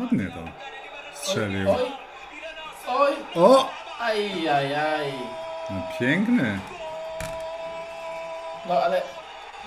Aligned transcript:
Ładnie 0.00 0.24
to 0.26 0.40
strzelił. 1.14 1.70
Oj, 1.70 1.82
oj, 2.88 3.12
O! 3.34 3.70
aj, 4.00 4.48
aj, 4.48 4.74
aj. 4.74 5.12
No 5.70 5.82
piękny. 6.00 6.58
No 8.68 8.74
ale 8.82 9.02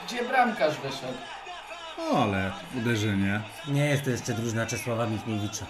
gdzie 0.07 0.23
bramkarz 0.23 0.75
wyszedł? 0.77 1.17
O, 2.11 2.23
ale 2.23 2.51
uderzenie. 2.77 3.41
Nie 3.67 3.85
jest 3.85 4.03
to 4.03 4.09
jeszcze 4.09 4.33
drużyna 4.33 4.65
Czesława 4.65 5.05
Michniewicza. 5.05 5.65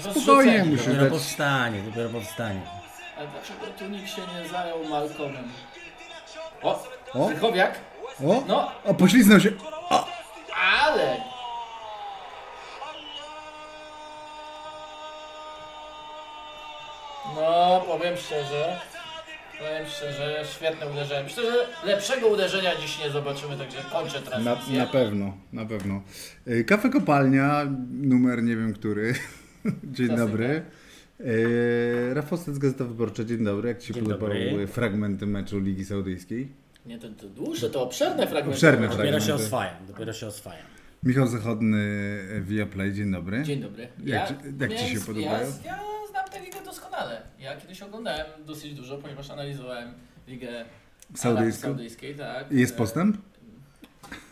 Spokojnie 0.00 0.12
Rozrzucenie. 0.58 0.64
musi 0.64 0.84
Dopiero 0.84 1.02
dać. 1.02 1.12
powstanie, 1.12 1.80
dopiero 1.80 2.08
powstanie. 2.08 2.60
Ale 3.18 3.26
dlaczego 3.28 3.66
tu 3.78 3.84
nikt 3.86 4.08
się 4.10 4.22
nie 4.42 4.48
zajął 4.48 4.84
Malcolmem? 4.84 5.52
O, 6.62 6.82
O. 7.12 7.26
Krychowiak? 7.28 7.78
O! 8.26 8.42
No, 8.48 8.72
O, 8.84 8.94
pośliznął 8.94 9.40
się. 9.40 9.50
Szczerze, 18.26 18.76
powiem 19.58 19.86
szczerze, 19.86 20.42
świetne 20.56 20.90
uderzenie. 20.90 21.22
Myślę, 21.24 21.42
że 21.42 21.86
lepszego 21.86 22.26
uderzenia 22.26 22.70
dziś 22.80 22.98
nie 23.04 23.10
zobaczymy, 23.10 23.56
także 23.56 23.78
kończę 23.92 24.20
Na, 24.20 24.26
transmisję. 24.26 24.78
na 24.78 24.86
pewno, 24.86 25.36
na 25.52 25.66
pewno. 25.66 26.02
Y, 26.48 26.64
Kafe 26.64 26.88
Kopalnia, 26.90 27.66
numer 27.90 28.42
nie 28.42 28.56
wiem 28.56 28.72
który. 28.72 29.14
Dzień 29.94 30.06
Klasyka. 30.06 30.16
dobry. 30.26 30.62
Y, 31.20 32.14
Rafał 32.14 32.38
Stec, 32.38 32.58
Gazeta 32.58 32.84
Wyborcza, 32.84 33.24
dzień 33.24 33.44
dobry. 33.44 33.68
Jak 33.68 33.78
Ci 33.78 33.94
się 33.94 34.02
podobały 34.02 34.66
fragmenty 34.66 35.26
meczu 35.26 35.58
Ligi 35.60 35.84
Saudyjskiej? 35.84 36.48
Nie, 36.86 36.98
to, 36.98 37.08
to 37.08 37.28
dłuższe, 37.28 37.70
to 37.70 37.82
obszerne 37.82 38.22
fragmenty. 38.26 38.50
Obszerne 38.50 38.88
Dopiero 38.88 39.02
się 39.04 39.06
fragmenty. 39.26 39.44
oswajam, 39.44 39.86
dopiero 39.88 40.12
się 40.12 40.26
oswajam. 40.26 40.66
Michał 41.02 41.26
Zachodny, 41.26 41.78
Viaplay, 42.40 42.92
dzień 42.92 43.12
dobry. 43.12 43.42
Dzień 43.42 43.60
dobry. 43.60 43.88
Jak 44.04 44.28
ci- 44.28 44.34
jak 44.60 44.74
ci 44.74 44.88
się 44.88 45.00
podobają? 45.00 45.46
Ja, 45.64 45.70
ja 45.70 45.78
doskonale. 46.96 47.22
Ja 47.38 47.56
kiedyś 47.60 47.82
oglądałem 47.82 48.26
dosyć 48.46 48.74
dużo, 48.74 48.98
ponieważ 48.98 49.30
analizowałem 49.30 49.94
ligę 50.28 50.64
Saudyjską? 51.14 51.68
Saudyjskiej. 51.68 52.14
Tak. 52.14 52.52
Jest 52.52 52.76
postęp? 52.76 53.16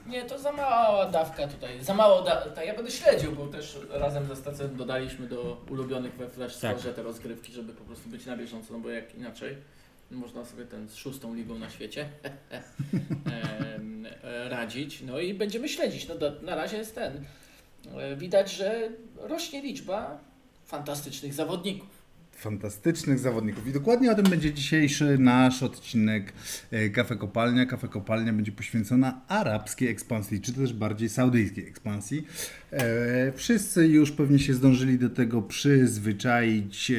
Nie, 0.07 0.23
to 0.25 0.39
za 0.39 0.53
mała 0.53 1.07
dawka 1.11 1.49
tutaj. 1.49 1.85
Za 1.85 1.95
mało 1.95 2.23
da- 2.23 2.51
tak, 2.51 2.67
Ja 2.67 2.75
będę 2.75 2.91
śledził, 2.91 3.33
bo 3.33 3.47
też 3.47 3.79
razem 3.91 4.27
ze 4.27 4.37
stacją 4.37 4.77
dodaliśmy 4.77 5.27
do 5.27 5.65
ulubionych 5.71 6.17
we 6.17 6.29
Flash 6.29 6.57
Tak. 6.57 6.79
Te 6.95 7.03
rozgrywki, 7.03 7.53
żeby 7.53 7.73
po 7.73 7.85
prostu 7.85 8.09
być 8.09 8.27
na 8.27 8.37
bieżąco, 8.37 8.73
no 8.73 8.79
bo 8.79 8.91
jak 8.91 9.15
inaczej 9.15 9.57
można 10.11 10.45
sobie 10.45 10.65
ten 10.65 10.89
z 10.89 10.95
szóstą 10.97 11.35
ligą 11.35 11.59
na 11.59 11.71
świecie 11.71 12.09
radzić. 14.49 15.03
No 15.03 15.19
i 15.19 15.35
będziemy 15.35 15.69
śledzić. 15.69 16.09
No 16.09 16.15
do, 16.15 16.33
na 16.43 16.55
razie 16.55 16.77
jest 16.77 16.95
ten. 16.95 17.25
e, 17.99 18.17
Widać, 18.17 18.53
że 18.53 18.89
rośnie 19.17 19.63
liczba 19.63 20.19
fantastycznych 20.65 21.35
zawodników. 21.35 22.04
Fantastycznych 22.37 23.19
zawodników. 23.19 23.67
I 23.67 23.73
dokładnie 23.73 24.13
o 24.13 24.15
tym 24.15 24.25
będzie 24.25 24.53
dzisiejszy 24.53 25.19
nasz 25.19 25.63
odcinek 25.63 26.33
e, 26.71 26.91
Kafe 26.91 27.17
Kopalnia. 27.17 27.67
Kafe 27.67 27.89
Kopalnia 27.89 28.33
będzie 28.33 28.53
poświęcona 28.53 29.21
arabskiej 29.29 29.89
ekspansji, 29.89 30.41
czy 30.41 30.53
też 30.53 30.73
bardziej 30.73 31.09
saudyjskiej 31.09 31.69
ekspansji. 31.69 32.27
E, 32.71 33.33
wszyscy 33.33 33.89
już 33.89 34.13
pewnie 34.13 34.39
się 34.39 34.55
zdążyli 34.55 34.99
do 34.99 35.11
tego 35.11 35.43
przyzwyczaić, 35.43 36.91
e, 36.91 36.95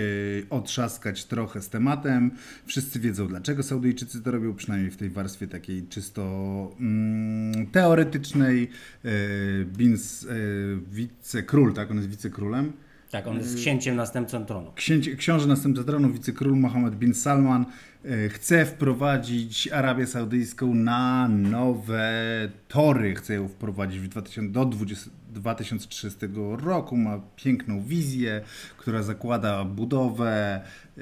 otrzaskać 0.50 1.26
trochę 1.26 1.62
z 1.62 1.70
tematem. 1.70 2.32
Wszyscy 2.66 3.00
wiedzą, 3.00 3.28
dlaczego 3.28 3.64
Saudyjczycy 3.64 4.22
to 4.22 4.32
robią, 4.32 4.54
przynajmniej 4.54 4.92
w 4.92 4.98
tej 4.98 5.10
warstwie 5.10 5.48
takiej 5.48 5.88
czysto 5.88 6.22
mm, 6.80 7.68
teoretycznej. 7.68 8.70
Bins, 9.66 10.28
wicekról, 10.92 11.74
tak? 11.74 11.92
On 11.92 11.98
jest 11.98 12.10
wicekrólem. 12.10 12.74
Tak, 13.16 13.28
on 13.28 13.38
jest 13.38 13.56
księciem 13.56 13.96
następcą 13.96 14.46
tronu. 14.46 14.72
Księć, 14.76 15.10
książę 15.18 15.48
następca 15.48 15.84
tronu, 15.84 16.10
wicekról 16.10 16.56
Mohammed 16.56 16.96
bin 16.96 17.14
Salman 17.14 17.66
chce 18.30 18.66
wprowadzić 18.66 19.68
Arabię 19.68 20.08
Saudyjską 20.08 20.74
na 20.76 21.28
nowe 21.28 22.12
tory. 22.68 23.16
Chce 23.16 23.34
ją 23.34 23.48
wprowadzić 23.48 24.00
w 24.00 24.08
2000, 24.08 24.52
do 24.54 24.66
20, 24.66 25.10
2030 25.34 26.20
roku. 26.58 26.98
Ma 26.98 27.22
piękną 27.36 27.82
wizję, 27.84 28.42
która 28.78 29.04
zakłada 29.04 29.66
budowę. 29.66 30.62
e, 30.98 31.02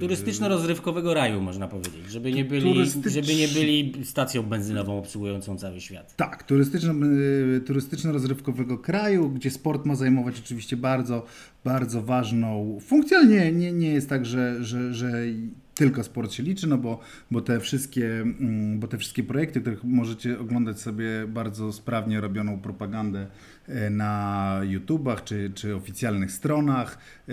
Turystyczno-rozrywkowego 0.00 1.14
raju, 1.14 1.40
można 1.40 1.68
powiedzieć. 1.68 2.10
Żeby 2.10 2.32
nie 2.32 2.44
byli, 2.44 2.74
Turystycz- 2.74 3.10
żeby 3.10 3.34
nie 3.34 3.48
byli 3.48 4.04
stacją 4.04 4.42
benzynową 4.42 4.98
obsługującą 4.98 5.56
cały 5.58 5.80
świat. 5.80 6.16
Tak, 6.16 6.42
turystyczno, 6.42 6.92
y, 7.56 7.60
turystyczno-rozrywkowego 7.66 8.78
kraju, 8.78 9.30
gdzie 9.30 9.50
sport 9.50 9.86
ma 9.86 9.94
zajmować 9.94 10.38
oczywiście 10.40 10.76
bardzo, 10.76 11.26
bardzo 11.64 12.02
ważną 12.02 12.78
funkcję, 12.80 13.16
ale 13.16 13.26
nie, 13.26 13.52
nie, 13.52 13.72
nie 13.72 13.92
jest 13.92 14.08
tak, 14.08 14.26
że, 14.26 14.64
że, 14.64 14.94
że 14.94 15.12
tylko 15.74 16.04
sport 16.04 16.32
się 16.32 16.42
liczy, 16.42 16.66
no 16.66 16.78
bo, 16.78 17.00
bo, 17.30 17.40
te 17.40 17.60
wszystkie, 17.60 18.20
mm, 18.20 18.80
bo 18.80 18.88
te 18.88 18.98
wszystkie 18.98 19.22
projekty, 19.22 19.60
których 19.60 19.84
możecie 19.84 20.38
oglądać 20.38 20.80
sobie 20.80 21.26
bardzo 21.28 21.72
sprawnie 21.72 22.20
robioną 22.20 22.60
propagandę 22.60 23.26
na 23.90 24.60
YouTubach 24.68 25.24
czy, 25.24 25.50
czy 25.54 25.76
oficjalnych 25.76 26.32
stronach. 26.32 26.98
e, 27.28 27.32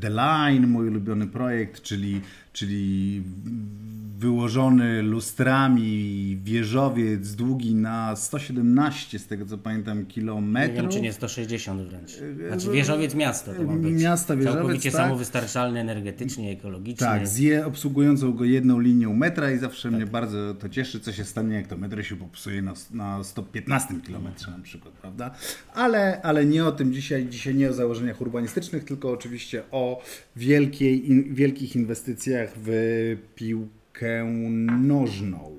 The 0.00 0.10
Line, 0.10 0.66
mój 0.66 0.88
ulubiony 0.88 1.26
projekt, 1.26 1.82
czyli, 1.82 2.20
czyli 2.52 3.22
wyłożony 4.18 5.02
lustrami 5.02 6.38
wieżowiec 6.44 7.34
długi 7.34 7.74
na 7.74 8.16
117, 8.16 9.18
z 9.18 9.26
tego 9.26 9.46
co 9.46 9.58
pamiętam, 9.58 9.98
Nie 9.98 10.04
kilometrów. 10.04 10.76
wiem, 10.76 10.88
czy 10.90 11.00
nie 11.00 11.12
160 11.12 11.82
wręcz. 11.82 12.10
Znaczy 12.48 12.70
wieżowiec 12.72 13.14
miasto 13.14 13.54
to 13.54 13.62
ma 13.62 13.72
być. 13.76 14.02
Miasta, 14.02 14.36
wieżowiec, 14.36 14.56
Całkowicie 14.58 14.90
tak. 14.90 15.00
samowystarczalny 15.00 15.80
energetycznie, 15.80 16.50
ekologicznie. 16.52 17.06
Tak, 17.06 17.28
z 17.28 17.38
je 17.38 17.66
obsługującą 17.66 18.32
go 18.32 18.44
jedną 18.44 18.80
linią 18.80 19.14
metra 19.14 19.50
i 19.50 19.58
zawsze 19.58 19.90
mnie 19.90 20.06
bardzo 20.06 20.54
to 20.54 20.68
cieszy, 20.68 21.00
co 21.00 21.12
się 21.12 21.24
stanie, 21.24 21.54
jak 21.56 21.66
to 21.66 21.76
metro 21.76 22.02
się 22.02 22.16
popsuje 22.16 22.62
na, 22.62 22.72
na 22.90 23.24
115 23.24 23.94
km 24.06 24.24
na 24.58 24.62
przykład, 24.62 24.94
prawda? 24.94 25.25
Ale, 25.74 26.22
ale 26.22 26.44
nie 26.46 26.64
o 26.64 26.72
tym 26.72 26.92
dzisiaj, 26.92 27.26
dzisiaj 27.26 27.54
nie 27.54 27.70
o 27.70 27.72
założeniach 27.72 28.20
urbanistycznych, 28.20 28.84
tylko 28.84 29.10
oczywiście 29.10 29.62
o 29.70 30.02
wielkiej, 30.36 31.10
in, 31.10 31.34
wielkich 31.34 31.76
inwestycjach 31.76 32.50
w 32.56 32.70
piłkę 33.34 34.24
nożną. 34.80 35.56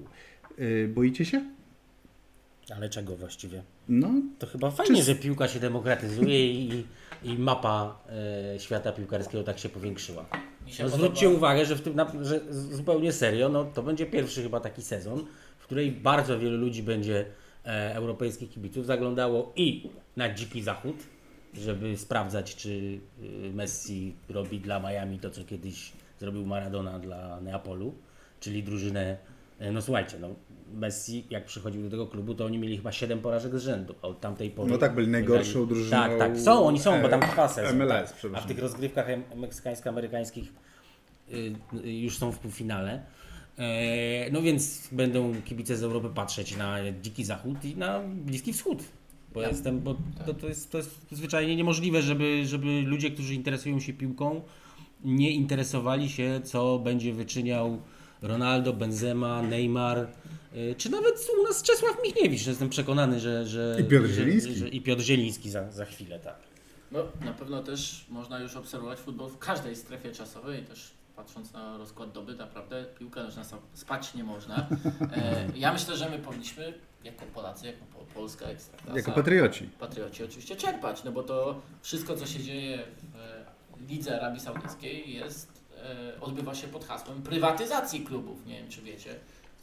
Yy, 0.57 0.87
boicie 0.87 1.25
się? 1.25 1.45
Ale 2.75 2.89
czego 2.89 3.17
właściwie? 3.17 3.63
No, 3.89 4.09
To 4.39 4.47
chyba 4.47 4.71
fajnie, 4.71 4.95
Czy- 4.97 5.03
że 5.03 5.15
piłka 5.15 5.47
się 5.47 5.59
demokratyzuje 5.59 6.47
i, 6.53 6.85
i 7.23 7.37
mapa 7.37 7.99
e, 8.55 8.59
świata 8.59 8.91
piłkarskiego 8.91 9.43
tak 9.43 9.59
się 9.59 9.69
powiększyła. 9.69 10.25
Się 10.65 10.83
No, 10.83 10.89
podoba. 10.89 10.97
zwróćcie 11.07 11.29
uwagę, 11.29 11.65
że, 11.65 11.75
w 11.75 11.81
tym, 11.81 11.95
na, 11.95 12.11
że 12.21 12.39
zupełnie 12.51 13.11
serio, 13.13 13.49
no, 13.49 13.65
to 13.65 13.83
będzie 13.83 14.05
pierwszy 14.05 14.43
chyba 14.43 14.59
taki 14.59 14.81
sezon, 14.81 15.25
w 15.59 15.63
której 15.63 15.91
bardzo 15.91 16.39
wielu 16.39 16.57
ludzi 16.57 16.83
będzie 16.83 17.25
europejskich 17.73 18.49
kibiców 18.49 18.85
zaglądało 18.85 19.53
i 19.55 19.89
na 20.15 20.33
dziki 20.33 20.61
zachód, 20.63 20.95
żeby 21.53 21.97
sprawdzać, 21.97 22.55
czy 22.55 22.69
y, 22.69 22.99
Messi 23.53 24.15
robi 24.29 24.59
dla 24.59 24.79
Miami 24.79 25.19
to, 25.19 25.29
co 25.29 25.43
kiedyś 25.43 25.91
zrobił 26.19 26.45
Maradona 26.45 26.99
dla 26.99 27.41
Neapolu, 27.41 27.93
czyli 28.39 28.63
drużynę, 28.63 29.17
e, 29.59 29.71
no 29.71 29.81
słuchajcie, 29.81 30.17
no, 30.19 30.29
Messi 30.73 31.25
jak 31.29 31.45
przychodził 31.45 31.83
do 31.83 31.89
tego 31.89 32.07
klubu, 32.07 32.35
to 32.35 32.45
oni 32.45 32.57
mieli 32.57 32.77
chyba 32.77 32.91
7 32.91 33.19
porażek 33.19 33.55
z 33.55 33.61
rzędu, 33.61 33.95
a 34.01 34.07
od 34.07 34.19
tamtej 34.19 34.49
pory... 34.49 34.71
No 34.71 34.77
tak, 34.77 34.95
byli 34.95 35.07
najgorszą 35.07 35.59
wygrali- 35.59 35.67
drużyną, 35.67 35.89
Tak, 35.91 36.17
tak, 36.19 36.39
są, 36.39 36.65
oni 36.65 36.79
są, 36.79 37.01
bo 37.01 37.09
tam 37.09 37.21
trwa 37.21 37.47
sezon. 37.47 37.77
MLS, 37.77 38.13
tak. 38.21 38.31
A 38.33 38.41
w 38.41 38.47
tych 38.47 38.59
rozgrywkach 38.59 39.07
meksykańsko-amerykańskich 39.35 40.43
y, 41.33 41.55
y, 41.85 41.91
już 41.93 42.17
są 42.17 42.31
w 42.31 42.39
półfinale. 42.39 43.01
E, 43.57 44.29
No 44.31 44.41
więc 44.41 44.87
będą 44.91 45.41
kibice 45.45 45.77
z 45.77 45.83
Europy 45.83 46.09
patrzeć 46.15 46.55
na 46.57 46.77
Dziki 47.01 47.23
Zachód 47.25 47.65
i 47.65 47.75
na 47.75 47.99
Bliski 47.99 48.53
Wschód. 48.53 48.83
Bo, 49.33 49.41
Ja- 49.41 49.49
jestem, 49.49 49.79
bo 49.79 49.95
to, 50.25 50.33
to, 50.33 50.47
jest, 50.47 50.71
to 50.71 50.77
jest 50.77 50.91
zwyczajnie 51.11 51.55
niemożliwe, 51.55 52.01
żeby, 52.01 52.45
żeby 52.45 52.81
ludzie, 52.85 53.11
którzy 53.11 53.33
interesują 53.33 53.79
się 53.79 53.93
piłką, 53.93 54.41
nie 55.03 55.31
interesowali 55.31 56.09
się, 56.09 56.41
co 56.43 56.79
będzie 56.79 57.13
wyczyniał 57.13 57.81
Ronaldo, 58.21 58.73
Benzema, 58.73 59.41
Neymar, 59.41 60.07
y, 60.55 60.75
czy 60.77 60.89
nawet 60.89 61.27
u 61.39 61.43
nas 61.43 61.63
Czesław 61.63 61.97
Michniewicz. 62.03 62.47
Jestem 62.47 62.69
przekonany, 62.69 63.19
że... 63.19 63.47
że 63.47 63.77
I 63.79 63.83
Piotr 63.83 64.07
że- 64.07 64.13
Zieliński. 64.13 64.55
Że, 64.55 64.69
I 64.69 64.81
Piotr 64.81 65.01
Zieliński 65.01 65.49
za, 65.49 65.71
za 65.71 65.85
chwilę, 65.85 66.19
tak. 66.19 66.35
No, 66.91 66.99
na 67.25 67.33
pewno 67.33 67.63
też 67.63 68.05
można 68.09 68.39
już 68.39 68.55
obserwować 68.55 68.99
futbol 68.99 69.29
w 69.29 69.37
każdej 69.37 69.75
strefie 69.75 70.11
czasowej, 70.11 70.63
też 70.63 70.91
patrząc 71.17 71.53
na 71.53 71.77
rozkład 71.77 72.11
doby, 72.11 72.35
naprawdę 72.35 72.85
piłka 72.85 73.23
nożna 73.23 73.43
spać 73.73 74.13
nie 74.13 74.23
można. 74.23 74.67
E, 75.11 75.45
ja 75.55 75.73
myślę, 75.73 75.97
że 75.97 76.09
my 76.09 76.19
powinniśmy, 76.19 76.73
jako 77.03 77.25
Polacy, 77.25 77.65
jako 77.67 77.85
po, 77.85 77.99
Polska 78.13 78.45
Ekstraklasa, 78.45 78.97
jako 78.97 79.11
patrioci. 79.11 79.69
patrioci 79.79 80.23
oczywiście 80.23 80.55
czerpać, 80.55 81.03
no 81.03 81.11
bo 81.11 81.23
to 81.23 81.61
wszystko, 81.81 82.15
co 82.15 82.25
się 82.25 82.43
dzieje 82.43 82.79
w 83.77 83.89
Lidze 83.89 84.21
Arabii 84.21 84.39
Saudyjskiej 84.39 85.13
jest, 85.13 85.63
e, 86.15 86.21
odbywa 86.21 86.55
się 86.55 86.67
pod 86.67 86.85
hasłem 86.85 87.21
prywatyzacji 87.21 88.01
klubów. 88.01 88.45
Nie 88.45 88.59
wiem, 88.59 88.69
czy 88.69 88.81
wiecie. 88.81 89.15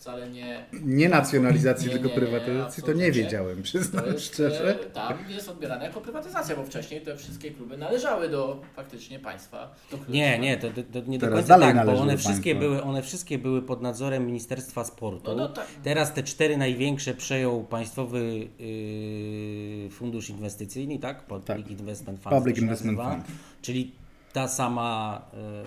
Wcale 0.05 0.31
nie... 0.31 0.65
Nie 0.73 1.09
nacjonalizacji, 1.09 1.87
Nie, 1.87 1.93
tylko 1.93 2.09
nie, 2.09 2.15
prywatyzacji, 2.15 2.83
to 2.83 2.93
nie 2.93 3.13
wiedziałem, 3.13 3.63
przyznam 3.63 4.07
jest, 4.07 4.25
szczerze. 4.25 4.71
e, 4.71 4.75
tam 4.75 5.19
jest 5.29 5.49
odbierane 5.49 5.85
jako 5.85 6.01
prywatyzacja, 6.01 6.57
bo 6.57 6.65
wcześniej 6.65 7.01
te 7.01 7.17
wszystkie 7.17 7.51
kluby 7.51 7.77
należały 7.77 8.29
do 8.29 8.61
faktycznie 8.77 9.19
państwa. 9.19 9.75
Do. 9.91 9.99
Nie, 10.09 10.39
nie, 10.39 10.57
to, 10.57 10.69
to, 10.71 10.83
to 10.93 11.11
nie 11.11 11.19
do 11.19 11.29
końca 11.29 11.49
dalej 11.49 11.75
tak, 11.75 11.87
bo 11.87 12.01
one 12.01 12.17
wszystkie, 12.17 12.55
były, 12.55 12.83
one 12.83 13.03
wszystkie 13.03 13.39
były 13.39 13.63
pod 13.63 13.83
nadzorem 13.83 14.27
Ministerstwa 14.27 14.85
Sportu. 14.85 15.31
No, 15.31 15.37
no 15.37 15.49
tak. 15.49 15.67
Teraz 15.83 16.15
te 16.15 16.23
cztery 16.23 16.57
największe 16.57 17.15
przejął 17.15 17.65
Państwowy 17.65 18.49
yy, 18.59 19.91
Fundusz 19.91 20.31
Inwestycyjny, 20.31 20.99
tak? 20.99 21.23
Public 21.23 21.47
Tak. 21.47 21.71
Investment 21.71 22.21
Fund. 22.23 22.35
Public 22.35 22.59
Investment 22.59 22.99
nazywa. 22.99 23.15
Fund. 23.15 23.27
Czyli 23.63 23.93
ta 24.35 24.49
sama 24.49 25.23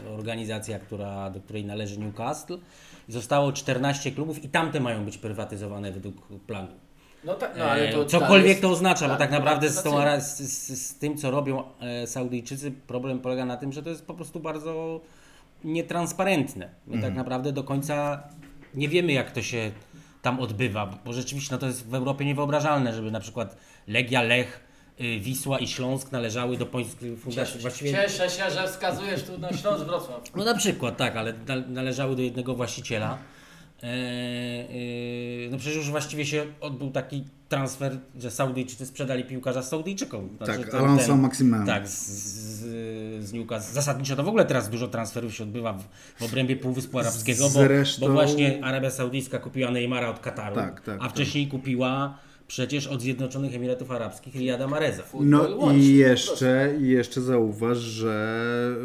y, 0.07 0.09
organizacja, 0.09 0.79
która, 0.79 1.29
do 1.29 1.39
której 1.39 1.65
należy 1.65 1.99
Newcastle. 1.99 2.57
Zostało 3.07 3.51
14 3.53 4.11
klubów 4.11 4.43
i 4.43 4.49
tamte 4.49 4.79
mają 4.79 5.05
być 5.05 5.17
prywatyzowane 5.17 5.91
według 5.91 6.27
planu. 6.47 6.67
No 7.23 7.33
tak, 7.33 7.51
no 7.57 7.65
ale 7.65 7.91
to 7.91 8.01
E, 8.01 8.05
Cokolwiek 8.05 8.47
jest- 8.47 8.61
to 8.61 8.69
oznacza, 8.69 9.09
bo 9.09 9.15
tak 9.15 9.31
naprawdę 9.31 9.69
z, 9.69 9.83
tą, 9.83 9.91
z, 10.19 10.37
z, 10.87 10.95
tym, 10.99 11.17
co 11.17 11.31
robią 11.31 11.63
e, 11.79 12.07
Saudyjczycy, 12.07 12.71
problem 12.71 13.19
polega 13.19 13.45
na 13.45 13.57
tym, 13.57 13.73
że 13.73 13.83
to 13.83 13.89
jest 13.89 14.05
po 14.05 14.13
prostu 14.13 14.39
bardzo 14.39 15.01
nietransparentne. 15.63 16.69
My 16.87 16.95
Mhm. 16.95 17.13
tak 17.13 17.17
naprawdę 17.17 17.51
do 17.51 17.63
końca 17.63 18.23
nie 18.75 18.89
wiemy, 18.89 19.11
jak 19.11 19.31
to 19.31 19.41
się 19.41 19.71
tam 20.21 20.39
odbywa, 20.39 20.85
bo 21.05 21.13
rzeczywiście 21.13 21.51
no 21.55 21.57
to 21.57 21.65
jest 21.65 21.87
w 21.89 21.93
Europie 21.95 22.25
niewyobrażalne, 22.25 22.93
żeby 22.93 23.11
na 23.11 23.19
przykład 23.19 23.57
Legia, 23.87 24.21
Lech, 24.21 24.66
Wisła 25.19 25.59
i 25.59 25.67
Śląsk 25.67 26.11
należały 26.11 26.57
do 26.57 26.65
Polskiej 26.65 27.17
Fundacji. 27.17 27.53
Cieszę, 27.53 27.59
Właściwie 27.59 27.91
cieszę 27.91 28.29
się, 28.29 28.51
że 28.51 28.67
wskazujesz 28.67 29.23
tu 29.23 29.37
na 29.37 29.53
Śląsk 29.53 29.85
Wrocław. 29.85 30.21
no 30.35 30.43
na 30.45 30.53
przykład, 30.55 30.97
tak, 30.97 31.15
ale 31.17 31.33
na- 31.47 31.67
należały 31.67 32.15
do 32.15 32.21
jednego 32.21 32.55
właściciela. 32.55 33.17
E, 33.83 33.87
e, 33.87 33.89
no 35.51 35.57
przecież 35.57 35.75
już 35.77 35.89
właściwie 35.89 36.25
się 36.25 36.45
odbył 36.61 36.91
taki 36.91 37.23
transfer, 37.49 37.97
że 38.19 38.31
Saudyjczycy 38.31 38.85
sprzedali 38.85 39.23
piłkarza 39.23 39.63
Saudyjczykom. 39.63 40.29
Znaczy, 40.37 40.59
Tak, 40.61 40.71
to 40.71 40.77
Alonso 40.79 41.17
Maximen. 41.17 41.65
Tak, 41.65 41.87
z, 41.87 42.07
z, 42.07 43.25
z 43.25 43.33
Newcastle. 43.33 43.73
Zasadniczo 43.73 44.15
to 44.15 44.23
w 44.23 44.27
ogóle 44.27 44.45
teraz 44.45 44.69
dużo 44.69 44.87
transferów 44.87 45.35
się 45.35 45.43
odbywa 45.43 45.73
w, 45.73 45.83
w 46.19 46.23
obrębie 46.23 46.55
Półwyspu 46.55 46.99
Arabskiego, 46.99 47.43
bo, 47.43 47.49
Zresztą- 47.49 48.07
bo 48.07 48.13
właśnie 48.13 48.59
Arabia 48.63 48.89
Saudyjska 48.91 49.39
kupiła 49.39 49.71
Neymara 49.71 50.09
od 50.09 50.19
Kataru, 50.19 50.55
Tak, 50.55 50.81
tak, 50.81 50.95
a 50.95 51.03
tak. 51.03 51.11
wcześniej 51.11 51.47
kupiła 51.47 52.17
przecież 52.47 52.87
od 52.87 53.01
Zjednoczonych 53.01 53.55
Emiratów 53.55 53.91
Arabskich 53.91 54.35
Riyada 54.35 54.67
Mareza. 54.67 55.03
No 55.21 55.73
i 55.73 55.95
jeszcze, 55.95 56.73
i 56.81 56.87
jeszcze 56.87 57.21
zauważ, 57.21 57.77
że 57.77 58.75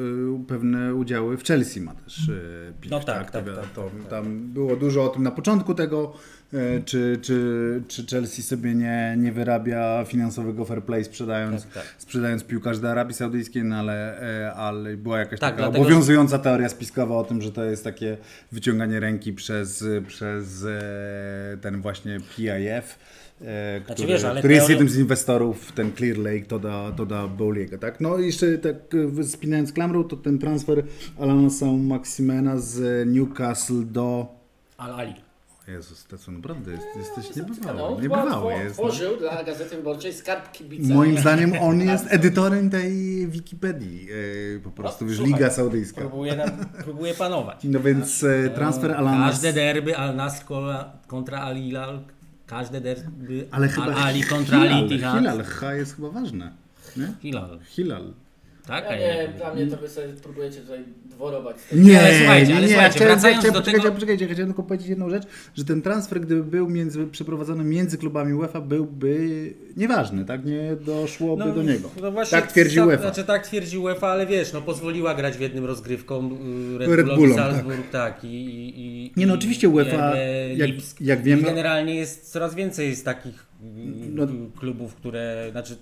y, 0.42 0.46
pewne 0.46 0.94
udziały 0.94 1.36
w 1.36 1.44
Chelsea 1.44 1.80
ma 1.80 1.94
też 1.94 2.28
y, 2.28 2.72
No 2.90 3.00
tak, 3.00 3.30
tak, 3.30 3.44
to, 3.44 3.54
tak, 3.54 3.70
to, 3.74 3.82
tak, 3.82 3.92
tak. 4.00 4.08
Tam 4.10 4.52
było 4.52 4.76
dużo 4.76 5.04
o 5.04 5.08
tym 5.08 5.22
na 5.22 5.30
początku 5.30 5.74
tego, 5.74 6.12
y, 6.54 6.82
czy, 6.84 7.18
czy, 7.22 7.82
czy 7.88 8.06
Chelsea 8.06 8.42
sobie 8.42 8.74
nie, 8.74 9.14
nie 9.18 9.32
wyrabia 9.32 10.04
finansowego 10.04 10.64
fair 10.64 10.84
play 10.84 11.04
sprzedając, 11.04 11.62
Tak, 11.62 11.72
tak. 11.72 11.94
sprzedając 11.98 12.44
piłkarzy 12.44 12.80
do 12.80 12.90
Arabii 12.90 13.14
Saudyjskiej, 13.14 13.64
no 13.64 13.76
ale, 13.76 14.22
y, 14.48 14.52
ale 14.52 14.96
była 14.96 15.18
jakaś 15.18 15.40
Tak, 15.40 15.50
taka 15.50 15.62
dlatego, 15.62 15.84
obowiązująca 15.84 16.38
teoria 16.38 16.68
spiskowa 16.68 17.16
o 17.16 17.24
tym, 17.24 17.42
że 17.42 17.52
to 17.52 17.64
jest 17.64 17.84
takie 17.84 18.16
wyciąganie 18.52 19.00
ręki 19.00 19.32
przez, 19.32 19.84
przez 20.06 20.64
e, 20.64 21.56
ten 21.60 21.82
właśnie 21.82 22.18
PIF. 22.36 22.98
E, 23.44 23.80
Który, 23.80 23.96
Znaczy, 23.96 24.06
wiesz, 24.06 24.24
ale 24.24 24.38
który 24.40 24.54
jest 24.54 24.70
jednym 24.70 24.88
z 24.88 24.96
inwestorów, 24.98 25.72
ten 25.72 25.92
Clear 25.96 26.18
Lake, 26.18 26.46
to 26.46 26.58
da, 26.58 26.92
to 26.92 27.06
da 27.06 27.28
Bowliego, 27.28 27.78
tak? 27.78 28.00
No 28.00 28.18
i 28.18 28.26
jeszcze 28.26 28.58
tak 28.58 28.76
spinając 29.22 29.72
klamrą, 29.72 30.04
to 30.04 30.16
ten 30.16 30.38
transfer 30.38 30.84
Alana 31.20 31.48
Maximena 31.78 32.58
z 32.58 33.08
Newcastle 33.08 33.84
do... 33.86 34.26
Al-Ali. 34.76 35.14
Jezus, 35.68 36.04
to 36.06 36.18
co 36.18 36.32
naprawdę 36.32 36.72
jest, 36.72 36.86
jesteś 36.96 37.36
No, 37.36 37.42
niebywały, 37.42 38.02
niebywały 38.02 38.52
jest. 38.52 38.78
No. 38.78 38.84
tworzył 38.84 39.16
dla 39.16 39.44
Gazety 39.44 39.76
Wyborczej 39.76 40.12
skarb 40.12 40.52
kibica. 40.52 40.94
Moim 40.94 41.18
zdaniem 41.18 41.52
on 41.60 41.80
jest 41.90 42.04
edytorem 42.08 42.70
tej 42.70 43.26
Wikipedii, 43.28 44.08
e, 44.56 44.60
po 44.60 44.70
prostu, 44.70 45.06
już 45.06 45.20
Liga 45.20 45.50
Saudyjska. 45.50 46.00
Próbuje, 46.00 46.36
nam, 46.36 46.50
próbuje 46.84 47.14
panować. 47.14 47.64
No 47.64 47.80
więc 47.80 48.24
e, 48.24 48.50
transfer 48.50 48.92
Alana... 48.92 49.26
Każde 49.28 49.52
derby 49.52 49.96
Al 49.96 50.16
Nasr 50.16 50.44
kola- 50.44 50.84
kontra 51.06 51.38
Al 51.38 51.56
Hilal, 51.56 52.00
każde 52.46 52.80
derby 52.80 53.46
Ale 53.50 53.68
chyba 53.68 53.86
Al 53.86 53.94
Ali 53.94 54.22
kontra 54.22 54.58
Al 54.60 54.68
Hilal, 54.68 54.84
Ittihad. 54.86 55.18
Hilal, 55.18 55.44
H 55.44 55.74
jest 55.74 55.96
chyba 55.96 56.10
ważne. 56.10 56.52
Nie? 56.96 57.14
Hilal. 57.22 57.58
Hilal. 57.64 58.12
Tak, 58.66 58.84
Ja 58.84 58.96
nie, 58.98 59.28
dla 59.38 59.54
mnie 59.54 59.66
to 59.66 59.76
wy 59.76 59.88
sobie 59.88 60.08
próbujecie 60.08 60.60
tutaj 60.60 60.78
dworować. 61.04 61.56
z 61.60 61.76
Nie, 61.86 62.00
Ale 62.00 62.18
słuchajcie, 62.18 62.48
nie, 62.48 62.56
ale 62.56 62.66
nie, 62.66 62.72
słuchajcie, 62.72 62.94
chciałem, 62.96 63.12
wracając 63.14 63.38
chciałem, 63.40 63.54
do 63.54 63.60
poczekajcie, 63.60 63.82
tego- 63.82 63.94
poczekajcie, 63.94 64.26
chciałem 64.28 64.48
tylko 64.48 64.62
powiedzieć 64.62 64.88
jedną 64.88 65.10
rzecz, 65.10 65.22
że 65.54 65.64
ten 65.64 65.82
transfer, 65.82 66.20
gdyby 66.20 66.44
był 66.44 66.68
między, 66.68 67.06
przeprowadzony 67.06 67.64
między 67.64 67.98
klubami 67.98 68.34
UEFA, 68.34 68.60
byłby 68.60 69.18
nieważny, 69.76 70.24
tak? 70.24 70.44
Nie 70.44 70.76
doszłoby 70.76 71.44
do 71.52 71.62
niego. 71.62 71.90
No 72.02 72.12
właśnie, 72.12 72.38
tak 72.40 72.52
twierdzi 72.52 72.76
tak, 72.76 72.86
UEFA. 72.86 73.02
Znaczy 73.02 73.24
tak 73.24 73.46
twierdzi 73.46 73.78
UEFA, 73.78 74.08
ale 74.08 74.26
wiesz, 74.26 74.52
no 74.52 74.62
pozwoliła 74.62 75.14
grać 75.14 75.36
w 75.36 75.40
jednym 75.40 75.64
rozgrywką 75.64 76.30
y, 76.74 76.78
Red, 76.78 76.88
Red 76.88 77.00
Bullowi 77.06 77.20
Bullom, 77.20 77.36
Salzburg, 77.38 77.90
tak. 77.90 78.24
i, 78.24 78.28
i, 78.28 78.80
i, 79.06 79.12
Nie 79.16 79.26
no, 79.26 79.34
oczywiście 79.34 79.68
UEFA, 79.68 80.12
jak- 80.56 80.70
jak 81.00 81.22
wiemy- 81.22 81.42
generalnie 81.42 81.94
jest 81.94 82.32
coraz 82.32 82.54
więcej 82.54 82.88
jest 82.90 83.04
takich 83.04 83.34
y, 83.34 83.64
No- 84.12 84.26
klubów, 84.58 84.94
które, 84.94 85.48
znaczy 85.50 85.76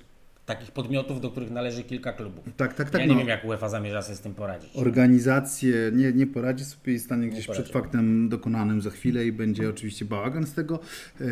takich 0.55 0.70
podmiotów, 0.73 1.20
do 1.20 1.31
których 1.31 1.50
należy 1.50 1.82
kilka 1.82 2.12
klubów. 2.12 2.44
Tak, 2.56 2.75
tak, 2.75 2.91
tak. 2.91 3.00
ja 3.00 3.06
no. 3.06 3.12
nie 3.12 3.19
wiem, 3.19 3.29
jak 3.29 3.44
UEFA 3.44 3.69
zamierza 3.69 4.02
sobie 4.02 4.17
z 4.17 4.20
tym 4.20 4.35
poradzić. 4.35 4.76
Organizację 4.76 5.75
nie, 5.93 6.12
nie 6.12 6.26
poradzi 6.26 6.64
sobie 6.64 6.93
i 6.93 6.99
stanie 6.99 7.29
gdzieś 7.29 7.47
przed 7.47 7.69
faktem 7.69 8.29
dokonanym 8.29 8.82
za 8.82 8.91
chwilę 8.91 9.25
i 9.25 9.32
będzie 9.32 9.69
oczywiście 9.70 10.05
bałagan 10.05 10.47
z 10.47 10.55
tego. 10.55 10.79
E, 11.20 11.25
e, 11.25 11.29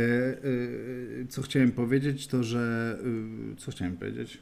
co 1.29 1.43
chciałem 1.43 1.73
powiedzieć, 1.73 2.26
to 2.26 2.44
że... 2.44 2.97
E, 3.53 3.56
co 3.56 3.70
chciałem 3.70 3.97
powiedzieć? 3.97 4.38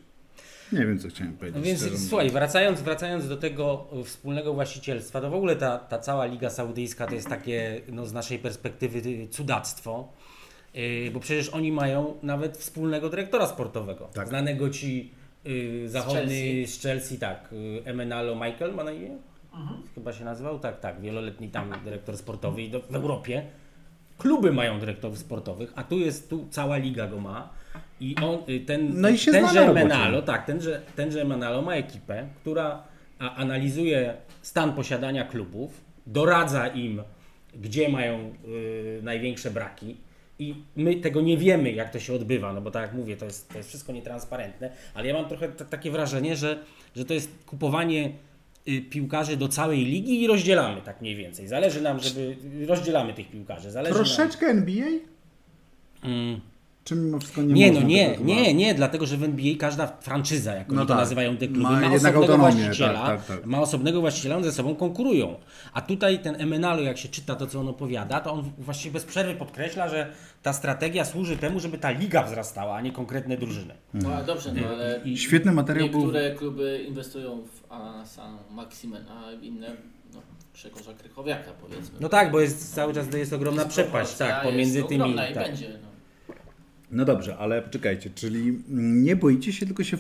Nie 0.73 0.87
wiem, 0.87 0.99
co 0.99 1.09
chciałem 1.09 1.33
powiedzieć. 1.33 1.59
No 1.59 1.65
więc 1.65 2.09
słuchaj, 2.09 2.31
wracając, 2.31 2.83
wracając 2.83 3.29
do 3.29 3.37
tego 3.37 3.89
wspólnego 4.05 4.55
właścicielstwa, 4.55 5.21
to 5.21 5.31
w 5.31 5.35
ogóle 5.35 5.57
ta, 5.57 5.79
ta 5.79 5.99
cała 5.99 6.27
Liga 6.27 6.51
Saudyjska 6.51 7.07
to 7.07 7.15
jest 7.15 7.29
takie 7.29 7.81
no, 7.93 8.07
z 8.07 8.13
naszej 8.13 8.39
perspektywy 8.39 9.29
cudactwo, 9.31 10.13
bo 11.13 11.21
przecież 11.21 11.49
oni 11.49 11.73
mają 11.73 12.15
nawet 12.23 12.57
wspólnego 12.57 13.09
dyrektora 13.11 13.47
sportowego, 13.47 14.09
Tak. 14.15 14.29
znanego 14.29 14.71
ci 14.71 15.11
yy, 15.45 15.89
zachodny 15.89 16.21
Chelsea. 16.21 16.67
z 16.67 16.83
Chelsea, 16.83 17.19
tak, 17.19 17.49
yy, 17.53 17.83
Emenalo 17.85 18.35
Michael 18.35 18.75
ma 18.75 18.85
na 18.85 18.93
imię? 18.93 19.11
Chyba 19.95 20.13
się 20.13 20.25
nazywał? 20.25 20.59
Tak, 20.59 20.81
tak, 20.81 21.01
wieloletni 21.01 21.49
tam 21.49 21.73
dyrektor 21.85 22.17
sportowy 22.17 22.63
i 22.63 22.71
do, 22.71 22.81
w 22.81 22.95
Europie. 22.95 23.43
Kluby 24.19 24.53
mają 24.53 24.81
dyrektorów 24.81 25.19
sportowych, 25.19 25.73
a 25.77 25.83
tu 25.83 25.99
jest, 25.99 26.31
tu 26.31 26.47
cała 26.51 26.77
liga 26.77 27.07
go 27.07 27.21
ma. 27.21 27.49
I 28.01 28.17
on, 28.23 28.39
y, 28.49 28.61
ten, 28.61 29.01
No 29.01 29.09
i 29.09 29.19
się 29.19 29.33
tenże. 29.33 29.73
Menalo, 29.73 30.23
tak, 30.23 30.47
tenże, 30.47 30.83
tenże 30.97 31.25
Menalo 31.25 31.63
ma 31.63 31.75
ekipę, 31.75 32.27
która 32.41 32.83
a, 33.19 33.35
analizuje 33.35 34.15
stan 34.43 34.73
posiadania 34.73 35.25
klubów, 35.25 35.81
doradza 36.07 36.67
im, 36.69 37.03
gdzie 37.55 37.89
mają 37.89 38.33
y, 38.49 39.01
największe 39.03 39.51
braki. 39.51 39.97
I 40.39 40.55
my 40.77 40.95
tego 40.95 41.21
nie 41.21 41.39
wiemy, 41.39 41.73
jak 41.73 41.93
to 41.93 42.01
się 42.01 42.15
odbywa, 42.15 42.53
no 42.53 42.61
bo 42.61 42.71
tak 42.71 42.83
jak 42.83 42.95
mówię, 42.95 43.17
to 43.17 43.25
jest, 43.25 43.49
to 43.49 43.57
jest 43.59 43.69
wszystko 43.69 43.93
nietransparentne, 43.93 44.71
ale 44.95 45.07
ja 45.07 45.15
mam 45.15 45.29
trochę 45.29 45.49
takie 45.49 45.91
wrażenie, 45.91 46.37
że, 46.37 46.59
że 46.97 47.05
to 47.05 47.15
jest 47.15 47.31
kupowanie 47.47 48.13
y, 48.69 48.83
piłkarzy 48.83 49.37
do 49.37 49.49
całej 49.49 49.85
ligi 49.85 50.23
i 50.23 50.27
rozdzielamy 50.27 50.83
tak 50.83 51.01
mniej 51.01 51.17
więcej. 51.17 51.49
Zależy 51.49 51.81
nam, 51.81 52.01
żeby 52.01 52.37
rozdzielamy 52.67 53.15
tych 53.15 53.31
piłkarzy. 53.31 53.71
Zależy 53.71 53.95
Troszeczkę 53.95 54.47
NBA? 54.47 54.85
Nam, 54.85 56.13
mm, 56.13 56.41
Czy 56.87 56.95
mimo 56.97 57.19
wszystko 57.19 57.43
nie 57.43 57.55
nie, 57.55 57.73
no 57.73 57.81
nie, 57.87 58.19
nie, 58.19 58.55
nie, 58.55 58.75
dlatego 58.75 59.07
że 59.07 59.17
w 59.17 59.23
NBA 59.23 59.55
każda 59.59 59.87
franczyza, 59.87 60.55
jak 60.55 60.69
oni 60.69 60.77
No 60.77 60.83
to 60.83 60.89
tak. 60.89 60.99
nazywają 60.99 61.37
te 61.37 61.47
kluby, 61.47 61.63
Ma 61.63 61.81
ma, 61.81 61.95
osobnego 61.95 62.39
właściciela, 62.39 63.07
tak, 63.07 63.27
tak, 63.27 63.37
tak. 63.37 63.47
ma 63.47 63.61
osobnego 63.61 64.01
właściciela, 64.01 64.37
one 64.37 64.45
ze 64.45 64.53
sobą 64.53 64.75
konkurują. 64.75 65.37
A 65.73 65.81
tutaj 65.81 66.19
ten 66.19 66.41
Emenalo, 66.41 66.83
jak 66.83 66.99
się 66.99 67.09
czyta 67.09 67.35
to, 67.35 67.47
co 67.47 67.61
on 67.61 67.69
opowiada, 67.69 68.21
to 68.21 68.33
on 68.33 68.53
właściwie 68.59 68.93
bez 68.93 69.05
przerwy 69.05 69.35
podkreśla, 69.35 69.89
że 69.89 70.13
ta 70.43 70.53
strategia 70.53 71.05
służy 71.05 71.37
temu, 71.37 71.61
żeby 71.61 71.79
ta 71.79 71.91
liga 71.91 72.23
wzrastała, 72.23 72.77
a 72.77 72.81
nie 72.81 72.93
konkretne 72.93 73.37
drużyny. 73.37 73.75
No 73.95 74.09
ale 74.15 74.25
dobrze, 74.25 74.53
no 74.53 74.69
ale 74.69 75.01
I, 75.05 75.19
Świetny 75.19 75.53
materiał 75.53 75.89
był... 75.89 76.01
niektóre 76.01 76.35
kluby 76.35 76.85
inwestują 76.89 77.43
w 77.43 77.73
Alanasa 77.73 78.29
Maximen, 78.51 79.05
a 79.09 79.33
inne 79.33 79.69
no, 80.15 80.21
Grzegorza 80.55 80.93
Krychowiaka 80.95 81.51
powiedzmy. 81.61 81.99
no 82.01 82.09
tak, 82.09 82.31
bo 82.31 82.41
jest 82.41 82.75
cały 82.75 82.95
czas 82.95 83.15
jest 83.15 83.33
ogromna 83.33 83.65
przepaść 83.65 83.91
Proporcja 84.13 84.27
tak, 84.27 84.43
pomiędzy 84.43 84.77
jest 84.79 84.89
tymi. 84.89 85.01
ogromna 85.03 85.29
i 85.29 85.35
tak. 85.35 85.47
będzie. 85.47 85.69
No. 85.69 85.96
No 86.91 87.05
dobrze, 87.05 87.37
ale 87.37 87.63
poczekajcie, 87.63 88.11
czyli 88.15 88.59
nie 88.69 89.17
boicie 89.17 89.53
się, 89.53 89.67
tylko 89.67 89.85
się, 89.85 89.99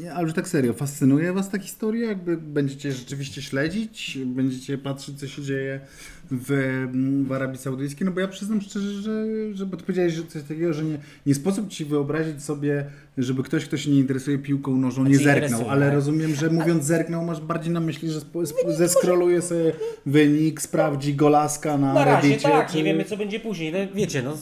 nie, 0.00 0.12
ale 0.12 0.24
już 0.24 0.34
tak 0.34 0.48
serio, 0.48 0.72
fascynuje 0.72 1.32
Was 1.32 1.50
ta 1.50 1.58
historia? 1.58 2.08
Jakby 2.08 2.36
będziecie 2.36 2.92
rzeczywiście 2.92 3.42
śledzić, 3.42 4.18
będziecie 4.26 4.78
patrzeć, 4.78 5.18
co 5.18 5.28
się 5.28 5.42
dzieje 5.42 5.80
w, 6.30 6.86
w 7.28 7.32
Arabii 7.32 7.58
Saudyjskiej? 7.58 8.04
No 8.04 8.12
bo 8.12 8.20
ja 8.20 8.28
przyznam 8.28 8.60
szczerze, 8.60 8.92
że, 8.92 9.24
że 9.54 9.66
bo 9.66 9.76
ty 9.76 9.82
powiedziałeś 9.82 10.12
że 10.12 10.24
coś 10.24 10.42
takiego, 10.42 10.72
że 10.72 10.84
nie, 10.84 10.98
nie 11.26 11.34
sposób 11.34 11.68
Ci 11.68 11.84
wyobrazić 11.84 12.42
sobie, 12.42 12.86
żeby 13.18 13.42
ktoś, 13.42 13.64
kto 13.64 13.76
się 13.76 13.90
nie 13.90 13.98
interesuje 13.98 14.38
piłką 14.38 14.76
nożną, 14.76 15.04
nie 15.04 15.18
zerknął, 15.18 15.68
ale 15.68 15.86
tak. 15.86 15.94
rozumiem, 15.94 16.34
że 16.34 16.50
mówiąc 16.50 16.84
zerknął, 16.84 17.24
masz 17.24 17.40
bardziej 17.40 17.72
na 17.72 17.80
myśli, 17.80 18.10
że 18.10 18.20
zeskroluje 18.68 19.42
sobie 19.42 19.72
wynik, 20.06 20.62
sprawdzi 20.62 21.14
golaska 21.14 21.78
na, 21.78 21.94
Na 21.94 22.04
razie 22.04 22.28
Reddicie, 22.28 22.48
tak, 22.48 22.70
czy- 22.70 22.76
nie 22.76 22.84
wiemy 22.84 23.04
co 23.04 23.16
będzie 23.16 23.40
później. 23.40 23.72
No, 23.72 23.78
wiecie, 23.94 24.22
no, 24.22 24.36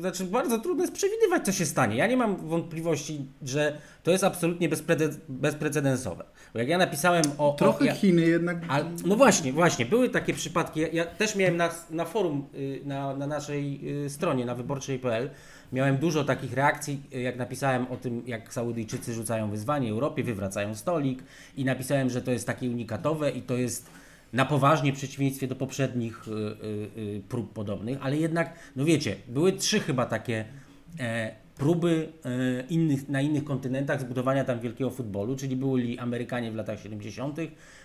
znaczy 0.00 0.24
bardzo 0.24 0.58
trudno 0.58 0.84
jest 0.84 0.94
przewidywać 0.94 1.44
co 1.44 1.52
się 1.52 1.64
stanie. 1.66 1.96
Ja 1.96 2.06
nie 2.06 2.16
mam 2.16 2.36
wątpliwości, 2.36 3.26
że 3.42 3.78
to 4.02 4.10
jest 4.10 4.24
absolutnie 4.24 4.68
bezprecedensowe. 5.28 6.24
Bo 6.52 6.58
jak 6.58 6.68
ja 6.68 6.78
napisałem 6.78 7.24
o... 7.38 7.54
Trochę 7.58 7.84
o, 7.84 7.84
ja, 7.84 7.94
Chiny 7.94 8.22
jednak... 8.22 8.58
a, 8.68 8.80
no 9.06 9.16
właśnie, 9.16 9.52
właśnie, 9.52 9.86
były 9.86 10.08
takie 10.08 10.34
przypadki. 10.34 10.80
Ja, 10.80 10.88
ja 10.88 11.04
też 11.06 11.36
miałem 11.36 11.56
na, 11.56 11.70
na 11.90 12.04
forum, 12.04 12.46
y, 12.54 12.80
na, 12.84 13.16
na 13.16 13.26
naszej 13.26 13.80
y, 14.04 14.10
stronie, 14.10 14.44
na 14.44 14.54
wyborczej.pl, 14.54 15.30
miałem 15.72 15.96
dużo 15.96 16.24
takich 16.24 16.52
reakcji, 16.52 17.02
y, 17.14 17.20
jak 17.20 17.36
napisałem 17.36 17.86
o 17.90 17.96
tym, 17.96 18.22
jak 18.26 18.52
Saudyjczycy 18.52 19.14
rzucają 19.14 19.50
wyzwanie 19.50 19.90
Europie, 19.90 20.22
wywracają 20.22 20.74
stolik 20.74 21.22
i 21.56 21.64
napisałem, 21.64 22.10
że 22.10 22.22
to 22.22 22.30
jest 22.30 22.46
takie 22.46 22.70
unikatowe 22.70 23.30
i 23.30 23.42
to 23.42 23.56
jest 23.56 23.90
na 24.32 24.44
poważnie 24.44 24.92
w 24.92 24.96
przeciwieństwie 24.96 25.46
do 25.46 25.56
poprzednich 25.56 26.28
y, 26.28 26.30
y, 27.00 27.22
prób 27.28 27.52
podobnych, 27.52 27.98
ale 28.00 28.16
jednak, 28.16 28.54
no 28.76 28.84
wiecie, 28.84 29.16
były 29.28 29.52
trzy 29.52 29.80
chyba 29.80 30.06
takie 30.06 30.44
e, 31.00 31.34
próby 31.58 32.08
e, 32.24 32.64
innych, 32.70 33.08
na 33.08 33.20
innych 33.20 33.44
kontynentach 33.44 34.00
zbudowania 34.00 34.44
tam 34.44 34.60
wielkiego 34.60 34.90
futbolu, 34.90 35.36
czyli 35.36 35.56
byli 35.56 35.98
Amerykanie 35.98 36.52
w 36.52 36.54
latach 36.54 36.80
70., 36.80 37.38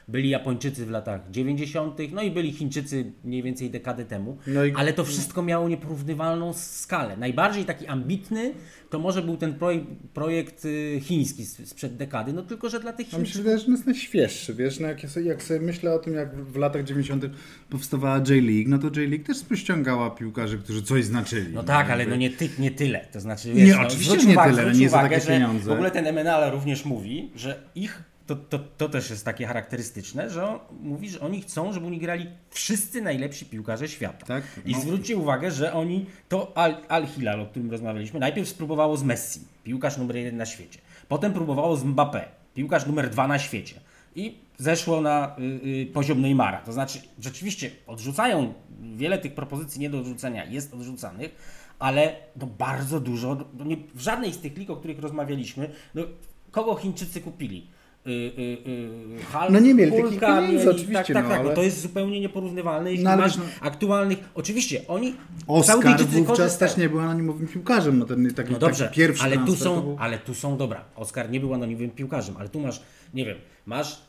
byli 0.07 0.29
Japończycy 0.29 0.86
w 0.86 0.89
latach 0.89 1.22
90., 1.31 1.98
no 2.12 2.22
i 2.22 2.31
byli 2.31 2.51
Chińczycy 2.51 3.12
mniej 3.24 3.43
więcej 3.43 3.69
dekadę 3.69 4.05
temu, 4.05 4.38
No 4.48 4.65
i- 4.65 4.74
ale 4.75 4.93
to 4.93 5.05
wszystko 5.05 5.43
miało 5.43 5.69
nieporównywalną 5.69 6.53
skalę. 6.53 7.17
Najbardziej 7.17 7.65
taki 7.65 7.88
ambitny 7.88 8.53
to 8.89 9.00
może 9.00 9.22
był 9.22 9.38
ten 9.38 9.53
projekt, 9.53 9.86
projekt 10.13 10.65
y, 10.65 11.00
chiński 11.01 11.45
sprzed 11.45 11.95
dekady, 11.98 12.33
no 12.33 12.41
tylko, 12.41 12.69
że 12.69 12.79
dla 12.79 12.93
tych 12.93 13.07
Chińczyków 13.07 13.38
wydaje, 13.38 13.57
że 13.60 13.65
on 13.65 13.72
jest 13.72 13.86
najświeższy, 13.86 14.53
wiesz, 14.53 14.79
no 14.79 14.88
jak, 14.88 15.03
ja 15.03 15.10
sobie, 15.10 15.25
jak 15.25 15.43
sobie 15.43 15.60
myślę 15.60 15.93
o 15.93 16.00
tym, 16.00 16.13
jak 16.13 16.36
w 16.36 16.55
latach 16.55 16.83
90. 16.83 17.25
powstawała 17.69 18.17
J-League, 18.17 18.69
no 18.69 18.77
to 18.77 19.00
J-League 19.00 19.24
też 19.25 19.60
ściągała 19.60 20.10
piłkarzy, 20.10 20.57
którzy 20.57 20.83
coś 20.83 21.05
znaczyli. 21.05 21.53
No 21.53 21.63
tak, 21.63 21.89
ale 21.89 22.00
jakby. 22.00 22.12
no 22.15 22.19
nie, 22.22 22.29
ty, 22.29 22.50
nie 22.60 22.72
tyle. 22.72 23.07
To 23.12 23.19
znaczy, 23.19 23.48
Nie, 23.53 23.65
wiesz, 23.65 23.75
no, 23.77 23.81
oczywiście, 23.88 24.17
nie 24.17 24.33
uwagę, 24.33 24.51
tyle, 24.51 24.62
zwróć 24.63 24.77
nie 24.79 24.89
za 24.89 24.98
uwagę, 24.98 25.15
takie 25.15 25.27
że 25.27 25.33
pieniądze. 25.33 25.69
W 25.69 25.72
ogóle 25.74 25.91
ten 25.91 26.05
MNL 26.07 26.51
również 26.51 26.86
mówi, 26.86 27.31
że 27.36 27.60
ich, 27.75 28.03
to, 28.27 28.36
to, 28.36 28.60
to 28.60 28.89
też 28.89 29.10
jest 29.10 29.25
takie 29.25 29.46
charakterystyczne, 29.46 30.30
że 30.30 30.48
on 30.48 30.60
mówi, 30.82 31.10
że 31.10 31.20
oni 31.20 31.42
chcą, 31.42 31.74
żeby 31.74 31.88
oni 31.88 32.00
grali 32.00 32.27
wszyscy 32.50 33.01
najlepsi 33.01 33.46
piłkarze 33.46 33.88
świata. 33.88 34.25
Tak, 34.25 34.44
I 34.65 34.72
no. 34.72 34.82
zwróćcie 34.82 35.18
uwagę, 35.18 35.51
że 35.51 35.74
oni, 35.74 36.06
to 36.30 36.58
Al, 36.58 36.75
Al 36.89 37.08
Hilal, 37.08 37.42
o 37.42 37.46
którym 37.46 37.72
rozmawialiśmy, 37.72 38.20
najpierw 38.20 38.50
spróbowało 38.50 38.98
z 38.98 39.03
Messi, 39.03 39.39
piłkarz 39.63 39.98
numer 39.98 40.15
jeden 40.15 40.38
na 40.38 40.46
świecie. 40.46 40.80
Potem 41.08 41.34
próbowało 41.34 41.77
z 41.77 41.84
Mbappé, 41.84 42.22
piłkarz 42.56 42.86
numer 42.86 43.10
dwa 43.10 43.27
na 43.27 43.39
świecie. 43.39 43.80
I 44.15 44.38
zeszło 44.58 45.01
na 45.01 45.36
y, 45.39 45.68
y, 45.68 45.86
poziom 45.94 46.22
Neymara. 46.22 46.58
To 46.62 46.74
znaczy, 46.74 47.01
rzeczywiście 47.20 47.72
odrzucają, 47.88 48.53
wiele 48.96 49.18
tych 49.18 49.34
propozycji 49.34 49.82
nie 49.82 49.89
do 49.89 50.00
odrzucenia 50.00 50.46
jest 50.46 50.74
odrzucanych, 50.74 51.36
ale 51.80 52.15
no 52.36 52.48
bardzo 52.48 53.00
dużo, 53.00 53.38
no 53.58 53.65
nie, 53.65 53.77
w 53.96 54.01
żadnej 54.01 54.34
z 54.34 54.39
tych 54.39 54.58
lig, 54.58 54.70
o 54.70 54.75
których 54.75 55.00
rozmawialiśmy, 55.00 55.70
no, 55.96 56.03
kogo 56.51 56.75
Chińczycy 56.75 57.22
kupili? 57.22 57.68
Y, 58.07 58.12
y, 58.12 58.41
y, 58.69 59.24
Hulk, 59.31 59.50
No 59.50 59.60
nie 59.60 59.74
mieli 59.74 59.91
takich 59.91 60.05
Hulka 60.05 60.27
pieniędzy, 60.27 60.57
mieli, 60.57 60.69
oczywiście, 60.69 61.13
Tak, 61.13 61.24
tak, 61.24 61.24
no, 61.24 61.29
tak, 61.29 61.43
no 61.45 61.50
to 61.53 61.63
jest 61.63 61.81
zupełnie 61.81 62.19
nieporównywalne. 62.19 62.91
Jeśli 62.91 63.05
No, 63.05 63.17
masz 63.17 63.38
no- 63.38 63.43
aktualnych, 63.62 64.19
oczywiście 64.36 64.81
oni, 64.88 65.15
Oscar 65.48 66.05
wówczas 66.05 66.57
też 66.57 66.77
nie 66.77 66.89
był 66.89 67.00
anonimowym 67.00 67.48
piłkarzem, 67.48 68.00
no 68.00 68.05
ten 68.05 68.27
no 68.51 68.60
dobrze, 68.60 68.91
pierwszy 68.93 69.24
ale 69.24 69.38
tu 69.38 69.55
są, 69.55 69.81
był- 69.81 69.98
ale 70.00 70.17
tu 70.17 70.33
są, 70.33 70.57
dobra, 70.57 70.86
Oskar 70.95 71.29
nie 71.29 71.39
był 71.39 71.53
anonimowym 71.53 71.89
piłkarzem, 71.91 72.36
ale 72.39 72.50
tu 72.50 72.60
masz, 72.60 72.81
nie 73.13 73.25
wiem, 73.25 73.38
masz 73.65 74.01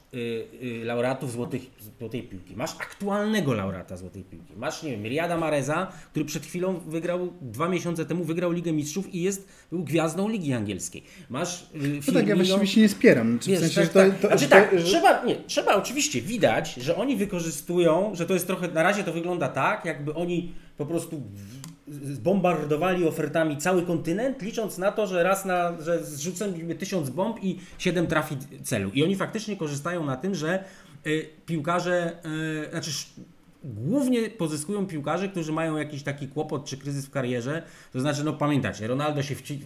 laureatów 0.84 1.32
złotych, 1.32 1.62
złotej 1.98 2.22
piłki, 2.22 2.56
masz 2.56 2.70
aktualnego 2.80 3.54
laureata 3.54 3.96
złotej 3.96 4.22
piłki, 4.24 4.52
masz, 4.56 4.82
nie 4.82 4.90
wiem, 4.90 5.04
Riada 5.06 5.36
Mareza, 5.36 5.92
który 6.10 6.24
przed 6.24 6.46
chwilą 6.46 6.80
wygrał, 6.86 7.32
dwa 7.40 7.68
miesiące 7.68 8.06
temu 8.06 8.24
wygrał 8.24 8.52
Ligę 8.52 8.72
Mistrzów 8.72 9.14
i 9.14 9.22
jest, 9.22 9.48
był 9.70 9.84
gwiazdą 9.84 10.28
Ligi 10.28 10.52
Angielskiej. 10.52 11.02
Masz 11.30 11.62
y, 11.62 12.00
No 12.06 12.12
tak, 12.12 12.26
ja 12.28 12.36
właściwie 12.36 12.66
się 12.66 12.80
nie 12.80 12.88
spieram. 12.88 13.38
Wiesz, 13.46 13.60
w 13.60 13.72
sensie, 13.72 13.80
tak, 13.80 13.92
to, 13.92 13.98
tak. 13.98 14.18
to, 14.20 14.28
znaczy 14.28 14.48
tak, 14.48 14.78
że- 14.78 14.84
trzeba, 14.84 15.24
nie, 15.24 15.36
trzeba 15.46 15.74
oczywiście 15.76 16.20
widać, 16.22 16.74
że 16.74 16.96
oni 16.96 17.16
wykorzystują, 17.16 18.10
że 18.14 18.26
to 18.26 18.34
jest 18.34 18.46
trochę, 18.46 18.68
na 18.68 18.82
razie 18.82 19.04
to 19.04 19.12
wygląda 19.12 19.48
tak, 19.48 19.84
jakby 19.84 20.14
oni 20.14 20.52
po 20.76 20.86
prostu 20.86 21.22
zbombardowali 21.88 23.08
ofertami 23.08 23.56
cały 23.56 23.82
kontynent, 23.82 24.42
licząc 24.42 24.78
na 24.78 24.92
to, 24.92 25.06
że 25.06 25.22
raz 25.22 25.44
na, 25.44 25.82
że 25.82 26.04
zrzucimy 26.04 26.74
tysiąc 26.74 27.10
bomb 27.10 27.44
i 27.44 27.58
siedem 27.78 28.06
trafi 28.06 28.36
celu. 28.62 28.90
I 28.94 29.04
oni 29.04 29.16
faktycznie 29.16 29.56
korzystają 29.56 30.04
na 30.04 30.16
tym, 30.16 30.34
że 30.34 30.64
y, 31.06 31.28
piłkarze, 31.46 32.12
y, 32.66 32.70
znaczy 32.70 32.90
głównie 33.64 34.30
pozyskują 34.30 34.86
piłkarze, 34.86 35.28
którzy 35.28 35.52
mają 35.52 35.76
jakiś 35.76 36.02
taki 36.02 36.28
kłopot 36.28 36.64
czy 36.64 36.76
kryzys 36.76 37.06
w 37.06 37.10
karierze. 37.10 37.62
To 37.92 38.00
znaczy, 38.00 38.24
no 38.24 38.32
pamiętacie, 38.32 38.86
Ronaldo 38.86 39.22
się 39.22 39.34
wci- 39.34 39.60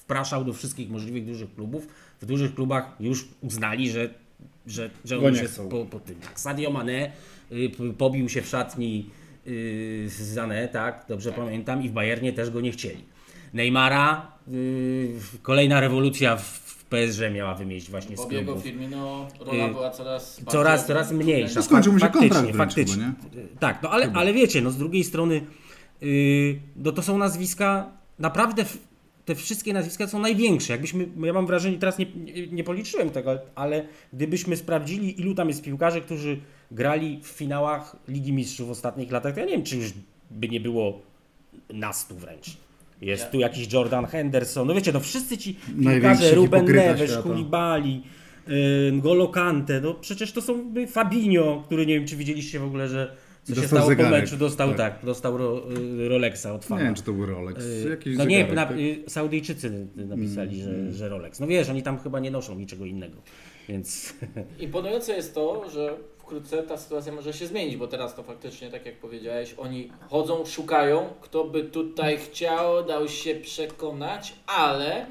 wpraszał 0.00 0.44
do 0.44 0.52
wszystkich 0.52 0.90
możliwych 0.90 1.26
dużych 1.26 1.54
klubów. 1.54 1.88
W 2.20 2.26
dużych 2.26 2.54
klubach 2.54 2.96
już 3.00 3.28
uznali, 3.40 3.90
że, 3.90 4.14
że, 4.66 4.90
że 5.04 5.18
on 5.18 5.24
już 5.24 5.42
jest 5.42 5.60
po, 5.70 5.84
po 5.84 6.00
tym. 6.00 6.14
Tak, 6.14 6.40
Sadio 6.40 6.70
Mane 6.70 7.12
y, 7.52 7.70
pobił 7.98 8.28
się 8.28 8.42
w 8.42 8.48
szatni 8.48 9.10
z 10.06 10.20
Zane, 10.20 10.68
tak, 10.68 11.04
dobrze 11.08 11.32
pamiętam, 11.32 11.82
i 11.82 11.88
w 11.88 11.92
Bayernie 11.92 12.32
też 12.32 12.50
go 12.50 12.60
nie 12.60 12.72
chcieli. 12.72 13.04
Neymara, 13.54 14.32
y, 14.52 15.14
kolejna 15.42 15.80
rewolucja 15.80 16.36
w, 16.36 16.70
PSG 16.90 17.20
miała 17.32 17.54
wymieść 17.54 17.90
właśnie 17.90 18.16
z 18.16 18.20
Bobiego 18.20 18.44
klubów. 18.44 18.64
Firmino 18.64 19.28
rola 19.40 19.66
Y, 19.66 19.70
była 19.72 19.90
coraz 19.90 20.40
Coraz, 20.48 20.86
coraz 20.86 21.12
mniejsza. 21.12 21.52
No 21.56 21.62
skończył 21.62 21.92
mu 21.92 21.98
się 21.98 22.04
Faktycznie, 22.04 22.28
kontrakt 22.28 22.56
wręcz 22.56 22.74
faktycznie. 22.74 23.12
chyba, 23.32 23.58
Tak, 23.60 23.82
no 23.82 23.90
ale, 23.90 24.12
ale 24.14 24.32
wiecie, 24.32 24.62
no 24.62 24.70
z 24.70 24.76
drugiej 24.76 25.04
strony 25.04 25.46
yy, 26.00 26.60
no 26.76 26.92
to 26.92 27.02
są 27.02 27.18
nazwiska, 27.18 27.92
naprawdę 28.18 28.64
te 29.30 29.34
wszystkie 29.34 29.72
nazwiska 29.72 30.06
są 30.06 30.18
największe. 30.18 30.72
Jakbyśmy, 30.72 31.08
ja 31.22 31.32
mam 31.32 31.46
wrażenie, 31.46 31.78
teraz 31.78 31.98
nie, 31.98 32.06
nie, 32.14 32.46
nie 32.46 32.64
policzyłem 32.64 33.10
tego, 33.10 33.38
ale 33.54 33.86
gdybyśmy 34.12 34.56
sprawdzili, 34.56 35.20
ilu 35.20 35.34
tam 35.34 35.48
jest 35.48 35.62
piłkarzy, 35.62 36.00
którzy 36.00 36.40
grali 36.70 37.20
w 37.22 37.26
finałach 37.26 37.96
Ligi 38.08 38.32
Mistrzów 38.32 38.68
w 38.68 38.70
ostatnich 38.70 39.12
latach, 39.12 39.34
to 39.34 39.40
ja 39.40 39.46
nie 39.46 39.52
wiem, 39.52 39.62
czy 39.62 39.76
już 39.76 39.92
by 40.30 40.48
nie 40.48 40.60
było 40.60 41.02
nastu 41.72 42.14
wręcz. 42.14 42.56
Jest 43.00 43.22
Ja- 43.22 43.28
tu 43.28 43.40
jakiś 43.40 43.72
Jordan 43.72 44.06
Henderson, 44.06 44.68
no 44.68 44.74
wiecie, 44.74 44.92
no 44.92 45.00
wszyscy 45.00 45.38
ci 45.38 45.56
piłkarze, 45.82 46.34
Ruben 46.34 46.64
Neves. 46.64 47.18
Koulibaly, 47.22 47.88
yy, 47.88 48.92
N'Golo 48.92 49.30
Kante, 49.30 49.80
no 49.80 49.94
przecież 49.94 50.32
to 50.32 50.42
są 50.42 50.74
y, 50.76 50.86
Fabinho, 50.86 51.62
który 51.66 51.86
nie 51.86 51.94
wiem, 51.94 52.06
czy 52.06 52.16
widzieliście 52.16 52.58
w 52.60 52.64
ogóle, 52.64 52.88
że 52.88 53.16
co 53.44 53.54
się 53.54 53.60
Dostał 53.60 53.78
stało 53.78 53.88
zegarek, 53.88 54.12
po 54.12 54.18
meczu, 54.20 54.36
dostał 54.36 54.68
tak. 54.68 54.76
tak, 54.76 55.04
dostał 55.04 55.36
ro, 55.36 55.62
y, 56.00 56.08
Rolexa 56.08 56.46
od 56.46 56.62
Nie 56.62 56.68
fana. 56.68 56.82
wiem, 56.84 56.94
czy 56.94 57.02
to 57.02 57.12
był 57.12 57.26
Rolex. 57.26 57.64
Y, 57.64 57.88
Jakiś 57.90 58.16
no 58.18 58.24
nie, 58.24 58.36
zegarek, 58.36 58.56
na, 58.56 58.66
tak? 58.66 58.76
y, 58.78 59.02
Saudyjczycy 59.08 59.86
napisali, 59.96 60.62
że, 60.62 60.92
że 60.92 61.08
Rolex. 61.08 61.40
No 61.40 61.46
wiesz, 61.46 61.68
oni 61.68 61.82
tam 61.82 61.98
chyba 61.98 62.20
nie 62.20 62.30
noszą 62.30 62.54
niczego 62.54 62.84
innego, 62.84 63.16
więc 63.68 64.14
Imponujące 64.58 65.12
jest 65.12 65.34
to, 65.34 65.70
że 65.70 65.96
wkrótce 66.18 66.62
ta 66.62 66.76
sytuacja 66.76 67.12
może 67.12 67.32
się 67.32 67.46
zmienić, 67.46 67.76
bo 67.76 67.86
teraz 67.88 68.14
to 68.14 68.22
faktycznie, 68.22 68.70
tak 68.70 68.86
jak 68.86 68.96
powiedziałeś, 68.96 69.54
oni 69.58 69.88
chodzą, 70.08 70.46
szukają, 70.46 71.06
kto 71.20 71.44
by 71.44 71.64
tutaj 71.64 72.18
chciał, 72.18 72.84
dał 72.86 73.08
się 73.08 73.34
przekonać, 73.34 74.34
ale 74.46 75.06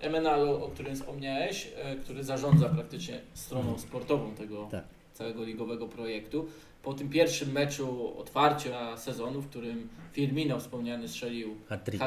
MNL, 0.00 0.48
o 0.48 0.68
którym 0.74 0.94
wspomniałeś, 0.96 1.68
e, 1.76 1.96
który 1.96 2.24
zarządza 2.24 2.68
praktycznie 2.68 3.20
stroną 3.34 3.78
sportową 3.78 4.34
tego 4.34 4.68
Tak. 4.70 4.84
całego 5.12 5.44
ligowego 5.44 5.88
projektu, 5.88 6.46
po 6.82 6.94
tym 6.94 7.08
pierwszym 7.08 7.52
meczu 7.52 8.18
otwarcia 8.18 8.96
sezonu, 8.96 9.40
w 9.40 9.48
którym 9.48 9.88
Firmino 10.12 10.60
wspomniany 10.60 11.08
strzelił 11.08 11.56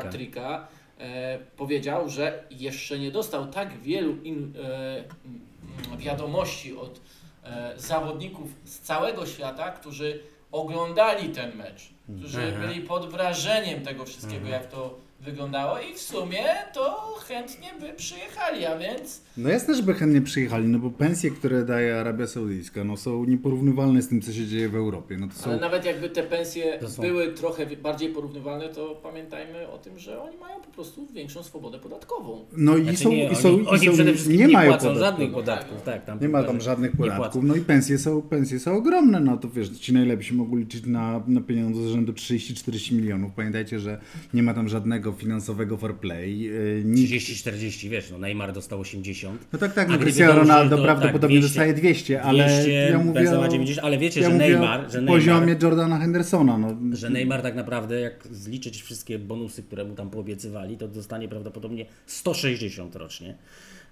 hat-tricka. 0.01 0.67
e, 0.99 1.39
powiedział, 1.57 2.09
że 2.09 2.43
jeszcze 2.51 2.99
nie 2.99 3.11
dostał 3.11 3.47
tak 3.47 3.79
wielu 3.81 4.15
in, 4.23 4.53
e, 4.63 4.97
mm, 4.97 5.97
wiadomości 5.99 6.77
od 6.77 7.01
e, 7.43 7.73
zawodników 7.77 8.49
z 8.63 8.79
całego 8.79 9.25
świata, 9.25 9.71
którzy 9.71 10.19
oglądali 10.51 11.29
ten 11.29 11.55
mecz, 11.57 11.89
którzy 12.19 12.41
Mhm. 12.43 12.67
byli 12.67 12.81
pod 12.81 13.09
wrażeniem 13.11 13.81
tego 13.83 14.05
wszystkiego, 14.05 14.45
Mhm. 14.45 14.53
jak 14.61 14.71
to 14.71 14.97
wyglądało 15.25 15.79
i 15.79 15.93
w 15.93 15.99
sumie 15.99 16.43
to 16.73 17.15
chętnie 17.27 17.67
by 17.79 17.93
przyjechali, 17.93 18.65
a 18.65 18.77
więc 18.77 19.21
No 19.37 19.49
jasne, 19.49 19.75
żeby 19.75 19.93
chętnie 19.93 20.21
przyjechali, 20.21 20.67
no 20.67 20.79
bo 20.79 20.89
pensje, 20.89 21.31
które 21.31 21.65
daje 21.65 21.99
Arabia 21.99 22.27
Saudyjska, 22.27 22.83
no 22.83 22.97
są 22.97 23.25
nieporównywalne 23.25 24.01
z 24.01 24.07
tym, 24.07 24.21
co 24.21 24.33
się 24.33 24.45
dzieje 24.47 24.69
w 24.69 24.75
Europie. 24.75 25.17
No 25.19 25.27
to 25.27 25.33
są... 25.33 25.49
Ale 25.49 25.59
nawet 25.59 25.85
jakby 25.85 26.09
te 26.09 26.23
pensje 26.23 26.79
są- 26.87 27.01
były 27.01 27.33
trochę 27.33 27.65
bardziej 27.75 28.09
porównywalne, 28.09 28.69
to 28.69 28.95
pamiętajmy 29.03 29.67
o 29.67 29.77
tym, 29.77 29.99
że 29.99 30.21
oni 30.21 30.37
mają 30.37 30.61
po 30.61 30.71
prostu 30.71 31.07
większą 31.13 31.43
swobodę 31.43 31.79
podatkową. 31.79 32.45
No 32.57 32.77
i 32.77 32.83
Znaczy 32.83 32.97
są, 32.97 33.09
nie, 33.09 33.29
i 33.31 33.35
są, 33.35 33.49
oni, 33.49 33.63
i 33.63 33.67
oni 33.67 33.85
są 33.85 33.93
przede 33.93 34.13
wszystkim 34.13 34.37
nie, 34.37 34.47
nie, 34.47 34.53
mają 34.53 34.69
płacą 34.71 34.87
podatków. 34.87 35.05
żadnych 35.09 35.31
podatków. 35.33 35.81
tak, 35.81 36.05
tam 36.05 36.19
Nie 36.21 36.29
ma 36.29 36.43
tam 36.43 36.61
żadnych 36.61 36.91
podatków. 36.97 37.43
No 37.43 37.55
i 37.55 37.61
pensje 37.61 37.97
są, 37.97 38.21
pensje 38.21 38.59
są 38.59 38.77
ogromne. 38.77 39.19
No 39.19 39.37
to 39.37 39.49
wiesz, 39.49 39.69
ci 39.69 39.93
najlepsi 39.93 40.33
mogą 40.33 40.55
liczyć 40.55 40.85
na, 40.85 41.21
na 41.27 41.41
pieniądze 41.41 41.83
z 41.83 41.87
rzędu 41.87 42.11
30-40 42.11 42.93
milionów. 42.93 43.31
Pamiętajcie, 43.35 43.79
że 43.79 44.01
nie 44.33 44.43
ma 44.43 44.53
tam 44.53 44.69
żadnego 44.69 45.11
finansowego 45.15 45.77
fair 45.77 45.95
play. 45.95 46.39
Yy, 46.39 46.81
nikt- 46.85 47.11
30-40, 47.11 47.89
wiesz, 47.89 48.11
no 48.11 48.17
Neymar 48.17 48.53
dostał 48.53 48.79
80. 48.79 49.45
No 49.53 49.59
tak, 49.59 49.73
tak, 49.73 49.89
no 49.89 49.97
Cristiano 49.97 50.35
Ronaldo 50.39 50.77
do- 50.77 50.83
prawdopodobnie 50.83 51.37
tak, 51.37 51.41
200, 51.41 51.47
dostaje 51.59 51.73
200, 51.73 52.21
ale 52.21 52.43
200, 52.45 52.71
ja 52.71 52.99
mówię 52.99 53.39
o, 53.39 53.47
90, 53.47 53.85
ale 53.85 53.97
wiecie, 53.97 54.21
ja 54.21 54.29
że 54.29 54.35
Neymar, 54.37 54.91
że 54.91 55.01
poziomie 55.01 55.39
Neymar, 55.45 55.63
Jordana 55.63 55.99
Hendersona. 55.99 56.57
No. 56.57 56.77
że 56.95 57.09
Neymar 57.09 57.41
tak 57.41 57.55
naprawdę, 57.55 57.99
jak 57.99 58.27
zliczyć 58.31 58.81
wszystkie 58.81 59.19
bonusy, 59.19 59.63
które 59.63 59.85
mu 59.85 59.95
tam 59.95 60.09
poobiecywali, 60.09 60.77
to 60.77 60.87
dostanie 60.87 61.27
prawdopodobnie 61.27 61.85
160 62.05 62.95
rocznie. 62.95 63.35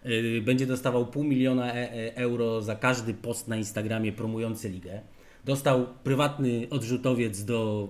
Yy, 0.05 0.41
Będzie 0.41 0.65
dostawał 0.67 1.05
pół 1.05 1.23
miliona 1.23 1.73
e- 1.73 1.93
e- 1.93 2.15
euro 2.15 2.61
za 2.61 2.75
każdy 2.75 3.13
post 3.13 3.47
na 3.47 3.57
Instagramie 3.57 4.11
promujący 4.11 4.69
ligę. 4.69 5.01
Dostał 5.45 5.87
prywatny 6.03 6.67
odrzutowiec 6.69 7.45
do 7.45 7.89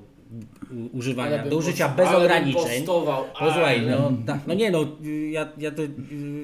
używania, 0.92 1.46
do 1.46 1.58
użycia 1.58 1.90
bez 1.90 2.08
ale 2.08 2.18
ograniczeń. 2.18 2.86
Posłuchaj, 3.40 3.80
ale- 3.80 3.92
no, 3.92 4.12
tak, 4.25 4.40
no 4.48 4.54
nie 4.54 4.72
no, 4.72 4.86
ja, 5.32 5.50
ja 5.58 5.72
to, 5.72 5.82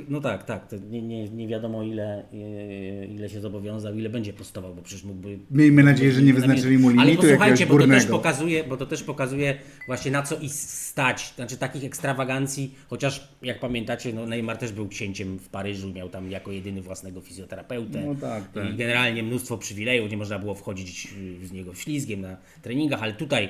no 0.10 0.22
tak, 0.22 0.44
tak, 0.44 0.68
to 0.68 0.76
nie, 0.90 1.02
nie, 1.02 1.30
nie 1.30 1.48
wiadomo 1.48 1.84
ile, 1.84 2.24
y, 2.34 3.08
ile 3.16 3.30
się 3.30 3.42
zobowiązał, 3.42 3.94
ile 3.94 4.10
będzie 4.10 4.34
postował, 4.34 4.76
bo 4.76 4.82
przecież 4.82 5.04
mógłby... 5.04 5.40
Miejmy 5.52 5.84
nadzieję, 5.84 6.12
że 6.12 6.22
nie 6.22 6.34
wyznaczyli 6.34 6.78
mu 6.78 6.90
Ale 6.90 6.98
limitu 6.98 7.22
posłuchajcie, 7.22 7.64
jakiegoś 7.64 7.88
bo 7.88 7.88
to 7.88 8.00
też 8.00 8.06
pokazuje, 8.06 8.64
bo 8.64 8.78
to 8.78 8.86
też 8.86 9.04
pokazuje 9.04 9.58
właśnie 9.86 10.12
na 10.12 10.22
co 10.22 10.38
i 10.38 10.50
stać, 10.50 11.34
znaczy 11.36 11.58
takich 11.58 11.84
ekstrawagancji, 11.84 12.76
chociaż 12.88 13.30
jak 13.42 13.60
pamiętacie, 13.60 14.14
no 14.14 14.26
Neymar 14.26 14.58
też 14.58 14.72
był 14.72 14.88
księciem 14.88 15.40
w 15.40 15.50
Paryżu, 15.50 15.94
miał 15.94 16.10
tam 16.10 16.32
jako 16.32 16.52
jedyny 16.52 16.82
własnego 16.82 17.22
fizjoterapeutę 17.22 18.02
No 18.06 18.16
tak, 18.16 18.52
tak. 18.52 18.74
i 18.74 18.78
generalnie 18.78 19.24
mnóstwo 19.24 19.58
przywilejów, 19.58 20.12
nie 20.12 20.18
można 20.18 20.40
było 20.40 20.56
wchodzić 20.56 21.08
y, 21.44 21.48
z 21.48 21.52
niego 21.52 21.74
ślizgiem 21.74 22.22
na 22.22 22.38
treningach, 22.62 23.04
ale 23.04 23.14
tutaj 23.14 23.44
e, 23.46 23.50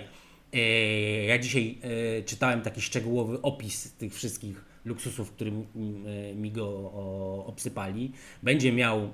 ja 1.28 1.40
dzisiaj 1.40 1.78
e, 2.20 2.24
czytałem 2.24 2.62
taki 2.62 2.82
szczegółowy 2.82 3.42
opis 3.42 3.94
tych 3.94 4.14
wszystkich 4.14 4.66
luksusów, 4.86 5.32
którym 5.32 5.66
mm, 5.76 6.08
e, 6.08 6.36
mi 6.36 6.52
go 6.52 6.92
obsypali. 7.46 8.12
Będzie 8.44 8.74
miał 8.74 9.00
e, 9.00 9.10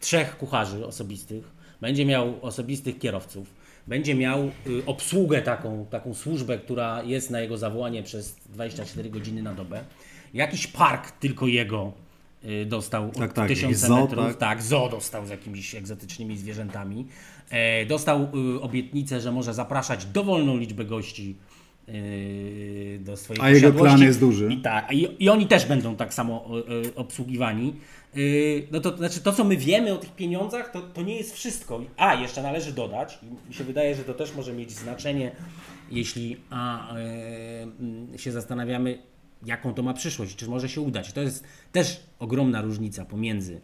trzech 0.00 0.38
kucharzy 0.38 0.86
osobistych, 0.86 1.50
będzie 1.80 2.06
miał 2.06 2.44
osobistych 2.44 2.98
kierowców, 2.98 3.54
będzie 3.86 4.14
miał 4.14 4.50
y, 4.66 4.82
obsługę 4.86 5.42
taką, 5.42 5.86
taką 5.90 6.14
służbę, 6.14 6.58
która 6.58 7.02
jest 7.02 7.30
na 7.30 7.40
jego 7.40 7.58
zawołanie 7.58 8.02
przez 8.02 8.36
24 8.46 9.10
godziny 9.10 9.42
na 9.42 9.54
dobę. 9.54 9.84
Jakiś 10.34 10.66
park 10.66 11.10
tylko 11.10 11.46
jego 11.46 11.92
y, 12.44 12.66
dostał 12.66 13.10
Tak, 13.10 13.30
od 13.30 13.36
tak, 13.36 13.48
tysiące 13.48 13.66
jakieś 13.66 13.88
zoo, 13.88 14.00
metrów. 14.00 14.26
tak. 14.26 14.36
Tak, 14.36 14.62
zoo 14.62 14.88
dostał 14.88 15.26
z 15.26 15.30
jakimiś 15.30 15.74
egzotycznymi 15.74 16.38
zwierzętami. 16.38 17.06
E, 17.50 17.86
dostał 17.86 18.28
y, 18.56 18.60
obietnicę, 18.60 19.20
że 19.20 19.32
może 19.32 19.54
zapraszać 19.54 20.06
dowolną 20.06 20.56
liczbę 20.56 20.84
gości 20.84 21.36
y, 21.88 23.00
do 23.04 23.16
swojej 23.16 23.42
A 23.42 23.50
jego 23.50 23.72
klan 23.72 24.02
jest 24.02 24.20
duży. 24.20 24.48
I, 24.52 24.56
tak, 24.56 24.92
i, 24.92 25.24
I 25.24 25.28
oni 25.28 25.46
też 25.46 25.66
będą 25.66 25.96
tak 25.96 26.14
samo 26.14 26.44
y, 26.86 26.94
obsługiwani. 26.94 27.74
No 28.72 28.80
to 28.80 28.96
znaczy 28.96 29.20
to, 29.20 29.32
co 29.32 29.44
my 29.44 29.56
wiemy 29.56 29.92
o 29.92 29.96
tych 29.96 30.14
pieniądzach, 30.14 30.72
to, 30.72 30.80
to 30.80 31.02
nie 31.02 31.16
jest 31.16 31.34
wszystko. 31.34 31.80
A, 31.96 32.14
jeszcze 32.14 32.42
należy 32.42 32.72
dodać, 32.72 33.18
i 33.22 33.48
mi 33.48 33.54
się 33.54 33.64
wydaje, 33.64 33.94
że 33.94 34.04
to 34.04 34.14
też 34.14 34.34
może 34.34 34.52
mieć 34.52 34.70
znaczenie, 34.70 35.30
jeśli 35.90 36.36
a, 36.50 36.94
y, 38.14 38.18
się 38.18 38.32
zastanawiamy, 38.32 38.98
jaką 39.46 39.74
to 39.74 39.82
ma 39.82 39.94
przyszłość, 39.94 40.36
czy 40.36 40.48
może 40.48 40.68
się 40.68 40.80
udać. 40.80 41.12
To 41.12 41.20
jest 41.20 41.44
też 41.72 42.00
ogromna 42.18 42.60
różnica 42.62 43.04
pomiędzy 43.04 43.60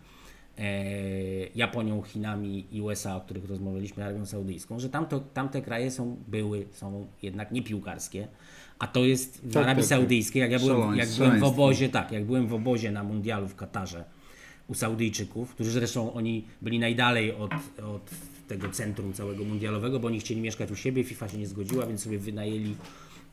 Japonią, 1.54 2.02
Chinami 2.02 2.66
i 2.72 2.80
USA, 2.80 3.16
o 3.16 3.20
których 3.20 3.44
rozmawialiśmy, 3.44 4.04
Arabią 4.04 4.26
Saudyjską, 4.26 4.80
że 4.80 4.88
tamto, 4.88 5.20
tamte 5.20 5.62
kraje 5.62 5.90
są, 5.90 6.16
były, 6.28 6.66
są 6.72 7.06
jednak 7.22 7.52
nie 7.52 7.62
piłkarskie, 7.62 8.28
a 8.78 8.86
to 8.86 9.04
jest 9.04 9.40
w 9.46 9.52
Tak, 9.52 9.62
Arabii 9.62 9.82
tak, 9.82 9.90
tak. 9.90 9.98
Saudyjskiej, 9.98 10.40
jak 10.40 10.50
ja 10.50 10.58
byłem, 10.58 10.80
Szaleństwo, 10.80 11.24
jak 11.24 11.30
byłem 11.30 11.40
w 11.40 11.44
obozie, 11.54 11.88
tak, 11.88 12.12
jak 12.12 12.24
byłem 12.24 12.46
w 12.46 12.54
obozie 12.54 12.90
na 12.90 13.04
mundialu 13.04 13.48
w 13.48 13.56
Katarze 13.56 14.04
u 14.68 14.74
Saudyjczyków, 14.74 15.54
którzy 15.54 15.70
zresztą 15.70 16.12
oni 16.12 16.44
byli 16.62 16.78
najdalej 16.78 17.32
od, 17.32 17.52
od 17.94 18.10
tego 18.48 18.68
centrum 18.68 19.12
całego 19.12 19.44
mundialowego, 19.44 20.00
bo 20.00 20.08
oni 20.08 20.20
chcieli 20.20 20.40
mieszkać 20.40 20.70
u 20.70 20.76
siebie, 20.76 21.04
FIFA 21.04 21.28
się 21.28 21.38
nie 21.38 21.46
zgodziła, 21.46 21.86
więc 21.86 22.02
sobie 22.02 22.18
wynajęli 22.18 22.76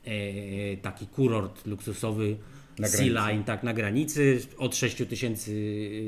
e, 0.04 0.76
taki 0.76 1.06
kurort 1.06 1.66
luksusowy 1.66 2.36
Na 2.78 2.88
Sea 2.88 3.06
Line, 3.06 3.44
tak, 3.44 3.62
na 3.62 3.72
granicy. 3.74 4.40
Od 4.58 4.76
6 4.76 4.96
tysięcy 5.08 5.52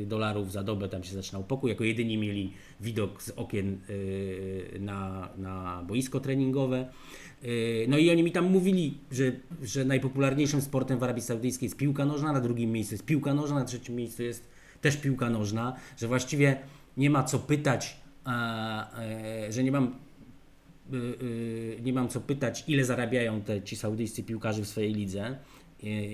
dolarów 0.07 0.53
za 0.53 0.63
dobę 0.63 0.89
tam 0.89 1.05
się 1.05 1.15
zaczynał 1.15 1.45
pokój. 1.45 1.71
Jako 1.71 1.85
jedyni 1.85 2.19
mieli 2.19 2.53
widok 2.81 3.23
z 3.23 3.31
okien 3.31 3.79
e, 4.75 4.79
na, 4.79 5.29
na 5.39 5.83
boisko 5.89 6.21
treningowe. 6.21 6.89
E, 7.43 7.47
No 7.89 7.99
i 7.99 8.11
oni 8.11 8.23
mi 8.23 8.33
tam 8.33 8.51
mówili, 8.51 8.99
że, 9.13 9.33
że 9.63 9.85
najpopularniejszym 9.85 10.61
sportem 10.61 10.99
w 10.99 11.03
Arabii 11.03 11.23
Saudyjskiej 11.23 11.67
jest 11.67 11.77
piłka 11.77 12.05
nożna, 12.05 12.33
na 12.33 12.41
drugim 12.41 12.73
miejscu 12.73 12.95
jest 12.95 13.05
piłka 13.05 13.35
nożna, 13.35 13.59
na 13.59 13.65
trzecim 13.65 13.95
miejscu 13.97 14.23
jest 14.23 14.49
też 14.81 14.97
piłka 14.97 15.31
nożna, 15.31 15.77
że 15.97 16.09
właściwie 16.09 16.57
nie 16.97 17.11
ma 17.11 17.23
co 17.23 17.39
pytać, 17.39 17.97
e, 18.27 19.53
że 19.53 19.65
nie 19.65 19.73
mam 19.73 19.95
y, 20.93 20.97
y, 20.97 21.79
nie 21.83 21.93
mam 21.93 22.09
co 22.09 22.21
pytać, 22.21 22.65
ile 22.69 22.85
zarabiają 22.85 23.41
te 23.41 23.63
ci 23.63 23.77
saudyjscy 23.77 24.23
piłkarze 24.23 24.63
w 24.63 24.69
swojej 24.69 24.95
lidze 24.95 25.31
y, 25.31 25.64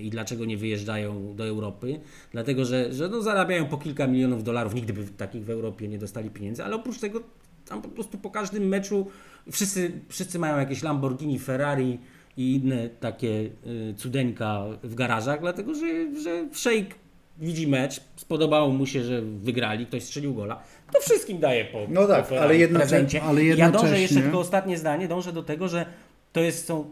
i 0.03 0.09
dlaczego 0.09 0.45
nie 0.45 0.57
wyjeżdżają 0.57 1.35
do 1.35 1.47
Europy. 1.47 1.99
Dlatego, 2.31 2.65
że, 2.65 2.93
że 2.93 3.09
no 3.09 3.21
zarabiają 3.21 3.65
po 3.65 3.77
kilka 3.77 4.07
milionów 4.07 4.43
dolarów, 4.43 4.73
nigdy 4.75 4.93
by 4.93 5.03
takich 5.05 5.45
w 5.45 5.49
Europie 5.49 5.87
nie 5.87 5.97
dostali 5.97 6.29
pieniędzy, 6.29 6.63
ale 6.63 6.75
oprócz 6.75 6.99
tego 6.99 7.21
tam 7.67 7.81
po 7.81 7.89
prostu 7.89 8.17
po 8.17 8.29
każdym 8.31 8.67
meczu 8.67 9.07
wszyscy, 9.51 9.91
wszyscy 10.09 10.39
mają 10.39 10.57
jakieś 10.57 10.83
Lamborghini, 10.83 11.39
Ferrari 11.39 11.99
i 12.37 12.55
inne 12.55 12.89
takie 12.89 13.27
y, 13.29 13.49
cudeńka 13.97 14.63
w 14.83 14.95
garażach, 14.95 15.39
dlatego 15.41 15.75
że, 15.75 16.21
że 16.21 16.45
szejk 16.53 16.95
widzi 17.39 17.67
mecz, 17.67 18.01
spodobało 18.15 18.69
mu 18.69 18.85
się, 18.85 19.03
że 19.03 19.21
wygrali, 19.21 19.85
ktoś 19.85 20.03
strzelił 20.03 20.33
gola, 20.33 20.63
to 20.93 20.99
wszystkim 21.01 21.39
daje 21.39 21.65
po 21.65 21.79
No 21.89 22.07
tak, 22.07 22.27
po 22.27 22.41
ale 22.41 22.55
w 22.55 22.59
jednocze- 22.59 22.79
prezencie. 22.87 23.21
ale 23.23 23.43
Ja 23.43 23.55
dążę 23.55 23.63
jednocześnie- 23.65 24.01
jeszcze 24.01 24.21
tylko 24.21 24.39
ostatnie 24.39 24.77
zdanie, 24.77 25.07
dążę 25.07 25.33
do 25.33 25.43
tego, 25.43 25.67
że 25.67 25.85
to 26.33 26.39
jest, 26.39 26.65
są 26.65 26.85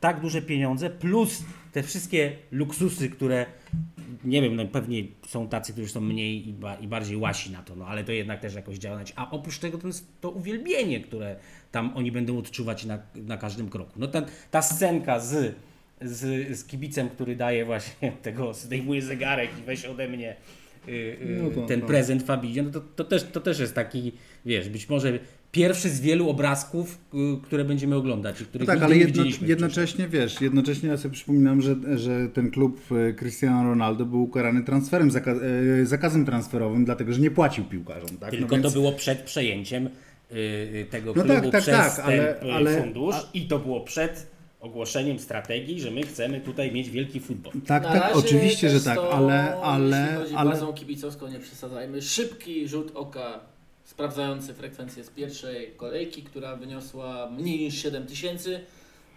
tak 0.00 0.20
duże 0.20 0.42
pieniądze, 0.42 0.90
plus 0.90 1.42
te 1.74 1.82
wszystkie 1.82 2.32
luksusy, 2.50 3.08
które 3.08 3.46
nie 4.24 4.42
wiem, 4.42 4.56
no 4.56 4.66
pewnie 4.66 5.04
są 5.28 5.48
tacy, 5.48 5.72
którzy 5.72 5.88
są 5.88 6.00
mniej 6.00 6.48
i, 6.48 6.52
ba, 6.52 6.74
i 6.74 6.88
bardziej 6.88 7.16
łasi 7.16 7.50
na 7.50 7.62
to, 7.62 7.76
no 7.76 7.86
ale 7.86 8.04
to 8.04 8.12
jednak 8.12 8.40
też 8.40 8.54
jakoś 8.54 8.78
działać. 8.78 9.12
A 9.16 9.30
oprócz 9.30 9.58
tego 9.58 9.78
to 9.78 9.86
jest 9.86 10.06
to 10.20 10.30
uwielbienie, 10.30 11.00
które 11.00 11.36
tam 11.72 11.92
oni 11.96 12.12
będą 12.12 12.38
odczuwać 12.38 12.84
na, 12.84 12.98
na 13.14 13.36
każdym 13.36 13.68
kroku. 13.70 13.92
No 13.96 14.06
ta, 14.06 14.22
ta 14.50 14.62
scenka 14.62 15.20
z, 15.20 15.54
z, 16.02 16.48
z 16.58 16.64
kibicem, 16.64 17.08
który 17.08 17.36
daje 17.36 17.64
właśnie 17.64 18.12
tego, 18.22 18.54
zdejmuje 18.54 19.02
zegarek 19.02 19.50
i 19.60 19.62
weź 19.62 19.84
ode 19.84 20.08
mnie 20.08 20.36
y, 20.88 20.90
y, 20.92 21.38
No 21.42 21.50
to- 21.50 21.66
ten 21.66 21.80
to- 21.80 21.86
prezent 21.86 22.22
Fabidzie, 22.22 22.62
no 22.62 22.70
to, 22.70 22.80
to, 22.80 23.04
też, 23.04 23.24
to 23.24 23.40
też 23.40 23.58
jest 23.60 23.74
taki, 23.74 24.12
wiesz, 24.46 24.68
być 24.68 24.88
może 24.88 25.18
pierwszy 25.54 25.88
z 25.90 26.00
wielu 26.00 26.28
obrazków, 26.28 26.98
y, 27.14 27.18
które 27.42 27.64
będziemy 27.64 27.96
oglądać 27.96 28.40
i 28.40 28.44
których 28.44 28.66
Tak, 28.66 28.74
nigdy 28.76 28.84
ale 28.86 28.94
nie 28.94 29.00
jedno, 29.00 29.12
widzieliśmy 29.14 29.48
jednocześnie 29.48 30.08
wiesz, 30.08 30.40
jednocześnie 30.40 30.88
ja 30.88 30.96
sobie 30.96 31.14
przypominam, 31.14 31.60
że, 31.62 31.76
że 31.98 32.28
ten 32.28 32.50
klub 32.50 32.80
e, 32.92 33.12
Cristiano 33.12 33.68
Ronaldo 33.70 34.04
był 34.06 34.22
ukarany 34.22 34.64
transferem, 34.64 35.10
zaka, 35.10 35.32
e, 35.32 35.86
zakazem 35.86 36.26
transferowym, 36.26 36.84
dlatego, 36.84 37.12
że 37.12 37.20
nie 37.20 37.30
płacił 37.30 37.64
piłkarzom. 37.64 38.08
Tak? 38.20 38.30
Tylko 38.30 38.46
no 38.56 38.62
więc, 38.62 38.74
to 38.74 38.80
było 38.80 38.92
przed 38.92 39.22
przejęciem 39.22 39.86
y, 39.86 39.90
y, 40.36 40.86
tego 40.90 41.12
No 41.16 41.22
klubu 41.24 41.28
tak, 41.40 41.50
tak, 41.52 41.62
przez 41.62 41.74
tak, 41.76 41.96
ten 41.96 42.04
ale- 42.04 42.42
y, 42.42 42.52
ale- 42.52 42.80
fundusz 42.82 43.14
a- 43.14 43.24
i 43.34 43.42
to 43.48 43.58
było 43.58 43.80
przed 43.80 44.26
ogłoszeniem 44.60 45.18
strategii, 45.18 45.80
że 45.80 45.90
my 45.90 46.02
chcemy 46.02 46.40
tutaj 46.40 46.72
mieć 46.72 46.90
wielki 46.90 47.20
futbol. 47.20 47.52
Tak, 47.66 47.82
Na 47.82 47.92
tak, 48.00 48.16
oczywiście, 48.16 48.70
że 48.70 48.80
tak, 48.80 48.98
ale, 49.12 49.56
ale, 49.56 50.00
jeśli 50.00 50.16
chodzi 50.22 50.34
ale 50.34 50.50
bazą 50.50 50.72
kibicowską, 50.72 51.28
nie 51.28 51.38
przesadzajmy. 51.38 52.02
Szybki 52.02 52.68
rzut 52.68 52.92
oka 52.94 53.40
sprawdzający 53.84 54.54
frekwencję 54.54 55.04
z 55.04 55.10
pierwszej 55.10 55.72
kolejki, 55.76 56.22
która 56.22 56.56
wyniosła 56.56 57.30
mniej 57.30 57.58
niż 57.60 57.74
7 57.82 58.06
tysięcy. 58.06 58.60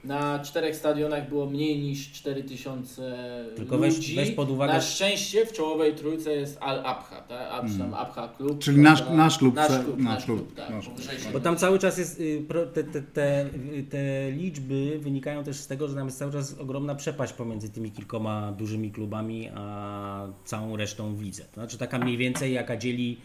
Na 0.03 0.39
czterech 0.39 0.75
stadionach 0.75 1.29
było 1.29 1.45
mniej 1.45 1.79
niż 1.79 2.11
4000 2.11 3.17
Tylko 3.55 3.77
ludzi. 3.77 3.89
weź- 3.89 4.15
weź 4.15 4.31
pod 4.31 4.49
uwagę- 4.49 4.67
Na 4.73 4.81
szczęście 4.81 5.45
w 5.45 5.53
czołowej 5.53 5.95
trójce 5.95 6.31
jest 6.33 6.57
Al 6.61 6.79
Abha, 6.79 7.21
tak? 7.29 7.49
Tam 7.77 7.93
Abha 7.93 8.27
Klub. 8.37 8.59
Czyli 8.59 8.77
nasz- 8.77 9.01
prawda? 9.01 9.17
nasz 9.23 9.37
klub, 9.37 9.55
Nasz 9.55 9.67
klub, 9.83 9.97
nasz 9.99 10.25
klub, 10.25 10.37
klub, 10.39 10.55
tak. 10.55 10.69
nasz 10.69 10.85
klub. 10.85 10.99
Bo 11.33 11.39
tam 11.39 11.57
cały 11.57 11.79
czas 11.79 11.97
jest, 11.97 12.19
y, 12.19 12.43
te, 12.73 12.83
te, 12.83 13.01
te, 13.01 13.45
te 13.89 14.31
liczby 14.31 14.99
wynikają 14.99 15.43
też 15.43 15.55
z 15.57 15.67
tego, 15.67 15.87
że 15.87 15.95
tam 15.95 16.05
jest 16.05 16.17
cały 16.19 16.31
czas 16.31 16.53
ogromna 16.59 16.95
przepaść 16.95 17.33
pomiędzy 17.33 17.69
tymi 17.69 17.91
kilkoma 17.91 18.51
dużymi 18.51 18.91
klubami, 18.91 19.49
a 19.55 20.27
całą 20.45 20.77
resztą 20.77 21.15
w 21.15 21.21
lidze. 21.21 21.43
To 21.43 21.53
znaczy 21.53 21.77
taka 21.77 21.99
mniej 21.99 22.17
więcej 22.17 22.53
jaka 22.53 22.77
dzieli 22.77 23.17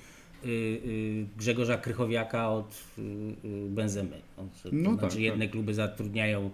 Grzegorza 1.37 1.78
Krychowiaka 1.78 2.50
od 2.50 2.74
y, 2.98 3.02
y, 3.02 3.68
Benzemy. 3.68 4.16
No, 4.38 4.44
No 4.72 4.90
znaczy 4.94 5.14
tak, 5.14 5.18
jedne 5.22 5.48
kluby 5.48 5.74
zatrudniają 5.74 6.50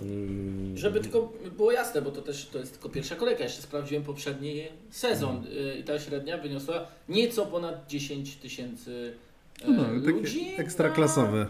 y, 0.00 0.78
Żeby 0.78 1.00
tylko 1.00 1.32
było 1.56 1.72
jasne, 1.72 2.02
bo 2.02 2.10
to 2.10 2.22
też 2.22 2.46
to 2.46 2.58
jest 2.58 2.72
tylko 2.72 2.88
pierwsza 2.88 3.16
kolejka. 3.16 3.44
Jeszcze 3.44 3.62
sprawdziłem 3.62 4.02
poprzedni 4.04 4.62
sezon 4.90 5.44
y, 5.46 5.78
i 5.78 5.84
ta 5.84 5.98
średnia 5.98 6.38
wyniosła 6.38 6.86
nieco 7.08 7.46
ponad 7.46 7.86
10 7.88 8.36
tysięcy 8.36 9.14
e, 9.64 9.70
No, 9.70 9.92
ludzi. 9.92 10.40
takie 10.44 10.56
ekstraklasowe. 10.58 11.46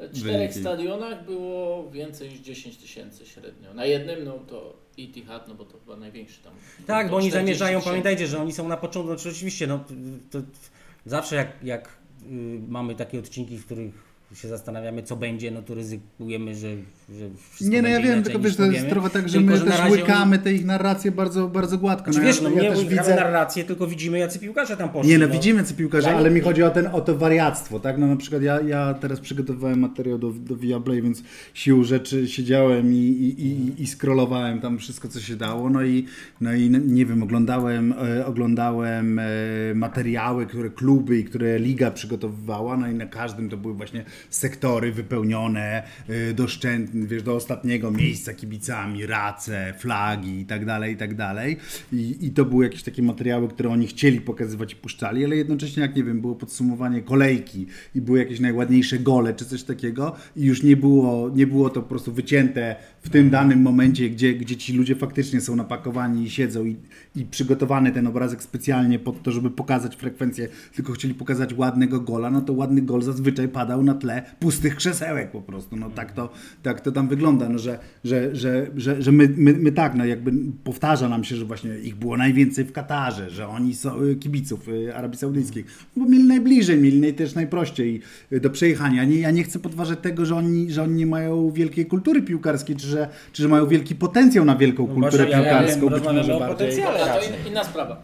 Na 0.00 0.08
czterech 0.08 0.22
wyniki. 0.24 0.60
stadionach 0.60 1.24
było 1.24 1.90
więcej 1.90 2.28
niż 2.28 2.38
10 2.40 2.76
tysięcy 2.76 3.26
średnio. 3.26 3.74
Na 3.74 3.84
jednym, 3.84 4.24
no 4.24 4.32
to 4.48 4.76
Etihad, 4.98 5.48
no 5.48 5.54
bo 5.54 5.64
to 5.64 5.78
chyba 5.78 5.96
największy 5.96 6.42
tam. 6.42 6.52
Tak, 6.86 7.10
bo 7.10 7.16
oni 7.16 7.28
40 7.28 7.32
zamierzają, 7.32 7.78
tysięcy. 7.78 7.88
pamiętajcie, 7.90 8.26
że 8.26 8.38
oni 8.42 8.52
są 8.52 8.68
na 8.68 8.76
początku, 8.76 9.14
znaczy 9.14 9.28
oczywiście, 9.36 9.66
no, 9.66 9.84
to, 10.30 10.40
to 10.40 10.46
zawsze 11.06 11.36
jak, 11.36 11.64
jak 11.64 11.98
y, 12.22 12.60
mamy 12.68 12.94
takie 12.94 13.18
odcinki, 13.18 13.58
w 13.58 13.64
których 13.66 14.13
się 14.34 14.48
zastanawiamy, 14.48 15.02
co 15.02 15.16
będzie, 15.16 15.50
no 15.50 15.62
to 15.62 15.74
ryzykujemy, 15.74 16.54
że, 16.54 16.68
że 17.18 17.24
wszystko 17.50 17.74
Nie, 17.76 17.82
no 17.82 17.88
ja 17.88 18.00
wiem, 18.00 18.22
tylko 18.22 18.38
wiesz, 18.38 18.56
to 18.56 18.64
jest 18.64 18.88
trochę 18.88 19.10
tak, 19.10 19.28
że 19.28 19.38
Tylko, 19.38 19.52
my 19.52 19.58
że 19.58 19.64
też 19.64 19.90
łykamy 19.90 20.38
te 20.38 20.52
ich 20.52 20.64
narracje 20.64 21.12
bardzo, 21.12 21.48
bardzo 21.48 21.78
gładko. 21.78 22.12
Znaczy, 22.12 22.26
wiesz, 22.26 22.40
no 22.40 22.50
ja, 22.50 22.62
nie 22.62 22.70
też 22.70 22.84
widzę, 22.84 23.16
narrację, 23.16 23.64
tylko 23.64 23.86
widzimy, 23.86 24.18
jacy 24.18 24.38
piłkarze 24.38 24.76
tam 24.76 24.88
poszli. 24.88 25.10
Nie 25.10 25.18
no, 25.18 25.28
widzimy 25.28 25.64
co 25.64 25.74
piłkarze, 25.74 26.10
nie- 26.10 26.16
ale 26.16 26.30
mi 26.30 26.40
chodzi 26.40 26.62
o, 26.62 26.70
ten, 26.70 26.86
o 26.92 27.00
to 27.00 27.16
wariactwo, 27.16 27.80
tak? 27.80 27.98
No 27.98 28.06
na 28.06 28.16
przykład 28.16 28.42
ja, 28.42 28.60
ja 28.60 28.94
teraz 28.94 29.20
przygotowywałem 29.20 29.78
materiał 29.78 30.18
do, 30.18 30.30
do 30.30 30.56
Viaplay, 30.56 31.02
więc 31.02 31.22
sił 31.54 31.84
rzeczy 31.84 32.28
siedziałem 32.28 32.92
i, 32.92 32.96
i, 32.96 33.46
i, 33.46 33.82
i 33.82 33.86
scrollowałem 33.86 34.60
tam 34.60 34.78
wszystko, 34.78 35.08
co 35.08 35.20
się 35.20 35.36
dało, 35.36 35.70
no 35.70 35.82
i, 35.82 36.06
no 36.40 36.54
i 36.54 36.70
nie 36.70 37.06
wiem, 37.06 37.22
oglądałem, 37.22 37.94
e, 38.18 38.26
oglądałem 38.26 39.18
e, 39.18 39.24
materiały, 39.74 40.46
które 40.46 40.70
kluby 40.70 41.18
i 41.18 41.24
które 41.24 41.58
liga 41.58 41.90
przygotowywała, 41.90 42.76
no 42.76 42.88
i 42.88 42.94
na 42.94 43.06
każdym 43.06 43.50
to 43.50 43.56
były 43.56 43.74
właśnie 43.74 44.04
sektory 44.30 44.92
wypełnione 44.92 45.82
e, 46.08 46.34
do 46.34 46.48
szczęt, 46.48 46.90
wiesz, 47.06 47.22
do 47.22 47.34
ostatniego 47.34 47.90
miejsca 47.90 48.34
kibicami, 48.34 49.06
race, 49.06 49.74
flagi 49.78 50.40
i 50.40 50.46
tak 50.46 50.64
dalej, 50.64 50.94
i 50.94 50.96
tak 50.96 51.14
dalej. 51.14 51.56
I, 51.92 52.16
I 52.20 52.30
to 52.30 52.44
były 52.44 52.64
jakieś 52.64 52.82
takie 52.82 53.02
materiały, 53.02 53.48
które 53.48 53.70
oni 53.70 53.86
chcieli 53.86 54.20
pokazywać 54.20 54.72
i 54.72 54.76
puszczali, 54.76 55.24
ale 55.24 55.36
jednocześnie, 55.36 55.82
jak 55.82 55.96
nie 55.96 56.04
wiem, 56.04 56.20
było 56.20 56.34
podsumowanie 56.34 57.02
kolejki 57.02 57.66
i 57.94 58.00
były 58.00 58.18
jakieś 58.18 58.40
najładniejsze 58.40 58.98
gole 58.98 59.34
czy 59.34 59.44
coś 59.44 59.62
takiego 59.62 60.16
i 60.36 60.44
już 60.44 60.62
nie 60.62 60.76
było, 60.76 61.30
nie 61.34 61.46
było 61.46 61.70
to 61.70 61.82
po 61.82 61.88
prostu 61.88 62.12
wycięte 62.12 62.76
w 63.02 63.10
tym 63.10 63.30
danym 63.30 63.62
momencie, 63.62 64.10
gdzie, 64.10 64.34
gdzie 64.34 64.56
ci 64.56 64.72
ludzie 64.72 64.94
faktycznie 64.94 65.40
są 65.40 65.56
napakowani 65.56 66.24
i 66.24 66.30
siedzą 66.30 66.64
i, 66.64 66.76
i 67.16 67.24
przygotowany 67.24 67.92
ten 67.92 68.06
obrazek 68.06 68.42
specjalnie 68.42 68.98
pod 68.98 69.22
to, 69.22 69.32
żeby 69.32 69.50
pokazać 69.50 69.96
frekwencję, 69.96 70.48
tylko 70.74 70.92
chcieli 70.92 71.14
pokazać 71.14 71.54
ładnego 71.54 72.00
gola, 72.00 72.30
no 72.30 72.40
to 72.40 72.52
ładny 72.52 72.82
gol 72.82 73.02
zazwyczaj 73.02 73.48
padał 73.48 73.82
na 73.82 73.94
tle 73.94 74.22
pustych 74.40 74.76
krzesełek 74.76 75.30
po 75.30 75.42
prostu. 75.42 75.76
No 75.76 75.90
tak 75.90 76.12
to, 76.12 76.32
tak 76.62 76.80
to 76.80 76.92
tam 76.92 77.08
wygląda, 77.08 77.48
no, 77.48 77.58
że, 77.58 77.78
że, 78.04 78.36
że, 78.36 78.66
że, 78.76 79.02
że 79.02 79.12
my, 79.12 79.28
my, 79.36 79.52
my 79.52 79.72
tak, 79.72 79.94
no 79.94 80.04
jakby 80.04 80.32
powtarza 80.64 81.08
nam 81.08 81.24
się, 81.24 81.36
że 81.36 81.44
właśnie 81.44 81.78
ich 81.78 81.96
było 81.96 82.16
najwięcej 82.16 82.64
w 82.64 82.72
Katarze, 82.72 83.30
że 83.30 83.48
oni 83.48 83.74
są 83.74 84.02
y, 84.02 84.16
kibiców 84.16 84.68
y, 84.68 84.96
Arabii 84.96 85.18
Saudyjskiej, 85.18 85.64
bo 85.96 86.06
mieli 86.06 86.24
najbliżej, 86.24 86.78
mieli 86.78 87.14
też 87.14 87.34
najprościej 87.34 88.00
y, 88.32 88.40
do 88.40 88.50
przejechania. 88.50 89.04
Nie, 89.04 89.18
ja 89.18 89.30
nie 89.30 89.44
chcę 89.44 89.58
podważać 89.58 89.98
tego, 89.98 90.26
że 90.26 90.36
oni, 90.36 90.70
że 90.70 90.82
oni 90.82 90.94
nie 90.94 91.06
mają 91.06 91.50
wielkiej 91.50 91.86
kultury 91.86 92.22
piłkarskiej, 92.22 92.76
czy 92.76 92.86
że, 92.86 93.08
czy 93.32 93.42
że 93.42 93.48
mają 93.48 93.66
wielki 93.66 93.94
potencjał 93.94 94.44
na 94.44 94.56
wielką 94.56 94.86
kulturę 94.86 95.24
może 95.24 95.30
ja 95.30 95.42
piłkarską, 95.42 95.80
wiem, 95.80 95.90
być 95.90 96.04
może 96.04 96.38
bardziej. 96.38 96.82
Dobra, 97.06 97.20
to 97.20 97.26
in, 97.26 97.46
inna 97.46 97.64
sprawa. 97.64 98.02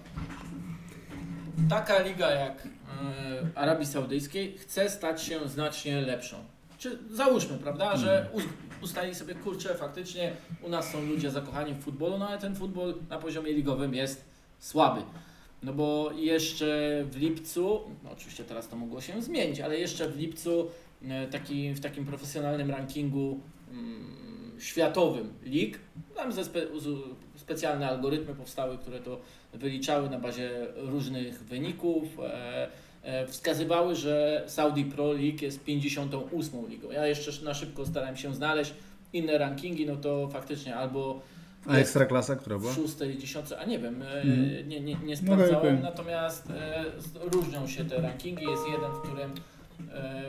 Taka 1.71 2.03
liga 2.03 2.31
jak 2.31 2.67
e, 2.67 3.59
Arabii 3.59 3.87
Saudyjskiej 3.87 4.59
chce 4.59 4.91
stać 4.91 5.23
się 5.23 5.49
znacznie 5.49 6.01
lepszą. 6.01 6.37
Czy 6.79 6.99
załóżmy, 7.11 7.59
prawda, 7.59 7.97
że 7.97 8.29
uz, 8.33 8.45
ustali 8.83 9.15
sobie, 9.15 9.35
kurczę, 9.35 9.75
faktycznie 9.75 10.33
u 10.63 10.69
nas 10.69 10.93
są 10.93 11.03
ludzie 11.03 11.31
zakochani 11.31 11.75
w 11.75 11.85
futbolu, 11.85 12.19
no 12.19 12.29
ale 12.29 12.39
ten 12.39 12.57
futbol 12.57 12.95
na 13.11 13.19
poziomie 13.19 13.53
ligowym 13.53 13.95
jest 13.95 14.25
słaby. 14.59 15.01
No 15.63 15.73
bo 15.73 16.11
jeszcze 16.17 16.67
w 17.11 17.17
lipcu, 17.17 17.81
no 18.05 18.11
oczywiście 18.11 18.45
teraz 18.45 18.69
to 18.69 18.77
mogło 18.77 19.01
się 19.01 19.23
zmienić, 19.23 19.61
ale 19.61 19.79
jeszcze 19.79 20.09
w 20.09 20.17
lipcu 20.17 20.71
e, 21.09 21.27
taki, 21.27 21.73
w 21.73 21.81
takim 21.81 22.05
profesjonalnym 22.07 22.71
rankingu 22.71 23.41
mm, 23.71 24.20
światowym 24.61 25.33
lig, 25.42 25.79
tam 26.16 26.33
ze 26.33 26.44
spe, 26.44 26.61
specjalne 27.37 27.88
algorytmy 27.88 28.35
powstały, 28.35 28.79
które 28.79 28.99
to 29.01 29.20
wyliczały 29.55 30.11
na 30.11 30.18
bazie 30.18 30.51
różnych 30.77 31.44
wyników. 31.44 32.05
E, 32.20 32.68
e, 33.03 33.27
wskazywały, 33.27 33.94
że 33.94 34.42
Saudi 34.46 34.85
Pro 34.85 35.12
League 35.12 35.38
jest 35.42 35.64
58 35.64 36.66
ligą. 36.68 36.90
Ja 36.90 37.07
jeszcze 37.07 37.44
na 37.44 37.55
szybko 37.55 37.87
starałem 37.87 38.16
się 38.16 38.35
znaleźć 38.35 38.75
inne 39.12 39.38
rankingi, 39.38 39.87
no 39.87 39.96
to 39.96 40.29
faktycznie 40.29 40.77
albo 40.77 41.20
A 41.66 41.75
ekstraklasa, 41.77 42.37
która 42.37 42.59
w 42.59 42.61
była? 42.61 42.73
szóstej, 42.73 43.18
dziesiątce, 43.18 43.59
a 43.59 43.64
nie 43.64 43.79
wiem, 43.79 44.03
Mhm. 44.03 44.68
nie, 44.68 44.81
nie, 44.81 44.94
nie 44.94 45.14
No, 45.14 45.16
sprawdzałem, 45.16 45.57
okej. 45.75 45.83
natomiast 45.83 46.51
e, 46.51 46.85
różnią 47.33 47.66
się 47.68 47.85
te 47.85 48.01
rankingi. 48.01 48.44
Jest 48.44 48.62
jeden, 48.73 48.90
w 48.92 49.01
którym, 49.03 49.31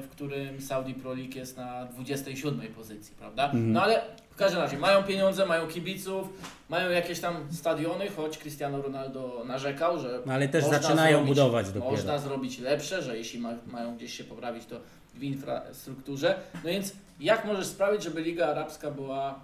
w 0.02 0.08
którym 0.12 0.62
Saudi 0.62 0.94
Pro 0.94 1.14
League 1.14 1.36
jest 1.36 1.58
na 1.58 1.86
27 1.86 2.74
pozycji, 2.74 3.16
prawda? 3.20 3.46
Mhm. 3.46 3.72
No 3.72 3.84
ale 3.84 4.02
w 4.30 4.36
każdym 4.36 4.62
razie 4.62 4.78
mają 4.78 5.04
pieniądze, 5.04 5.46
mają 5.46 5.68
kibiców, 5.68 6.28
mają 6.70 6.90
jakieś 6.90 7.20
tam 7.20 7.36
stadiony, 7.52 8.10
choć 8.10 8.38
Cristiano 8.38 8.82
Ronaldo 8.82 9.44
narzekał, 9.48 10.00
że 10.00 10.20
No, 10.26 10.34
ale 10.34 10.48
też 10.48 10.66
zaczynają 10.66 11.18
zrobić, 11.18 11.30
budować 11.30 11.68
dopiero. 11.68 11.92
Można 11.92 12.18
zrobić 12.18 12.60
lepsze, 12.60 13.02
że 13.02 13.18
jeśli 13.18 13.40
ma, 13.40 13.54
mają 13.68 13.96
gdzieś 13.96 14.18
się 14.18 14.24
poprawić, 14.24 14.66
to 14.66 14.76
w 15.16 15.24
infrastrukturze. 15.24 16.40
No 16.54 16.70
więc 16.70 16.94
jak 17.20 17.46
możesz 17.46 17.66
sprawić, 17.68 18.04
żeby 18.04 18.22
Liga 18.22 18.48
Arabska 18.48 18.92
była 18.92 19.30
e, 19.32 19.36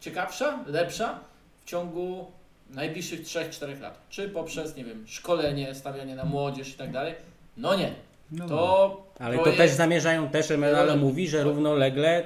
ciekawsza, 0.00 0.64
lepsza 0.66 1.18
w 1.64 1.68
ciągu 1.68 2.30
najbliższych 2.70 3.22
3-4 3.22 3.80
lat? 3.80 3.98
Czy 4.10 4.28
poprzez, 4.28 4.76
nie 4.76 4.84
wiem, 4.84 5.04
szkolenie, 5.06 5.74
stawianie 5.74 6.14
na 6.14 6.24
młodzież 6.24 6.68
i 6.68 6.74
tak 6.74 6.92
dalej? 6.92 7.14
No 7.56 7.74
nie. 7.74 7.94
No 8.32 8.48
To 8.48 9.06
Ale 9.18 9.38
to 9.38 9.52
też 9.52 9.70
zamierzają, 9.70 10.28
też 10.28 10.50
MLL 10.50 10.98
mówi, 10.98 11.28
że 11.28 11.42
równolegle 11.42 12.22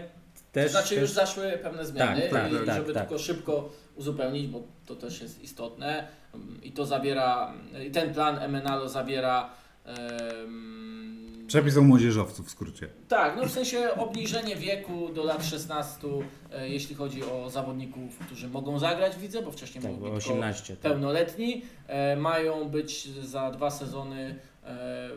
też... 0.52 0.64
to 0.64 0.78
znaczy 0.78 0.88
też 0.88 1.00
już 1.00 1.10
zaszły 1.10 1.52
pewne 1.62 1.86
zmiany 1.86 2.20
Tak, 2.20 2.30
tak, 2.30 2.62
i 2.62 2.66
tak, 2.66 2.76
żeby 2.76 2.92
tak. 2.94 3.08
tylko 3.08 3.22
szybko 3.22 3.68
uzupełnić, 3.96 4.46
bo 4.46 4.62
to 4.86 4.96
też 4.96 5.20
jest 5.20 5.42
istotne 5.42 6.06
i 6.62 6.72
to 6.72 6.86
zawiera, 6.86 7.52
i 7.86 7.90
ten 7.90 8.14
plan 8.14 8.50
MNALO 8.52 8.88
zawiera 8.88 9.50
em, 9.84 11.46
Przepis 11.46 11.76
o 11.76 11.82
młodzieżowców 11.82 12.46
w 12.46 12.50
skrócie. 12.50 12.88
tak, 13.08 13.36
no 13.36 13.46
w 13.46 13.50
sensie 13.50 13.94
obniżenie 13.96 14.56
wieku 14.56 15.08
do 15.14 15.24
lat 15.24 15.44
16, 15.44 16.08
e, 16.52 16.68
jeśli 16.68 16.94
chodzi 16.94 17.24
o 17.24 17.50
zawodników, 17.50 18.18
którzy 18.18 18.48
mogą 18.48 18.78
zagrać 18.78 19.16
w 19.16 19.22
lidze, 19.22 19.42
bo 19.42 19.50
wcześniej 19.50 19.82
tak, 19.82 19.92
mogli 19.92 20.10
bo 20.10 20.16
tylko 20.16 20.32
18. 20.32 20.76
Tak. 20.76 20.92
pełnoletni. 20.92 21.62
E, 21.86 22.16
mają 22.16 22.68
być 22.68 23.08
za 23.08 23.50
dwa 23.50 23.70
sezony 23.70 24.38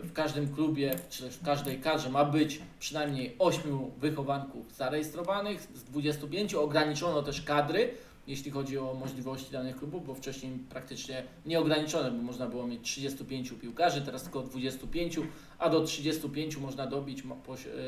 w 0.04 0.14
każdym 0.14 0.56
klubie, 0.56 0.96
czy 1.10 1.24
też 1.24 1.36
w 1.36 1.44
każdej 1.44 1.80
kadrze 1.80 2.10
ma 2.10 2.26
być 2.26 2.62
przynajmniej 2.80 3.36
8 3.40 3.92
wychowanków 3.98 4.76
zarejestrowanych 4.76 5.62
z 5.62 5.84
25. 5.84 6.54
Ograniczono 6.54 7.24
też 7.24 7.42
kadry, 7.42 7.94
jeśli 8.28 8.52
chodzi 8.52 8.78
o 8.78 8.94
możliwości 8.94 9.52
danych 9.52 9.78
klubów, 9.78 10.08
bo 10.08 10.16
wcześniej 10.16 10.60
praktycznie 10.70 11.24
nieograniczone, 11.46 12.12
bo 12.12 12.24
można 12.24 12.48
było 12.48 12.68
mieć 12.68 12.82
35 12.82 13.52
piłkarzy, 13.62 14.02
teraz 14.02 14.24
tylko 14.24 14.42
25, 14.42 15.20
a 15.60 15.70
do 15.70 15.84
35 15.84 16.58
można 16.58 16.88
dobić 16.88 17.24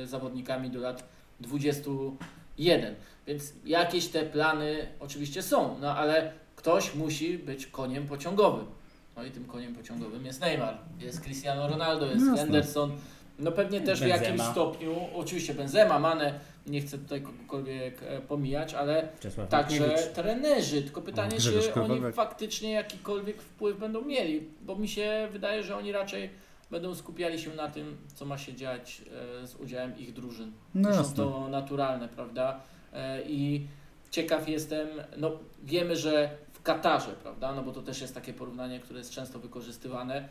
e, 0.02 0.08
zawodnikami 0.08 0.70
do 0.70 0.80
lat 0.80 1.04
21. 1.40 2.96
Więc 3.28 3.54
jakieś 3.66 4.08
te 4.08 4.24
plany 4.24 4.88
oczywiście 5.00 5.42
są, 5.42 5.80
no 5.82 5.96
ale 5.96 6.34
ktoś 6.56 6.96
musi 6.96 7.38
być 7.38 7.68
koniem 7.68 8.08
pociągowym. 8.08 8.81
No 9.16 9.24
i 9.24 9.32
tym 9.32 9.46
koniem 9.46 9.76
pociągowym 9.76 10.26
jest 10.26 10.42
Neymar, 10.42 10.78
jest 11.00 11.22
Cristiano 11.22 11.68
Ronaldo, 11.68 12.06
jest 12.06 12.20
Jasne. 12.26 12.38
Henderson. 12.38 12.92
No 13.40 13.52
pewnie 13.52 13.82
też 13.82 14.00
w 14.00 14.02
Benzema. 14.04 14.26
jakimś 14.26 14.42
stopniu, 14.52 14.96
oczywiście 15.16 15.54
Benzema, 15.54 16.00
Mane, 16.00 16.40
nie 16.68 16.82
chcę 16.82 16.98
tutaj 16.98 17.22
kogokolwiek 17.22 18.04
e, 18.04 18.22
pomijać, 18.22 18.74
ale 18.74 19.10
Czesław 19.20 19.50
także 19.50 19.80
Michniewicz. 19.80 20.08
trenerzy. 20.08 20.82
Tylko 20.82 21.02
pytanie, 21.02 21.38
Grzegorz 21.38 21.70
czy 21.74 21.82
oni 21.82 22.02
faktycznie 22.14 22.72
jakikolwiek 22.72 23.42
wpływ 23.42 23.80
będą 23.80 24.02
mieli, 24.02 24.48
bo 24.62 24.76
mi 24.76 24.88
się 24.88 25.28
wydaje, 25.32 25.64
że 25.64 25.78
oni 25.78 25.92
raczej 25.92 26.30
będą 26.72 26.96
skupiali 26.96 27.40
się 27.40 27.54
na 27.56 27.68
tym, 27.68 27.98
co 28.16 28.26
ma 28.26 28.38
się 28.38 28.54
dziać 28.54 29.02
e, 29.44 29.48
z 29.48 29.56
udziałem 29.56 29.98
ich 29.98 30.14
drużyn. 30.14 30.52
No 30.76 30.94
Zresztą 30.94 31.14
to 31.16 31.48
naturalne, 31.50 32.08
prawda? 32.08 32.60
e, 32.94 33.22
i 33.22 33.68
ciekaw 34.12 34.50
jestem, 34.50 34.88
no 35.18 35.32
wiemy, 35.64 35.96
że 35.96 36.30
w 36.62 36.64
Katarze, 36.64 37.12
prawda, 37.24 37.54
no 37.54 37.64
bo 37.64 37.72
to 37.72 37.82
też 37.82 38.02
jest 38.02 38.16
takie 38.16 38.34
porównanie, 38.34 38.80
które 38.80 39.00
jest 39.00 39.12
często 39.12 39.40
wykorzystywane, 39.40 40.30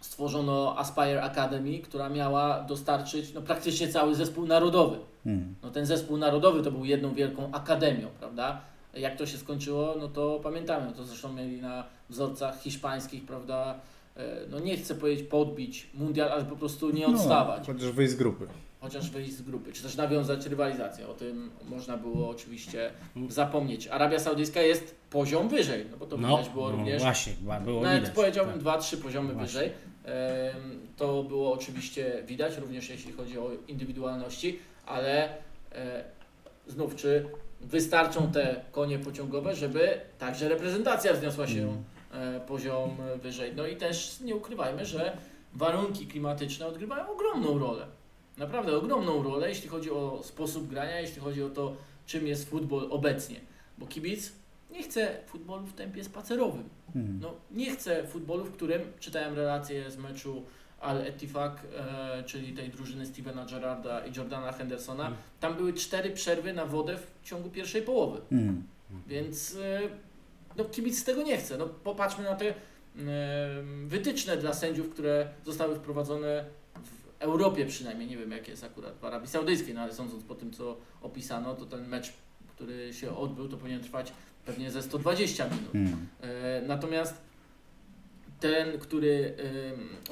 stworzono 0.00 0.78
Aspire 0.78 1.22
Academy, 1.22 1.78
która 1.78 2.08
miała 2.08 2.60
dostarczyć 2.60 3.34
no, 3.34 3.42
praktycznie 3.42 3.88
cały 3.88 4.14
zespół 4.14 4.46
narodowy. 4.46 4.98
Hmm. 5.24 5.54
No, 5.62 5.70
ten 5.70 5.86
zespół 5.86 6.16
narodowy 6.16 6.62
to 6.62 6.70
był 6.70 6.84
jedną 6.84 7.14
wielką 7.14 7.52
akademią, 7.52 8.08
prawda? 8.18 8.60
Jak 8.94 9.16
to 9.18 9.26
się 9.26 9.38
skończyło, 9.38 9.94
no 9.98 10.08
to 10.08 10.40
pamiętamy, 10.42 10.86
no 10.86 10.92
to 10.92 11.04
zresztą 11.04 11.32
mieli 11.32 11.62
na 11.62 11.84
wzorcach 12.10 12.60
hiszpańskich, 12.60 13.26
prawda? 13.26 13.74
E, 14.16 14.46
No 14.50 14.58
nie 14.58 14.76
chcę 14.76 14.94
powiedzieć 14.94 15.28
podbić 15.28 15.90
mundial, 15.94 16.28
ale 16.28 16.44
po 16.44 16.56
prostu 16.56 16.90
nie 16.90 17.06
odstawać, 17.06 17.68
No, 17.68 17.74
chociaż 17.74 17.90
wyjść 17.90 18.12
z 18.12 18.16
grupy. 18.16 18.46
chociaż 18.80 19.10
wyjść 19.10 19.32
z 19.32 19.42
grupy, 19.42 19.72
czy 19.72 19.82
też 19.82 19.96
nawiązać 19.96 20.46
rywalizację. 20.46 21.08
O 21.08 21.14
tym 21.14 21.50
można 21.64 21.96
było 21.96 22.28
oczywiście 22.30 22.90
zapomnieć. 23.28 23.86
Arabia 23.88 24.18
Saudyjska 24.18 24.62
jest 24.62 24.94
poziom 25.10 25.48
wyżej, 25.48 25.84
no 25.90 25.96
bo 25.96 26.06
to 26.06 26.18
widać 26.18 26.48
było 26.48 26.70
no 26.70 26.76
również 26.76 27.02
właśnie, 27.02 27.32
było 27.64 27.82
nawet 27.82 28.00
widać. 28.00 28.14
powiedziałbym 28.14 28.54
tak. 28.54 28.60
dwa, 28.60 28.78
trzy 28.78 28.96
poziomy 28.96 29.32
Właśnie. 29.34 29.46
wyżej. 29.60 29.72
To 30.96 31.22
było 31.22 31.52
oczywiście 31.52 32.22
widać, 32.26 32.56
również 32.58 32.88
jeśli 32.90 33.12
chodzi 33.12 33.38
o 33.38 33.50
indywidualności, 33.68 34.58
ale 34.86 35.28
e, 35.72 36.04
znów, 36.66 36.94
czy 36.96 37.26
wystarczą 37.60 38.32
te 38.32 38.60
konie 38.72 38.98
pociągowe, 38.98 39.54
żeby 39.54 40.00
także 40.18 40.48
reprezentacja 40.48 41.12
wzniosła 41.14 41.46
się 41.46 41.62
e, 41.62 41.93
poziom 42.46 42.96
wyżej. 43.22 43.52
No 43.56 43.66
i 43.66 43.76
też 43.76 44.20
nie 44.20 44.36
ukrywajmy, 44.36 44.86
że 44.86 45.16
warunki 45.54 46.06
klimatyczne 46.06 46.66
odgrywają 46.66 47.08
ogromną 47.12 47.58
rolę. 47.58 47.86
Naprawdę 48.38 48.76
ogromną 48.76 49.22
rolę, 49.22 49.48
jeśli 49.48 49.68
chodzi 49.68 49.90
o 49.90 50.20
sposób 50.22 50.68
grania, 50.68 51.00
jeśli 51.00 51.20
chodzi 51.20 51.42
o 51.42 51.50
to, 51.50 51.76
czym 52.06 52.26
jest 52.26 52.50
futbol 52.50 52.86
obecnie. 52.90 53.40
Bo 53.78 53.86
kibic 53.86 54.32
nie 54.70 54.82
chce 54.82 55.16
futbolu 55.26 55.66
w 55.66 55.72
tempie 55.72 56.04
spacerowym. 56.04 56.68
Hmm. 56.92 57.20
No, 57.20 57.34
nie 57.50 57.70
chcę 57.70 58.06
futbolu, 58.06 58.44
w 58.44 58.52
którym 58.52 58.82
czytałem 59.00 59.34
relacje 59.34 59.90
z 59.90 59.96
meczu 59.96 60.42
Al 60.80 61.02
Ettifaq, 61.02 61.52
e, 61.76 62.22
czyli 62.26 62.52
tej 62.52 62.68
drużyny 62.68 63.06
Stevena 63.06 63.46
Gerrarda 63.46 64.06
i 64.06 64.16
Jordana 64.16 64.52
Hendersona. 64.52 65.06
Mm. 65.06 65.18
Tam 65.40 65.54
były 65.54 65.72
cztery 65.72 66.10
przerwy 66.10 66.52
na 66.52 66.66
wodę 66.66 66.96
w 66.96 67.26
ciągu 67.28 67.50
pierwszej 67.50 67.82
połowy. 67.82 68.20
Hmm. 68.30 68.62
Więc 69.06 69.56
e, 69.56 69.80
no, 70.56 70.64
kibic 70.64 71.04
tego 71.04 71.22
nie 71.22 71.36
chce. 71.38 71.58
No, 71.58 71.66
popatrzmy 71.66 72.24
na 72.24 72.34
te 72.34 72.54
wytyczne 73.86 74.36
dla 74.36 74.54
sędziów, 74.54 74.90
które 74.90 75.28
zostały 75.44 75.76
wprowadzone 75.76 76.44
w 76.84 77.22
Europie 77.22 77.66
przynajmniej. 77.66 78.08
Nie 78.08 78.16
wiem, 78.16 78.30
jak 78.30 78.48
jest 78.48 78.64
akurat 78.64 78.98
w 78.98 79.04
Arabii 79.04 79.28
Saudyjskiej, 79.28 79.74
no, 79.74 79.80
ale 79.80 79.92
sądząc 79.94 80.24
po 80.24 80.34
tym, 80.34 80.52
co 80.52 80.76
opisano, 81.02 81.54
to 81.54 81.66
ten 81.66 81.88
mecz, 81.88 82.12
który 82.56 82.92
się 82.92 83.16
odbył, 83.16 83.48
to 83.48 83.56
powinien 83.56 83.80
trwać 83.80 84.12
pewnie 84.46 84.70
ze 84.70 84.82
120 84.82 85.44
minut. 85.48 85.72
Hmm. 85.72 86.06
E, 86.20 86.62
Natomiast 86.66 87.14
ten, 88.40 88.78
który. 88.78 89.34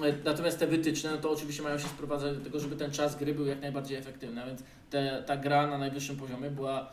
e, 0.02 0.14
Natomiast 0.24 0.58
te 0.58 0.66
wytyczne, 0.66 1.10
no 1.10 1.16
to 1.18 1.30
oczywiście 1.30 1.62
mają 1.62 1.78
się 1.78 1.88
sprowadzać 1.88 2.36
do 2.38 2.44
tego, 2.44 2.60
żeby 2.60 2.76
ten 2.76 2.90
czas 2.90 3.16
gry 3.18 3.34
był 3.34 3.46
jak 3.46 3.60
najbardziej 3.60 3.98
efektywny, 3.98 4.42
a 4.42 4.46
więc 4.46 4.62
te, 4.90 5.22
ta 5.26 5.36
gra 5.36 5.66
na 5.66 5.78
najwyższym 5.78 6.16
poziomie 6.16 6.50
była 6.50 6.90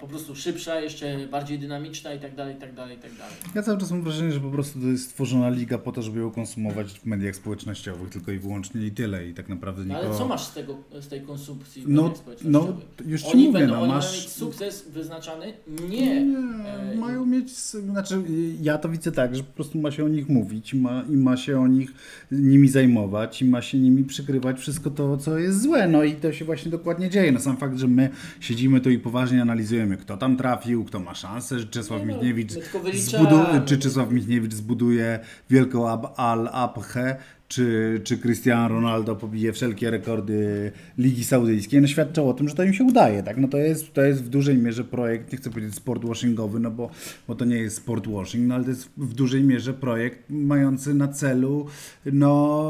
po 0.00 0.06
prostu 0.08 0.36
szybsza, 0.36 0.80
jeszcze 0.80 1.18
bardziej 1.30 1.58
dynamiczna 1.58 2.14
i 2.14 2.18
tak 2.20 2.34
dalej, 2.34 2.56
i 2.56 2.58
tak 2.58 2.74
dalej, 2.74 2.96
i 2.96 3.00
tak 3.00 3.10
dalej. 3.14 3.34
Ja 3.54 3.62
cały 3.62 3.78
czas 3.78 3.90
mam 3.90 4.02
wrażenie, 4.02 4.32
że 4.32 4.40
po 4.40 4.50
prostu 4.50 4.80
to 4.80 4.86
jest 4.86 5.04
stworzona 5.04 5.48
liga 5.50 5.78
po 5.78 5.92
to, 5.92 6.02
żeby 6.02 6.20
ją 6.20 6.30
konsumować 6.30 6.86
w 7.00 7.06
mediach 7.06 7.36
społecznościowych 7.36 8.10
tylko 8.10 8.32
i 8.32 8.38
wyłącznie 8.38 8.86
i 8.86 8.90
tyle 8.90 9.28
i 9.28 9.34
tak 9.34 9.48
naprawdę 9.48 9.84
No, 9.84 9.88
nikogo... 9.94 10.08
ale 10.08 10.18
co 10.18 10.28
masz 10.28 10.44
z, 10.44 10.52
tego, 10.52 10.76
z 11.00 11.08
tej 11.08 11.20
konsumpcji 11.20 11.82
w 11.82 11.88
No, 11.88 12.02
mediach 12.02 12.16
no 12.16 12.22
społecznościowych? 12.22 12.84
już 13.06 13.22
ci 13.22 13.28
Oni 13.32 13.46
mówię, 13.46 13.58
będą 13.58 13.74
no 13.74 13.80
oni 13.80 13.88
mają 13.88 14.00
masz... 14.02 14.12
mieć 14.12 14.28
sukces 14.28 14.88
wyznaczany? 14.88 15.52
Nie. 15.90 16.24
Nie, 16.24 16.38
E, 16.68 16.94
mają 16.96 17.26
mieć, 17.26 17.50
znaczy 17.58 18.22
ja 18.62 18.78
to 18.78 18.88
widzę 18.88 19.12
tak, 19.12 19.36
że 19.36 19.42
po 19.42 19.52
prostu 19.52 19.78
ma 19.78 19.90
się 19.90 20.04
o 20.04 20.08
nich 20.08 20.28
mówić 20.28 20.72
i 20.74 20.76
ma, 20.76 21.02
i 21.10 21.16
ma 21.16 21.36
się 21.36 21.60
o 21.60 21.66
nich 21.66 21.92
nimi 22.32 22.68
zajmować 22.68 23.42
i 23.42 23.44
ma 23.44 23.62
się 23.62 23.78
nimi 23.78 24.04
przykrywać 24.04 24.58
wszystko 24.60 24.90
to, 24.90 25.16
co 25.16 25.38
jest 25.38 25.62
złe, 25.62 25.88
no 25.88 26.04
i 26.04 26.14
to 26.14 26.32
się 26.32 26.44
właśnie 26.44 26.70
dokładnie 26.70 27.10
dzieje. 27.10 27.32
No 27.32 27.40
sam 27.40 27.56
fakt, 27.56 27.78
że 27.78 27.88
my 27.88 28.10
siedzimy 28.40 28.80
tu 28.80 28.90
i 28.90 28.98
poważnie 28.98 29.42
analizujemy, 29.42 29.57
kto 30.00 30.16
tam 30.16 30.36
trafił, 30.36 30.84
kto 30.84 31.00
ma 31.00 31.14
szansę, 31.14 31.58
że 31.58 31.66
Czesław 31.66 32.00
Nie 32.00 32.06
no, 32.06 32.12
Michniewicz 32.12 32.52
zbudu- 32.52 33.64
czy 33.64 33.78
Czesław 33.78 34.12
Michniewicz 34.12 34.54
zbuduje 34.54 35.18
wielką 35.50 35.88
Ab- 35.88 36.12
Al-Abhę, 36.16 37.16
czy, 37.48 38.00
czy 38.04 38.18
Cristiano 38.18 38.68
Ronaldo 38.68 39.16
pobije 39.16 39.52
wszelkie 39.52 39.90
rekordy 39.90 40.72
Ligi 40.98 41.24
Saudyjskiej, 41.24 41.80
no 41.80 41.86
świadczą 41.88 42.28
o 42.28 42.34
tym, 42.34 42.48
że 42.48 42.54
to 42.54 42.62
im 42.64 42.74
się 42.74 42.84
udaje, 42.84 43.22
tak? 43.22 43.36
No 43.36 43.48
to 43.48 43.58
jest, 43.58 43.92
to 43.92 44.02
jest 44.02 44.24
w 44.24 44.28
dużej 44.28 44.58
mierze 44.58 44.84
projekt, 44.84 45.32
nie 45.32 45.38
chcę 45.38 45.50
powiedzieć 45.50 45.74
sport 45.74 46.04
washingowy, 46.04 46.60
no 46.60 46.70
bo, 46.70 46.90
bo 47.28 47.34
to 47.34 47.44
nie 47.44 47.56
jest 47.56 47.76
sport 47.76 48.06
washing, 48.08 48.48
no 48.48 48.54
ale 48.54 48.64
to 48.64 48.70
jest 48.70 48.90
w 48.96 49.14
dużej 49.14 49.44
mierze 49.44 49.74
projekt 49.74 50.18
mający 50.30 50.94
na 50.94 51.08
celu 51.08 51.66
no, 52.12 52.68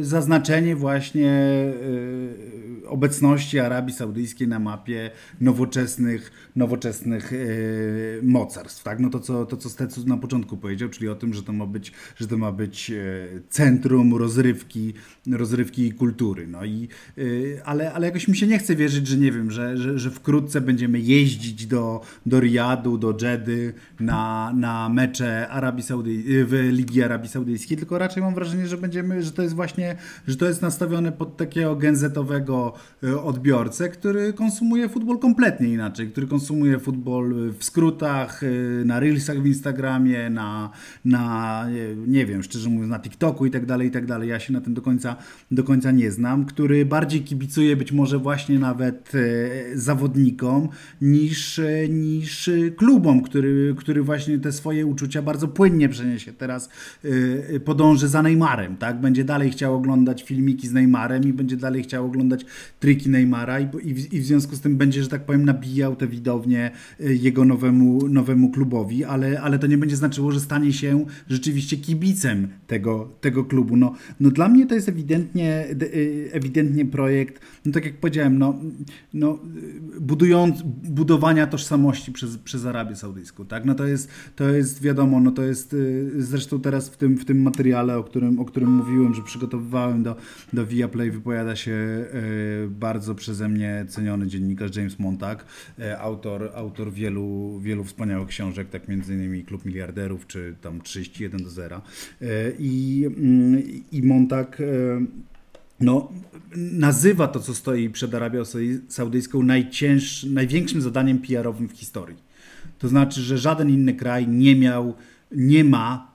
zaznaczenie 0.00 0.76
właśnie 0.76 1.30
y, 1.82 2.71
obecności 2.92 3.58
Arabii 3.58 3.94
Saudyjskiej 3.94 4.48
na 4.48 4.58
mapie 4.58 5.10
nowoczesnych, 5.40 6.50
nowoczesnych 6.56 7.32
y, 7.32 8.20
mocarstw, 8.22 8.82
tak? 8.82 9.00
No 9.00 9.10
to 9.10 9.20
co, 9.20 9.46
to 9.46 9.56
co 9.56 9.70
Stecu 9.70 10.06
na 10.06 10.16
początku 10.16 10.56
powiedział, 10.56 10.88
czyli 10.88 11.08
o 11.08 11.14
tym, 11.14 11.34
że 11.34 11.42
to 11.42 11.52
ma 11.52 11.66
być, 11.66 11.92
że 12.16 12.28
to 12.28 12.36
ma 12.36 12.52
być 12.52 12.90
y, 12.90 13.42
centrum 13.50 14.14
rozrywki, 14.16 14.94
rozrywki 15.30 15.86
i 15.86 15.92
kultury, 15.92 16.46
no 16.46 16.64
i 16.64 16.88
y, 17.18 17.60
ale, 17.64 17.92
ale 17.92 18.06
jakoś 18.06 18.28
mi 18.28 18.36
się 18.36 18.46
nie 18.46 18.58
chce 18.58 18.76
wierzyć, 18.76 19.06
że 19.06 19.16
nie 19.16 19.32
wiem, 19.32 19.50
że, 19.50 19.76
że, 19.76 19.98
że 19.98 20.10
wkrótce 20.10 20.60
będziemy 20.60 21.00
jeździć 21.00 21.66
do, 21.66 22.00
do 22.26 22.40
Riyadu, 22.40 22.98
do 22.98 23.16
Jeddy 23.22 23.74
na, 24.00 24.52
na 24.56 24.88
mecze 24.88 25.48
Arabii 25.48 25.82
Saudyj- 25.84 26.30
y, 26.30 26.44
w 26.44 26.52
Ligi 26.72 27.02
Arabii 27.02 27.28
Saudyjskiej, 27.28 27.76
tylko 27.76 27.98
raczej 27.98 28.22
mam 28.22 28.34
wrażenie, 28.34 28.66
że 28.66 28.76
będziemy, 28.76 29.22
że 29.22 29.32
to 29.32 29.42
jest 29.42 29.54
właśnie, 29.54 29.96
że 30.26 30.36
to 30.36 30.46
jest 30.46 30.62
nastawione 30.62 31.12
pod 31.12 31.36
takiego 31.36 31.76
genzetowego 31.76 32.74
y, 32.76 32.81
odbiorcę, 33.22 33.88
który 33.88 34.32
konsumuje 34.32 34.88
futbol 34.88 35.18
kompletnie 35.18 35.68
inaczej, 35.68 36.08
który 36.10 36.26
konsumuje 36.26 36.78
futbol 36.78 37.34
w 37.58 37.64
skrótach, 37.64 38.42
y, 38.42 38.82
na 38.86 39.00
reelsach 39.00 39.42
w 39.42 39.46
Instagramie, 39.46 40.30
na, 40.30 40.70
na 41.04 41.66
nie- 42.06 42.26
wiem, 42.26 42.42
szczerze 42.42 42.68
mówiąc, 42.70 42.90
na 42.90 42.98
TikToku 42.98 43.46
i 43.46 43.50
tak 43.50 43.66
dalej, 43.66 43.88
i 43.88 43.90
tak 43.90 44.06
dalej. 44.06 44.28
Ja 44.28 44.40
się 44.40 44.52
na 44.52 44.60
tym 44.60 44.74
do 44.74 44.82
końca, 44.82 45.16
do 45.50 45.64
końca 45.64 45.90
nie 45.90 46.10
znam, 46.10 46.44
który 46.44 46.86
bardziej 46.86 47.20
kibicuje 47.20 47.76
być 47.76 47.92
może 47.92 48.18
właśnie 48.18 48.58
nawet 48.58 49.12
e, 49.14 49.78
zawodnikom 49.78 50.68
niż, 51.00 51.58
e, 51.58 51.88
niż 51.88 52.48
e, 52.48 52.70
klubom, 52.70 53.22
który, 53.22 53.74
który 53.78 54.02
właśnie 54.02 54.38
te 54.38 54.52
swoje 54.52 54.86
uczucia 54.86 55.22
bardzo 55.22 55.48
płynnie 55.48 55.88
przeniesie. 55.88 56.32
Teraz 56.32 56.68
e, 57.04 57.08
e, 57.54 57.60
podąży 57.60 58.08
za 58.08 58.22
Neymarem, 58.22 58.76
tak? 58.76 59.00
Będzie 59.00 59.24
dalej 59.24 59.50
chciał 59.50 59.74
oglądać 59.74 60.22
filmiki 60.22 60.68
z 60.68 60.72
Neymarem 60.72 61.22
i 61.24 61.32
będzie 61.32 61.56
dalej 61.56 61.82
chciał 61.82 62.06
oglądać 62.06 62.44
triki 62.80 63.10
Neymara 63.10 63.60
i, 63.60 63.68
i, 63.82 63.94
w, 63.94 64.12
i 64.12 64.20
w 64.20 64.24
związku 64.26 64.56
z 64.56 64.60
tym 64.60 64.76
będzie, 64.76 65.02
że 65.02 65.08
tak 65.08 65.24
powiem, 65.24 65.44
nabijał 65.44 65.96
te 65.96 66.06
widownie 66.06 66.70
e, 67.00 67.14
jego 67.14 67.44
nowemu, 67.44 68.08
nowemu 68.08 68.50
klubowi, 68.50 69.04
ale, 69.04 69.40
ale 69.40 69.58
to 69.58 69.66
nie 69.66 69.78
będzie 69.78 69.96
znaczyło, 69.96 70.32
że 70.32 70.40
stanie 70.40 70.72
się 70.72 71.04
rzeczywiście 71.28 71.76
kibicem 71.76 72.48
tego, 72.66 73.12
tego 73.20 73.44
klubu. 73.44 73.76
No, 73.76 73.94
no 74.20 74.30
dla 74.30 74.48
mnie 74.48 74.66
to 74.66 74.74
jest 74.74 74.88
ewidentnie, 74.88 75.66
de- 75.74 75.94
y, 75.94 76.28
ewidentnie 76.32 76.86
projekt, 76.86 77.40
no 77.64 77.72
tak 77.72 77.84
jak 77.84 77.94
powiedziałem, 77.94 78.38
no, 78.38 78.54
no 79.14 79.38
y, 79.96 80.00
budując, 80.00 80.62
budowania 80.84 81.46
tożsamości 81.46 82.12
przez, 82.12 82.38
przez 82.38 82.66
Arabię 82.66 82.96
Saudyjską, 82.96 83.46
tak? 83.46 83.64
No 83.64 83.74
to 83.74 83.86
jest, 83.86 84.08
to 84.36 84.50
jest 84.50 84.82
wiadomo, 84.82 85.20
no 85.20 85.30
to 85.30 85.42
jest 85.42 85.74
y, 85.74 86.10
zresztą 86.18 86.60
teraz 86.60 86.88
w 86.88 86.96
tym, 86.96 87.16
w 87.18 87.24
tym 87.24 87.42
materiale, 87.42 87.98
o 87.98 88.04
którym, 88.04 88.38
o 88.38 88.44
którym 88.44 88.70
mówiłem, 88.70 89.14
że 89.14 89.22
przygotowywałem 89.22 90.02
do, 90.02 90.16
do 90.52 90.66
Viaplay, 90.66 91.10
wypowiada 91.10 91.56
się 91.56 91.72
y, 91.72 92.06
bardzo 92.70 93.14
przeze 93.14 93.48
mnie 93.48 93.84
ceniony 93.88 94.26
dziennikarz 94.26 94.76
James 94.76 94.98
Montag, 94.98 95.46
y, 95.78 95.98
autor, 95.98 96.50
autor 96.54 96.92
wielu, 96.92 97.58
wielu 97.60 97.84
wspaniałych 97.84 98.28
książek, 98.28 98.68
tak 98.68 98.88
między 98.88 99.14
innymi 99.14 99.44
Klub 99.44 99.64
Miliarderów, 99.64 100.26
czy 100.26 100.54
tam 100.60 100.80
31 100.80 101.42
do 101.42 101.50
0. 101.50 101.82
Y, 102.22 102.56
I, 102.58 103.04
mm, 103.06 103.62
i 103.92 104.02
Montag 104.02 104.60
y, 104.60 105.06
no, 105.80 106.12
nazywa 106.56 107.28
to, 107.28 107.40
co 107.40 107.54
stoi 107.54 107.90
przed 107.90 108.14
Arabią 108.14 108.42
Saudyjską 108.88 109.42
największym 110.26 110.80
zadaniem 110.80 111.18
PR-owym 111.18 111.68
w 111.68 111.72
historii. 111.72 112.16
To 112.78 112.88
znaczy, 112.88 113.20
że 113.20 113.38
żaden 113.38 113.70
inny 113.70 113.94
kraj 113.94 114.28
nie 114.28 114.56
miał, 114.56 114.94
nie 115.32 115.64
ma 115.64 115.86
e, 115.96 116.08
e, 116.08 116.11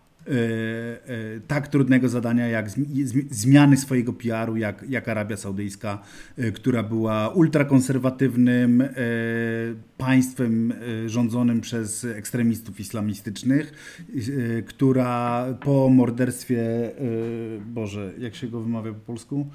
tak 1.48 1.68
trudnego 1.68 2.10
zadania 2.10 2.48
jak 2.48 2.70
zmi- 2.70 3.06
zmi- 3.06 3.26
zmiany 3.32 3.78
swojego 3.78 4.14
PR-u, 4.14 4.56
jak, 4.56 4.86
jak 4.90 5.08
Arabia 5.08 5.38
Saudyjska, 5.38 6.04
e, 6.38 6.52
która 6.52 6.84
była 6.84 7.30
ultrakonserwatywnym 7.30 8.82
e, 8.82 8.88
państwem 9.98 10.72
e, 11.06 11.10
rządzonym 11.10 11.62
przez 11.62 12.06
ekstremistów 12.06 12.80
islamistycznych, 12.80 13.74
e, 14.58 14.62
która 14.62 15.46
po 15.62 15.90
morderstwie, 15.90 16.62
e, 16.62 16.92
Boże, 17.66 18.14
jak 18.20 18.36
się 18.36 18.48
go 18.48 18.62
wymawia 18.62 18.94
po 18.94 19.00
polsku? 19.00 19.48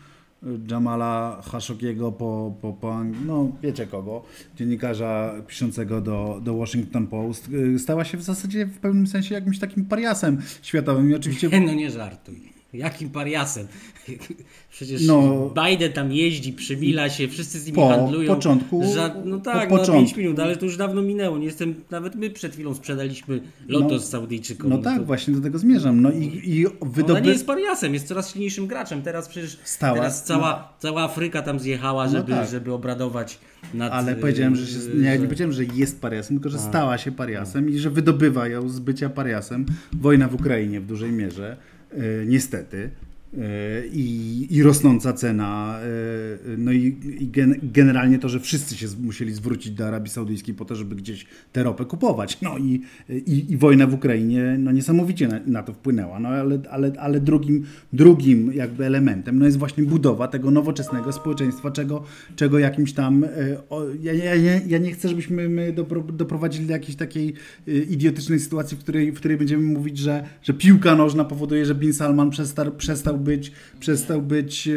Jamala 0.70 1.42
Khashoggiego 1.50 2.12
po, 2.12 2.54
po, 2.62 2.72
po, 2.72 3.04
no 3.26 3.48
wiecie 3.62 3.86
kogo, 3.86 4.24
dziennikarza 4.56 5.34
piszącego 5.46 6.00
do, 6.00 6.40
do 6.42 6.54
Washington 6.54 7.06
Post, 7.06 7.48
y, 7.48 7.78
stała 7.78 8.04
się 8.04 8.18
w 8.18 8.22
zasadzie 8.22 8.66
w 8.66 8.78
pewnym 8.78 9.06
sensie 9.06 9.34
jakimś 9.34 9.58
takim 9.58 9.84
pariasem 9.84 10.38
światowym 10.62 11.10
i 11.10 11.14
oczywiście... 11.14 11.60
No 11.60 11.74
nie 11.74 11.90
żartuj. 11.90 12.51
Jakim 12.72 13.10
pariasem? 13.10 13.66
Przecież 14.70 15.06
No. 15.06 15.50
Biden 15.66 15.92
tam 15.92 16.12
jeździ, 16.12 16.52
przymila 16.52 17.10
się, 17.10 17.28
wszyscy 17.28 17.60
z 17.60 17.66
nim 17.66 17.74
Po 17.74 17.88
handlują. 17.88 18.34
początku- 18.34 18.82
no 19.24 19.38
po 19.38 19.44
tak, 19.44 19.70
no 19.70 19.76
początku. 19.78 19.92
5 20.04 20.16
minut, 20.16 20.38
ale 20.38 20.56
to 20.56 20.64
już 20.64 20.76
dawno 20.76 21.02
minęło. 21.02 21.38
Nie 21.38 21.44
jestem, 21.44 21.74
nawet 21.90 22.14
my 22.14 22.30
przed 22.30 22.52
chwilą 22.52 22.74
sprzedaliśmy 22.74 23.40
Lotos 23.68 24.08
Saudyjczykom. 24.08 24.70
No 24.70 24.78
tak, 24.78 24.98
to, 24.98 25.04
właśnie 25.04 25.34
do 25.34 25.40
tego 25.40 25.58
zmierzam. 25.58 26.00
No 26.02 26.10
i, 26.10 26.40
i 26.44 26.66
Ona 27.10 27.20
nie 27.20 27.30
jest 27.30 27.46
pariasem, 27.46 27.94
jest 27.94 28.06
coraz 28.06 28.32
silniejszym 28.32 28.66
graczem. 28.66 29.02
Teraz 29.02 29.28
przecież 29.28 29.58
Stała- 29.64 29.94
teraz 29.96 30.24
cała, 30.24 30.72
cała 30.78 31.02
Afryka 31.02 31.42
tam 31.42 31.60
zjechała, 31.60 32.04
No 32.06 32.10
żeby, 32.12 32.32
tak. 32.32 32.48
żeby 32.50 32.72
obradować 32.72 33.38
nad... 33.74 33.92
Ale 33.92 34.16
powiedziałem, 34.16 34.56
że 34.56 34.66
się, 34.66 34.78
y, 34.90 34.96
nie, 34.98 35.04
ja 35.04 35.14
nie 35.14 35.18
że- 35.20 35.24
powiedziałem, 35.26 35.52
że 35.52 35.64
jest 35.64 36.00
pariasem, 36.00 36.36
tylko 36.36 36.48
że 36.48 36.58
stała 36.58 36.98
się 36.98 37.12
pariasem 37.12 37.70
i 37.70 37.78
że 37.78 37.90
wydobywa 37.90 38.48
ją 38.48 38.68
z 38.68 38.80
bycia 38.80 39.08
pariasem. 39.08 39.66
Wojna 39.92 40.28
w 40.28 40.34
Ukrainie 40.34 40.80
w 40.80 40.86
dużej 40.86 41.12
mierze, 41.12 41.56
niestety. 41.94 42.90
E, 43.38 43.86
I, 43.86 44.46
I 44.50 44.62
rosnąca 44.62 45.12
cena, 45.12 45.78
e, 45.82 46.56
no 46.58 46.72
i, 46.72 46.96
i 47.20 47.28
gen, 47.28 47.54
generalnie 47.62 48.18
to, 48.18 48.28
że 48.28 48.40
wszyscy 48.40 48.76
się 48.76 48.86
musieli 49.02 49.34
zwrócić 49.34 49.72
do 49.72 49.86
Arabii 49.86 50.10
Saudyjskiej 50.10 50.54
po 50.54 50.64
to, 50.64 50.74
żeby 50.76 50.94
gdzieś 50.96 51.26
tę 51.52 51.62
ropę 51.62 51.84
kupować. 51.84 52.40
No 52.42 52.58
i, 52.58 52.80
i, 53.08 53.52
i 53.52 53.56
wojna 53.56 53.86
w 53.86 53.94
Ukrainie 53.94 54.56
no 54.58 54.72
niesamowicie 54.72 55.28
na, 55.28 55.40
na 55.46 55.62
to 55.62 55.72
wpłynęła. 55.72 56.20
No 56.20 56.28
ale, 56.28 56.58
ale, 56.70 56.92
ale 56.98 57.20
drugim, 57.20 57.64
drugim 57.92 58.52
jakby 58.52 58.86
elementem 58.86 59.38
no 59.38 59.44
jest 59.44 59.58
właśnie 59.58 59.84
budowa 59.84 60.28
tego 60.28 60.50
nowoczesnego 60.50 61.12
społeczeństwa, 61.12 61.70
czego, 61.70 62.04
czego 62.36 62.58
jakimś 62.58 62.92
tam. 62.92 63.24
e, 63.24 63.28
O, 63.70 63.84
ja, 64.02 64.12
ja, 64.12 64.34
ja, 64.66 64.78
nie 64.78 64.92
chcę, 64.92 65.08
żebyśmy 65.08 65.48
my 65.48 65.72
dopro, 65.72 66.02
doprowadzili 66.02 66.66
do 66.66 66.72
jakiejś 66.72 66.96
takiej 66.96 67.34
idiotycznej 67.90 68.40
sytuacji, 68.40 68.76
w 68.76 68.80
której, 68.80 69.12
w 69.12 69.16
której 69.16 69.36
będziemy 69.36 69.62
mówić, 69.62 69.98
że, 69.98 70.24
że 70.42 70.54
piłka 70.54 70.94
nożna 70.94 71.24
powoduje, 71.24 71.66
że 71.66 71.74
Bin 71.74 71.92
Salman 71.92 72.30
przestał, 72.30 72.72
przestał 72.72 73.21
być, 73.22 73.52
przestał 73.80 74.22
być 74.22 74.68
e, 74.68 74.72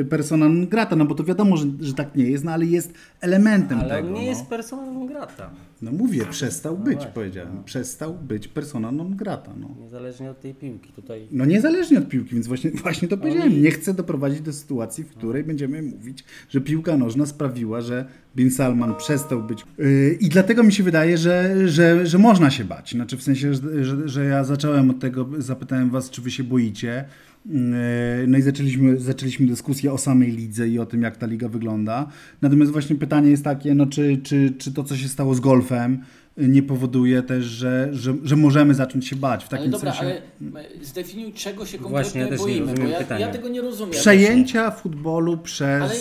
e, 0.00 0.04
persona 0.04 0.48
non 0.48 0.66
grata, 0.66 0.96
no 0.96 1.04
bo 1.04 1.14
to 1.14 1.24
wiadomo, 1.24 1.56
że, 1.56 1.66
że 1.80 1.94
tak 1.94 2.16
nie 2.16 2.24
jest, 2.24 2.44
no 2.44 2.52
ale 2.52 2.66
jest 2.66 2.92
elementem 3.20 3.80
Ale 3.80 3.88
tego. 3.88 4.08
nie 4.08 4.14
no. 4.14 4.20
jest 4.20 4.46
persona 4.46 4.86
non 4.86 5.06
grata. 5.06 5.50
No 5.82 5.92
mówię, 5.92 6.26
przestał 6.30 6.78
być, 6.78 6.94
właśnie, 6.94 7.12
powiedziałem. 7.14 7.64
Przestał 7.64 8.14
być 8.14 8.48
persona 8.48 8.92
non 8.92 9.16
grata. 9.16 9.54
No. 9.60 9.68
Niezależnie 9.80 10.30
od 10.30 10.40
tej 10.40 10.54
piłki 10.54 10.92
tutaj. 10.92 11.28
no 11.30 11.44
niezależnie 11.44 11.98
od 11.98 12.08
piłki, 12.08 12.34
więc 12.34 12.46
właśnie, 12.46 12.70
właśnie 12.70 13.08
to 13.08 13.16
powiedziałem. 13.16 13.62
Nie 13.62 13.70
chcę 13.70 13.94
doprowadzić 13.94 14.40
do 14.40 14.52
sytuacji, 14.52 15.04
w 15.04 15.08
której 15.08 15.44
będziemy 15.44 15.82
mówić, 15.82 16.24
że 16.48 16.60
piłka 16.60 16.96
nożna 16.96 17.26
sprawiła, 17.26 17.80
że 17.80 18.06
Bin 18.36 18.50
Salman 18.50 18.94
przestał 18.94 19.42
być. 19.42 19.64
Yy, 19.78 20.16
I 20.20 20.28
dlatego 20.28 20.62
mi 20.62 20.72
się 20.72 20.82
wydaje, 20.82 21.18
że, 21.18 21.68
że, 21.68 22.06
że 22.06 22.18
można 22.18 22.50
się 22.50 22.64
bać. 22.64 22.92
Znaczy 22.92 23.16
w 23.16 23.22
sensie, 23.22 23.54
że, 23.54 23.84
że, 23.84 24.08
że 24.08 24.24
ja 24.24 24.44
zacząłem 24.44 24.90
od 24.90 25.00
tego, 25.00 25.28
zapytałem 25.38 25.90
was, 25.90 26.10
czy 26.10 26.22
wy 26.22 26.30
się 26.30 26.44
boicie. 26.44 27.04
Yy, 27.46 28.26
No 28.26 28.38
i 28.38 28.42
zaczęliśmy, 28.42 29.00
zaczęliśmy 29.00 29.46
dyskusję 29.46 29.92
o 29.92 29.98
samej 29.98 30.32
lidze 30.32 30.68
i 30.68 30.78
o 30.78 30.86
tym, 30.86 31.02
jak 31.02 31.16
ta 31.16 31.26
liga 31.26 31.48
wygląda. 31.48 32.08
Natomiast 32.42 32.72
właśnie 32.72 32.96
pytanie 32.96 33.30
jest 33.30 33.44
takie, 33.44 33.74
no 33.74 33.86
czy, 33.86 34.20
czy, 34.22 34.54
czy 34.58 34.72
to, 34.72 34.84
co 34.84 34.96
się 34.96 35.08
stało 35.08 35.34
z 35.34 35.40
golfem, 35.40 35.98
nie 36.36 36.62
powoduje 36.62 37.22
też, 37.22 37.44
że, 37.44 37.88
że, 37.92 38.14
że 38.24 38.36
możemy 38.36 38.74
zacząć 38.74 39.08
się 39.08 39.16
bać 39.16 39.44
w 39.44 39.48
takim 39.48 39.62
Ale 39.62 39.72
dobra, 39.72 39.92
sensie. 39.92 40.22
ale 40.54 40.62
e, 40.62 40.84
zdefiniuj 40.84 41.32
czego 41.32 41.66
się 41.66 41.78
Właśnie, 41.78 41.90
konkretnie 41.90 42.20
ja 42.20 42.28
też 42.28 42.38
nie 42.40 42.46
boimy, 42.46 42.74
bo 42.74 43.14
ja, 43.14 43.18
ja 43.18 43.28
tego 43.28 43.48
nie 43.48 43.60
rozumiem. 43.60 43.92
Przejęcia 43.92 44.70
futbolu 44.70 45.38
przez. 45.38 45.82
Ale 45.82 45.94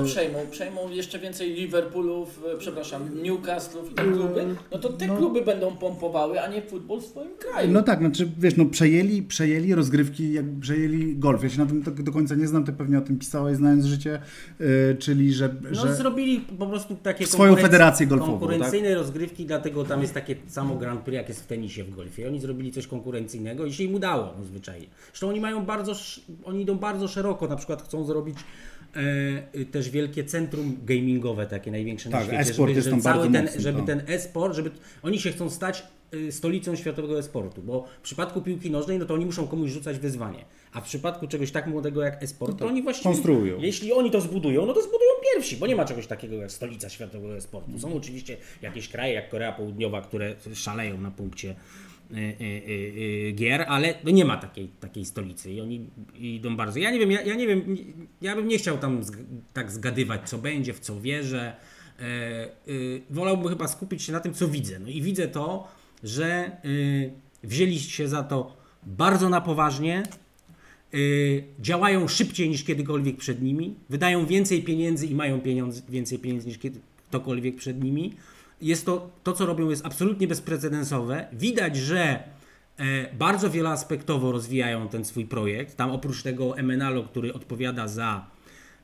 co 0.00 0.04
przejmą? 0.04 0.38
Przejmą 0.50 0.90
jeszcze 0.90 1.18
więcej 1.18 1.54
Liverpoolów, 1.54 2.40
e, 2.54 2.58
przepraszam, 2.58 3.22
Newcastlów 3.22 3.92
i 3.92 3.94
te 3.94 4.02
kluby? 4.04 4.46
No 4.72 4.78
to 4.78 4.92
te 4.92 5.06
No. 5.06 5.16
kluby 5.16 5.42
będą 5.42 5.76
pompowały, 5.76 6.40
a 6.42 6.48
nie 6.48 6.62
futbol 6.62 7.00
w 7.00 7.04
swoim 7.04 7.30
kraju. 7.38 7.72
No 7.72 7.82
tak, 7.82 7.98
znaczy 7.98 8.28
wiesz, 8.38 8.56
no 8.56 8.64
przejęli, 8.64 9.22
przejęli 9.22 9.74
rozgrywki, 9.74 10.32
jak 10.32 10.44
przejęli 10.60 11.16
golf. 11.16 11.42
Ja 11.42 11.48
się 11.48 11.58
na 11.58 11.66
tym 11.66 11.82
tak 11.82 12.02
do 12.02 12.12
końca 12.12 12.34
nie 12.34 12.46
znam, 12.46 12.64
ty 12.64 12.72
pewnie 12.72 12.98
o 12.98 13.00
tym 13.00 13.18
pisałeś, 13.18 13.56
znając 13.56 13.84
życie, 13.84 14.20
yy, 14.60 14.66
czyli 14.98 15.32
że, 15.32 15.54
No 15.72 15.86
że 15.86 15.94
zrobili 15.94 16.40
po 16.40 16.66
prostu 16.66 16.96
takie 17.02 17.26
Swoją 17.26 17.56
federację 17.56 18.06
golfową, 18.06 18.32
tak? 18.32 18.40
Konkurencyjne 18.40 18.94
rozgrywki, 18.94 19.46
dlatego 19.78 19.94
tam 19.94 20.02
jest 20.02 20.14
takie 20.14 20.36
samo 20.46 20.76
Grand 20.76 21.00
Prix, 21.00 21.16
jak 21.16 21.28
jest 21.28 21.42
w 21.42 21.46
tenisie 21.46 21.84
w 21.84 21.90
golfie. 21.90 22.28
Oni 22.28 22.40
zrobili 22.40 22.72
coś 22.72 22.86
konkurencyjnego 22.86 23.66
i 23.66 23.72
się 23.72 23.84
im 23.84 23.94
udało 23.94 24.34
no, 24.38 24.44
zwyczajnie. 24.44 24.86
Zresztą 25.06 25.28
oni 25.28 25.40
mają 25.40 25.64
bardzo, 25.64 25.92
oni 26.44 26.62
idą 26.62 26.78
bardzo 26.78 27.08
szeroko, 27.08 27.48
na 27.48 27.56
przykład 27.56 27.82
chcą 27.82 28.04
zrobić 28.04 28.38
e, 29.54 29.64
też 29.64 29.90
wielkie 29.90 30.24
centrum 30.24 30.76
gamingowe, 30.84 31.46
takie 31.46 31.70
największe 31.70 32.10
na 32.10 32.18
Tak, 32.18 32.26
świecie. 32.26 32.40
e-sport 32.40 32.74
jest 32.74 32.90
tam 32.90 33.00
cały 33.00 33.30
ten, 33.30 33.48
żeby 33.58 33.78
tak. 33.78 33.86
ten 33.86 34.02
e-sport, 34.06 34.54
żeby 34.54 34.70
oni 35.02 35.20
się 35.20 35.32
chcą 35.32 35.50
stać 35.50 35.82
stolicą 36.30 36.76
światowego 36.76 37.18
e-sportu, 37.18 37.62
bo 37.62 37.84
w 37.98 38.02
przypadku 38.02 38.42
piłki 38.42 38.70
nożnej, 38.70 38.98
no 38.98 39.04
to 39.06 39.14
oni 39.14 39.26
muszą 39.26 39.48
komuś 39.48 39.70
rzucać 39.70 39.98
wyzwanie. 39.98 40.44
A 40.72 40.80
w 40.80 40.84
przypadku 40.84 41.28
czegoś 41.28 41.50
tak 41.50 41.66
młodego 41.66 42.02
jak 42.02 42.22
e-sport, 42.22 42.58
to 42.58 42.66
oni 42.66 42.82
właściwie 42.82 43.10
konstruują. 43.10 43.58
jeśli 43.60 43.92
oni 43.92 44.10
to 44.10 44.20
zbudują, 44.20 44.66
no 44.66 44.72
to 44.74 44.82
zbudują 44.82 45.10
pierwsi, 45.34 45.56
bo 45.56 45.66
nie 45.66 45.76
ma 45.76 45.84
czegoś 45.84 46.06
takiego 46.06 46.36
jak 46.36 46.52
stolica 46.52 46.88
światowego 46.88 47.40
sportu. 47.40 47.78
Są 47.78 47.94
oczywiście 47.94 48.36
jakieś 48.62 48.88
kraje 48.88 49.14
jak 49.14 49.28
Korea 49.28 49.52
Południowa, 49.52 50.00
które 50.02 50.34
szaleją 50.54 51.00
na 51.00 51.10
punkcie 51.10 51.54
y, 52.10 52.14
y, 52.16 52.44
y, 52.44 53.28
y, 53.28 53.32
gier, 53.32 53.64
ale 53.68 53.94
no 54.04 54.10
nie 54.10 54.24
ma 54.24 54.36
takiej, 54.36 54.68
takiej 54.80 55.04
stolicy 55.04 55.52
i 55.52 55.60
oni 55.60 55.86
idą 56.18 56.56
bardzo. 56.56 56.78
Ja 56.78 56.90
nie 56.90 56.98
wiem, 56.98 57.10
ja, 57.10 57.22
ja 57.22 57.34
nie 57.34 57.46
wiem, 57.46 57.76
ja 58.22 58.36
bym 58.36 58.48
nie 58.48 58.58
chciał 58.58 58.78
tam 58.78 59.02
zg- 59.02 59.24
tak 59.52 59.70
zgadywać, 59.72 60.28
co 60.28 60.38
będzie, 60.38 60.72
w 60.74 60.80
co 60.80 61.00
wierzę. 61.00 61.56
E, 62.00 62.48
y, 62.68 63.02
wolałbym 63.10 63.48
chyba 63.48 63.68
skupić 63.68 64.02
się 64.02 64.12
na 64.12 64.20
tym, 64.20 64.34
co 64.34 64.48
widzę. 64.48 64.78
No 64.78 64.88
i 64.88 65.02
widzę 65.02 65.28
to, 65.28 65.68
że 66.04 66.56
y, 66.64 67.10
wzięli 67.42 67.80
się 67.80 68.08
za 68.08 68.22
to 68.22 68.56
bardzo 68.82 69.28
na 69.28 69.40
poważnie, 69.40 70.02
y, 70.94 71.44
działają 71.60 72.08
szybciej 72.08 72.48
niż 72.48 72.64
kiedykolwiek 72.64 73.16
przed 73.16 73.42
nimi, 73.42 73.74
wydają 73.90 74.26
więcej 74.26 74.62
pieniędzy 74.62 75.06
i 75.06 75.14
mają 75.14 75.40
więcej 75.88 76.18
pieniędzy 76.18 76.48
niż 76.48 76.58
kiedy, 76.58 76.80
ktokolwiek 77.08 77.56
przed 77.56 77.84
nimi. 77.84 78.14
Jest 78.62 78.86
to, 78.86 79.10
to, 79.22 79.32
co 79.32 79.46
robią, 79.46 79.70
jest 79.70 79.86
absolutnie 79.86 80.28
bezprecedensowe. 80.28 81.26
Widać, 81.32 81.76
że 81.76 82.22
e, 82.76 83.14
bardzo 83.14 83.50
wieloaspektowo 83.50 84.32
rozwijają 84.32 84.88
ten 84.88 85.04
swój 85.04 85.24
projekt. 85.24 85.76
Tam 85.76 85.90
oprócz 85.90 86.22
tego 86.22 86.54
MNALO, 86.62 87.02
który 87.02 87.34
odpowiada 87.34 87.88
za 87.88 88.26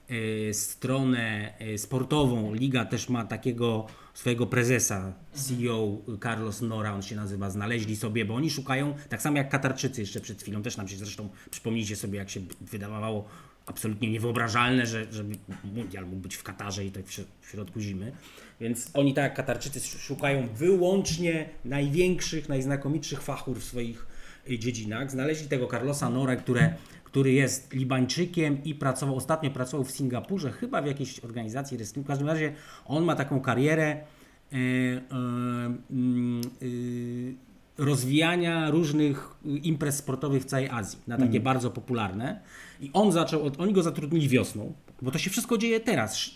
e, 0.09 0.55
stronę 0.55 1.55
e, 1.59 1.79
sportową, 1.79 2.55
Liga 2.55 2.85
też 2.85 3.09
ma 3.09 3.25
takiego 3.25 3.87
swojego 4.15 4.47
prezesa, 4.47 5.13
CEO 5.33 5.99
Carlos 6.23 6.61
Nora, 6.61 6.95
on 6.95 7.03
się 7.03 7.17
nazywa, 7.17 7.51
znaleźli 7.51 7.97
sobie, 7.97 8.25
bo 8.25 8.35
oni 8.35 8.51
szukają, 8.51 8.95
tak 9.09 9.23
samo 9.23 9.37
jak 9.37 9.49
Katarczycy 9.49 10.01
jeszcze 10.01 10.21
przed 10.21 10.43
chwilą, 10.43 10.63
też 10.63 10.77
nam 10.77 10.89
się 10.89 10.97
zresztą, 10.97 11.29
przypomnijcie 11.51 11.97
sobie, 11.97 12.19
jak 12.19 12.31
się 12.31 12.41
wydawało 12.61 13.29
absolutnie 13.67 14.11
niewyobrażalne, 14.11 14.87
że, 14.87 15.07
żeby 15.13 15.35
mundial 15.65 16.05
mógł 16.07 16.17
być 16.23 16.35
w 16.35 16.43
Katarze 16.43 16.85
i 16.85 16.91
to 16.91 17.01
w 17.03 17.11
środ- 17.11 17.25
w 17.41 17.51
środku 17.51 17.81
zimy. 17.81 18.13
Więc 18.61 18.91
oni 18.95 19.15
tak 19.15 19.25
jak 19.25 19.35
Katarczycy 19.35 19.79
sz- 19.79 20.03
szukają 20.03 20.49
wyłącznie 20.55 21.49
największych, 21.65 22.49
najznakomitszych 22.49 23.23
fachur 23.23 23.57
w 23.61 23.65
swoich 23.65 24.07
y, 24.51 24.59
dziedzinach. 24.59 25.11
Znaleźli 25.11 25.49
tego 25.49 25.67
Carlosa 25.67 26.11
Nora, 26.11 26.37
które, 26.37 26.75
który 27.15 27.33
jest 27.33 27.73
Libańczykiem 27.73 28.65
i 28.65 28.75
pracował, 28.75 29.17
ostatnio 29.17 29.51
pracował 29.51 29.85
w 29.85 29.91
Singapurze, 29.91 30.53
chyba 30.53 30.83
w 30.83 30.87
jakiejś 30.87 31.21
organizacji 31.21 31.77
wrestlingu. 31.77 32.05
W 32.05 32.09
każdym 32.09 32.29
razie 32.29 32.53
on 32.87 33.05
ma 33.05 33.17
taką 33.17 33.41
karierę 33.41 33.85
e, 33.87 33.97
e, 34.53 34.61
mm, 35.91 36.41
y, 36.63 37.35
rozwijania 37.79 38.71
różnych 38.71 39.29
imprez 39.45 39.97
sportowych 39.97 40.43
w 40.43 40.45
całej 40.45 40.69
Azji, 40.69 40.99
na 41.07 41.19
takie 41.19 41.41
bardzo 41.41 41.71
popularne. 41.71 42.41
I 42.81 42.91
on 42.93 43.13
zaczął, 43.13 43.51
oni 43.59 43.73
go 43.73 43.83
zatrudnili 43.83 44.29
wiosną, 44.29 44.73
bo 45.03 45.11
to 45.11 45.19
się 45.19 45.31
wszystko 45.31 45.59
dzieje 45.59 45.81
teraz. 45.81 46.31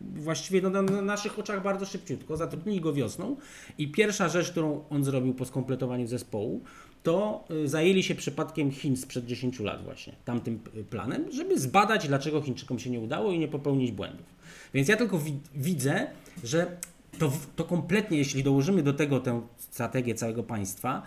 Właściwie 0.00 0.60
no, 0.62 0.70
na, 0.70 0.82
na 0.82 1.02
naszych 1.02 1.38
oczach 1.38 1.62
bardzo 1.62 1.86
szybciutko. 1.86 2.36
Zatrudnili 2.36 2.80
go 2.80 2.92
wiosną 2.92 3.36
i 3.78 3.88
pierwsza 3.88 4.28
rzecz, 4.28 4.50
którą 4.50 4.84
on 4.90 5.04
zrobił 5.04 5.34
po 5.34 5.44
skompletowaniu 5.44 6.06
zespołu, 6.06 6.64
to 7.02 7.44
y, 7.50 7.68
zajęli 7.68 8.02
się 8.02 8.14
przypadkiem 8.14 8.70
Chin 8.70 8.96
sprzed 8.96 9.26
10 9.26 9.60
lat 9.60 9.84
właśnie, 9.84 10.12
tamtym 10.24 10.60
y, 10.76 10.84
planem, 10.84 11.32
żeby 11.32 11.58
zbadać, 11.58 12.08
dlaczego 12.08 12.42
Chińczykom 12.42 12.78
się 12.78 12.90
nie 12.90 13.00
udało 13.00 13.32
i 13.32 13.38
nie 13.38 13.48
popełnić 13.48 13.92
błędów. 13.92 14.26
Więc 14.74 14.88
ja 14.88 14.96
tylko 14.96 15.18
wi- 15.18 15.40
widzę, 15.54 16.06
że 16.44 16.76
to, 17.18 17.32
to 17.56 17.64
kompletnie, 17.64 18.18
jeśli 18.18 18.42
dołożymy 18.42 18.82
do 18.82 18.92
tego 18.92 19.20
tę 19.20 19.42
strategię 19.58 20.14
całego 20.14 20.42
państwa, 20.42 21.02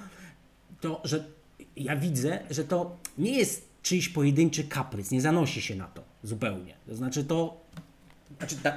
to, 0.82 1.02
że 1.04 1.26
ja 1.78 1.96
widzę, 1.96 2.40
że 2.50 2.64
to 2.64 2.98
nie 3.18 3.38
jest 3.38 3.70
czyjś 3.84 4.10
pojedynczy 4.10 4.64
kaprys, 4.64 5.12
nie 5.12 5.22
zanosi 5.22 5.62
się 5.62 5.76
na 5.76 5.88
to 5.88 6.04
zupełnie. 6.24 6.74
To 6.88 6.96
znaczy 6.96 7.24
to. 7.24 7.58
Znaczy, 8.40 8.56
ta, 8.64 8.74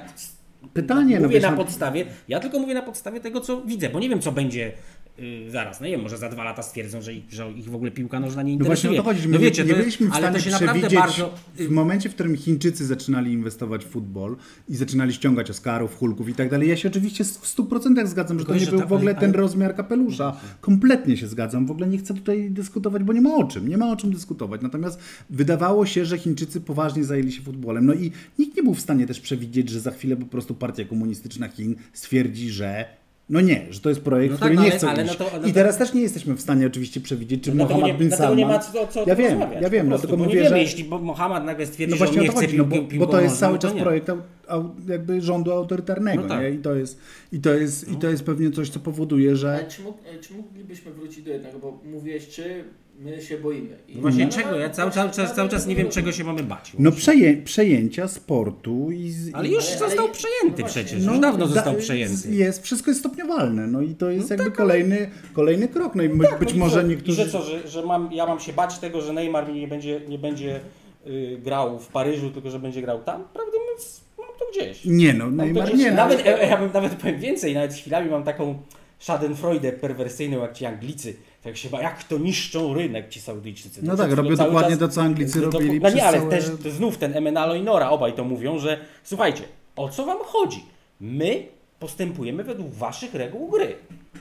Pytanie, 0.73 1.15
no 1.19 1.21
mówię 1.25 1.33
wiesz, 1.33 1.43
na 1.43 1.51
no- 1.51 1.57
podstawie, 1.57 2.05
ja 2.27 2.39
tylko 2.39 2.59
mówię 2.59 2.73
na 2.73 2.81
podstawie 2.81 3.19
tego, 3.19 3.41
co 3.41 3.61
widzę, 3.61 3.89
bo 3.89 3.99
nie 3.99 4.09
wiem, 4.09 4.21
co 4.21 4.31
będzie 4.31 4.71
Yy, 5.17 5.51
zaraz, 5.51 5.79
no 5.81 5.85
nie 5.85 5.91
wiem, 5.91 6.01
może 6.01 6.17
za 6.17 6.29
dwa 6.29 6.43
lata 6.43 6.61
stwierdzą, 6.63 7.01
że 7.01 7.13
ich, 7.13 7.23
że 7.33 7.51
ich 7.51 7.69
w 7.69 7.75
ogóle 7.75 7.91
piłka 7.91 8.19
nożna 8.19 8.43
nie 8.43 8.57
No 8.57 8.65
właśnie 8.65 8.89
interesuje. 8.89 8.99
o 8.99 9.03
to 9.03 9.09
chodzi, 9.09 9.21
że 9.21 9.29
no 9.29 9.39
wiecie, 9.39 9.63
nie 9.65 9.69
to 9.73 9.79
byliśmy 9.79 10.07
w 10.09 10.15
stanie 10.15 10.39
przewidzieć 10.39 10.93
bardzo... 10.93 11.33
w 11.55 11.69
momencie, 11.69 12.09
w 12.09 12.13
którym 12.13 12.37
Chińczycy 12.37 12.85
zaczynali 12.85 13.31
inwestować 13.33 13.85
w 13.85 13.87
futbol 13.87 14.35
i 14.69 14.75
zaczynali 14.75 15.13
ściągać 15.13 15.49
Oscarów, 15.49 15.95
Hulków 15.95 16.29
i 16.29 16.33
tak 16.33 16.49
dalej. 16.49 16.69
Ja 16.69 16.75
się 16.77 16.87
oczywiście 16.89 17.23
w 17.23 17.55
100% 17.57 18.07
zgadzam, 18.07 18.39
że 18.39 18.45
to 18.45 18.55
nie 18.55 18.65
był 18.65 18.79
ta- 18.79 18.85
w 18.85 18.93
ogóle 18.93 19.15
ten 19.15 19.31
rozmiar 19.31 19.75
kapelusza. 19.75 20.37
Kompletnie 20.61 21.17
się 21.17 21.27
zgadzam. 21.27 21.65
W 21.65 21.71
ogóle 21.71 21.87
nie 21.87 21.97
chcę 21.97 22.13
tutaj 22.13 22.51
dyskutować, 22.51 23.03
bo 23.03 23.13
nie 23.13 23.21
ma 23.21 23.35
o 23.35 23.43
czym. 23.43 23.67
Nie 23.67 23.77
ma 23.77 23.91
o 23.91 23.95
czym 23.95 24.11
dyskutować. 24.13 24.61
Natomiast 24.61 24.99
wydawało 25.29 25.85
się, 25.85 26.05
że 26.05 26.17
Chińczycy 26.17 26.61
poważnie 26.61 27.03
zajęli 27.03 27.31
się 27.31 27.41
futbolem. 27.41 27.85
No 27.85 27.93
i 27.93 28.11
nikt 28.39 28.57
nie 28.57 28.63
był 28.63 28.73
w 28.73 28.81
stanie 28.81 29.07
też 29.07 29.19
przewidzieć, 29.19 29.69
że 29.69 29.79
za 29.79 29.91
chwilę 29.91 30.15
po 30.15 30.25
prostu 30.25 30.55
partia 30.55 30.85
komunistyczna 30.85 31.47
Chin 31.47 31.75
stwierdzi, 31.93 32.49
że 32.49 32.85
no 33.29 33.41
nie, 33.41 33.65
że 33.69 33.79
to 33.79 33.89
jest 33.89 34.01
projekt, 34.01 34.31
No 34.31 34.37
w 34.37 34.39
który 34.39 34.55
tak, 34.55 34.63
nie 34.65 34.69
ale- 34.71 34.77
chcą 34.79 34.89
ale 34.89 35.03
no 35.03 35.13
to- 35.15 35.29
no 35.41 35.47
I 35.47 35.49
to- 35.49 35.53
teraz 35.53 35.77
też 35.77 35.93
nie 35.93 36.01
jesteśmy 36.01 36.35
w 36.35 36.41
stanie 36.41 36.67
oczywiście 36.67 37.01
przewidzieć, 37.01 37.43
czy 37.43 37.55
No 37.55 37.63
Mohammed 37.63 37.85
nie, 37.87 37.93
bin 37.93 38.07
dlatego 38.07 38.17
Salman... 38.17 38.37
nie 38.37 38.45
ma 38.45 38.59
co, 38.59 38.87
co 38.87 39.03
ja 39.07 39.15
wiem, 39.15 39.39
ja 39.61 39.69
wiem, 39.69 39.87
prostu, 39.87 40.07
dlatego 40.07 40.17
mówię, 40.17 40.27
nie 40.35 40.35
wiemy, 40.35 40.49
że... 40.49 40.59
jeśli 40.59 40.83
bo 40.83 40.99
Mohamed 40.99 41.43
nagle 41.43 41.65
stwierdzi, 41.65 41.91
No 41.91 41.97
że 41.97 42.03
on 42.05 42.07
właśnie 42.07 42.21
o 42.21 42.23
nie 42.23 42.29
chce 42.29 42.41
chodzi, 42.45 42.57
no 42.57 42.63
bo, 42.63 42.75
piłką 42.75 43.05
bo 43.05 43.11
to 43.11 43.21
jest 43.21 43.39
cały 43.39 43.53
no 43.53 43.59
czas 43.59 43.73
projekt 43.73 44.09
au, 44.09 44.17
au, 44.47 44.69
jakby 44.87 45.21
rządu 45.21 45.51
autorytarnego, 45.51 46.21
No 46.23 46.27
tak. 46.29 46.41
nie? 46.43 46.49
I 46.49 46.57
to 46.57 46.75
jest, 46.75 46.99
i 47.31 47.39
to 47.39 47.53
jest, 47.53 47.91
i 47.91 47.95
to 47.95 48.09
jest 48.09 48.23
pewnie 48.23 48.51
coś, 48.51 48.69
co 48.69 48.79
powoduje, 48.79 49.35
że... 49.35 49.53
Ale 49.53 49.65
czy, 49.67 49.81
mógł, 49.81 49.97
czy 50.21 50.33
moglibyśmy 50.33 50.91
wrócić 50.91 51.23
do 51.25 51.31
jednego, 51.31 51.59
bo 51.59 51.79
mówiłeś, 51.91 52.27
czy 52.27 52.63
my 52.99 53.21
się 53.21 53.37
boimy. 53.37 53.77
I 53.87 53.95
No 53.95 54.01
Właśnie 54.01 54.25
no, 54.25 54.31
czego? 54.31 54.55
Ja 54.59 54.67
no, 54.67 54.73
cały, 54.73 54.91
cały, 54.91 55.11
czas, 55.11 55.35
cały 55.35 55.49
czas 55.49 55.67
nie 55.67 55.75
wiem, 55.75 55.89
czego 55.89 56.11
się 56.11 56.23
mamy 56.23 56.43
bać. 56.43 56.71
No 56.79 56.91
przeję, 56.91 57.37
przejęcia 57.37 58.07
sportu 58.07 58.91
i... 58.91 59.09
Z, 59.09 59.29
Ale 59.35 59.49
już 59.49 59.67
Ale- 59.69 59.77
został 59.79 60.05
ale- 60.05 60.13
przejęty 60.13 60.61
no 60.61 60.67
przecież, 60.67 61.05
no, 61.05 61.11
już 61.11 61.21
dawno 61.21 61.47
da- 61.47 61.53
został 61.53 61.75
przejęty. 61.75 62.29
Jest, 62.31 62.63
wszystko 62.63 62.91
jest 62.91 62.99
stopniowalne, 62.99 63.67
no 63.67 63.81
i 63.81 63.95
to 63.95 64.09
jest 64.09 64.29
jakby 64.29 64.45
tak, 64.45 64.55
kolejny, 64.55 65.09
kolejny 65.33 65.67
krok. 65.67 65.95
No 65.95 66.03
i 66.03 66.09
być 66.09 66.29
No 66.41 66.55
i 66.55 66.57
może 66.57 66.81
co? 66.81 66.87
niektórzy... 66.87 67.21
I 67.21 67.25
że 67.25 67.31
co, 67.31 67.41
że, 67.41 67.67
że 67.67 67.85
mam, 67.85 68.13
ja 68.13 68.25
mam 68.25 68.39
się 68.39 68.53
bać 68.53 68.79
tego, 68.79 69.01
że 69.01 69.13
Neymar 69.13 69.53
nie 69.53 69.67
będzie, 69.67 70.01
nie 70.09 70.17
będzie 70.19 70.59
y, 71.07 71.37
grał 71.43 71.79
w 71.79 71.87
Paryżu, 71.87 72.29
tylko 72.31 72.49
że 72.49 72.59
będzie 72.59 72.81
grał 72.81 73.03
tam? 73.03 73.23
Prawdę 73.33 73.51
mówiąc, 73.59 74.01
mam 74.17 74.27
to 74.39 74.45
gdzieś. 74.51 74.85
Nie 74.85 75.13
no, 75.13 75.31
Neymar 75.31 75.67
gdzieś. 75.67 75.79
nie. 75.79 75.89
no. 75.91 75.95
Nawet, 75.97 76.27
e, 76.27 76.47
ja 76.47 76.57
bym 76.57 76.69
nawet 76.73 76.93
powiem 76.93 77.19
więcej, 77.19 77.53
nawet 77.53 77.73
chwilami 77.73 78.09
mam 78.09 78.23
taką 78.23 78.57
schadenfreude 78.99 79.71
perwersyjną, 79.71 80.41
jak 80.41 80.53
ci 80.53 80.65
Anglicy. 80.65 81.13
Tak 81.43 81.57
się 81.57 81.69
ba, 81.69 81.81
jak 81.81 82.03
to 82.03 82.17
niszczą 82.17 82.73
rynek 82.73 83.09
ci 83.09 83.21
Saudyjczycy. 83.21 83.79
No 83.83 83.91
To 83.91 83.97
tak, 83.97 84.07
przed 84.07 84.19
chwilą 84.19 84.35
robią 84.37 84.45
dokładnie 84.45 84.69
czas- 84.77 84.79
to, 84.79 84.87
co 84.95 85.01
Anglicy 85.01 85.41
to- 85.41 85.49
robili 85.51 85.79
No 85.79 85.89
nie, 85.89 86.05
ale 86.05 86.17
całe- 86.17 86.31
też 86.31 86.73
znów 86.73 86.97
ten 86.97 87.17
Emenalo 87.17 87.55
i 87.55 87.61
Nora, 87.61 87.89
obaj 87.89 88.13
to 88.13 88.23
mówią, 88.23 88.59
że 88.59 88.79
słuchajcie, 89.03 89.43
o 89.75 89.89
co 89.89 90.05
wam 90.05 90.17
chodzi? 90.23 90.63
My 91.01 91.45
postępujemy 91.79 92.43
według 92.43 92.69
waszych 92.73 93.13
reguł 93.13 93.49
gry. 93.49 93.75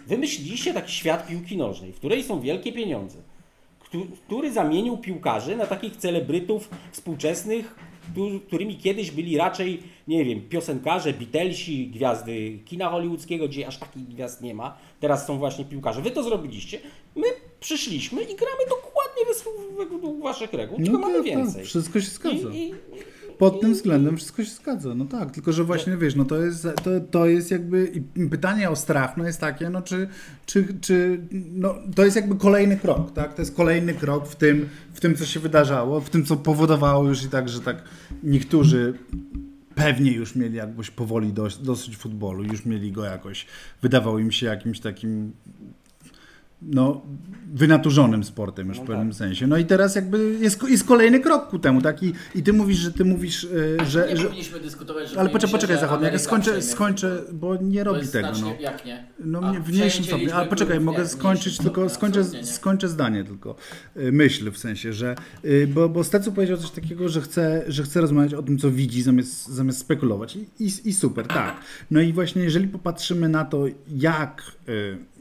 Wymyśliliście 0.06 0.74
taki 0.74 0.92
świat 0.92 1.26
piłki 1.26 1.56
nożnej, 1.56 1.92
w 1.92 1.96
której 1.96 2.24
są 2.24 2.40
wielkie 2.40 2.72
pieniądze, 2.72 3.18
któ- 3.80 4.06
który 4.26 4.52
zamienił 4.52 4.98
piłkarzy 4.98 5.56
na 5.56 5.66
takich 5.66 5.96
celebrytów 5.96 6.68
współczesnych, 6.92 7.74
którymi 8.46 8.76
kiedyś 8.76 9.10
byli 9.10 9.36
raczej, 9.36 9.82
nie 10.08 10.24
wiem, 10.24 10.48
piosenkarze, 10.48 11.12
Beatlesi, 11.12 11.86
gwiazdy 11.88 12.58
kina 12.64 12.90
hollywoodzkiego, 12.90 13.48
gdzie 13.48 13.66
aż 13.66 13.78
takich 13.78 14.08
gwiazd 14.08 14.42
nie 14.42 14.54
ma. 14.54 14.78
Teraz 15.00 15.26
są 15.26 15.38
właśnie 15.38 15.64
piłkarze. 15.64 16.02
Wy 16.02 16.10
to 16.10 16.22
zrobiliście. 16.22 16.80
My 17.16 17.26
przyszliśmy 17.60 18.22
i 18.22 18.36
gramy 18.36 18.62
dokładnie 18.68 19.22
według 19.26 20.22
waszych 20.22 20.52
reguł, 20.52 20.76
tylko 20.76 20.98
mamy 20.98 21.14
tak, 21.14 21.24
więcej. 21.24 21.62
Tak, 21.62 21.64
wszystko 21.64 22.00
się 22.00 22.06
zgadza. 22.06 22.48
I, 22.50 22.56
i, 22.56 22.74
Pod 23.38 23.60
tym 23.60 23.74
względem 23.74 24.16
wszystko 24.16 24.44
się 24.44 24.50
zgadza, 24.50 24.94
no 24.94 25.04
tak, 25.04 25.30
tylko 25.30 25.52
że 25.52 25.64
właśnie 25.64 25.96
wiesz, 25.96 26.14
no 26.14 26.24
to 26.24 26.36
jest, 26.36 26.62
to, 26.84 26.90
to 27.10 27.26
jest 27.26 27.50
jakby, 27.50 27.92
pytanie 28.30 28.70
o 28.70 28.76
strach, 28.76 29.16
no 29.16 29.24
jest 29.24 29.40
takie, 29.40 29.70
no 29.70 29.82
czy, 29.82 30.08
czy, 30.46 30.66
czy 30.80 31.20
no 31.32 31.74
to 31.94 32.04
jest 32.04 32.16
jakby 32.16 32.36
kolejny 32.36 32.76
krok, 32.76 33.12
tak, 33.12 33.34
to 33.34 33.42
jest 33.42 33.56
kolejny 33.56 33.94
krok 33.94 34.28
w 34.28 34.36
tym, 34.36 34.68
w 34.92 35.00
tym 35.00 35.14
co 35.14 35.26
się 35.26 35.40
wydarzało, 35.40 36.00
w 36.00 36.10
tym 36.10 36.24
co 36.24 36.36
powodowało 36.36 37.08
już 37.08 37.24
i 37.24 37.28
tak, 37.28 37.48
że 37.48 37.60
tak 37.60 37.82
niektórzy 38.22 38.94
pewnie 39.74 40.12
już 40.12 40.36
mieli 40.36 40.56
jakbyś 40.56 40.90
powoli 40.90 41.32
dosyć 41.62 41.96
futbolu, 41.96 42.44
już 42.44 42.66
mieli 42.66 42.92
go 42.92 43.04
jakoś, 43.04 43.46
wydawał 43.82 44.18
im 44.18 44.32
się 44.32 44.46
jakimś 44.46 44.80
takim 44.80 45.32
no, 46.62 47.02
wynaturzonym 47.54 48.24
sportem 48.24 48.68
już 48.68 48.76
w 48.76 48.80
No 48.80 48.86
pewnym 48.86 49.08
tak. 49.08 49.16
sensie. 49.18 49.46
No 49.46 49.56
i 49.56 49.64
teraz 49.64 49.94
jakby 49.94 50.38
jest, 50.40 50.62
jest 50.68 50.84
kolejny 50.84 51.20
krok 51.20 51.48
ku 51.48 51.58
temu, 51.58 51.82
tak? 51.82 52.02
I, 52.02 52.12
i 52.34 52.42
ty 52.42 52.52
mówisz, 52.52 52.78
że 52.78 52.92
ty 52.92 53.04
mówisz, 53.04 53.46
e, 53.80 53.86
że... 53.86 54.06
nie 54.08 54.16
że 54.16 54.24
powinniśmy 54.24 54.60
dyskutować, 54.60 55.10
że 55.10 55.20
ale 55.20 55.28
poczekaj, 55.30 55.52
poczekaj 55.52 55.76
że 55.76 55.80
Zachodni, 55.80 56.04
jak 56.04 56.12
ja 56.12 56.18
skończę, 56.18 56.62
skończę, 56.62 57.22
bo 57.32 57.56
nie 57.56 57.84
robi 57.84 58.08
tego, 58.08 58.28
no. 58.28 58.34
znacznie- 58.34 58.60
Jak 58.60 58.84
nie? 58.86 59.06
No 59.18 59.40
A 59.40 59.52
w 59.52 59.68
mniejszym 59.68 60.04
stopniu, 60.04 60.30
ale 60.34 60.46
poczekaj, 60.46 60.80
mogę 60.80 60.98
nie, 60.98 61.04
w 61.04 61.08
skończyć 61.08 61.58
tylko, 61.58 61.88
stopniu, 61.88 62.10
skończę, 62.10 62.44
skończę 62.44 62.88
zdanie 62.88 63.24
tylko, 63.24 63.56
y, 63.96 64.12
myśl 64.12 64.50
w 64.50 64.58
sensie, 64.58 64.92
że, 64.92 65.14
y, 65.44 65.68
bo, 65.74 65.88
bo 65.88 66.04
Stecu 66.04 66.32
powiedział 66.32 66.56
coś 66.56 66.70
takiego, 66.70 67.08
że 67.08 67.20
chce, 67.20 67.64
że 67.68 67.82
chce 67.82 68.00
rozmawiać 68.00 68.34
o 68.34 68.42
tym, 68.42 68.58
co 68.58 68.70
widzi, 68.70 69.02
zamiast, 69.02 69.48
zamiast 69.48 69.78
spekulować 69.78 70.36
I, 70.36 70.46
i, 70.60 70.70
i 70.84 70.94
super, 70.94 71.26
tak. 71.26 71.56
No 71.90 72.00
i 72.00 72.12
właśnie 72.12 72.42
jeżeli 72.42 72.68
popatrzymy 72.68 73.28
na 73.28 73.44
to, 73.44 73.64
jak 73.88 74.42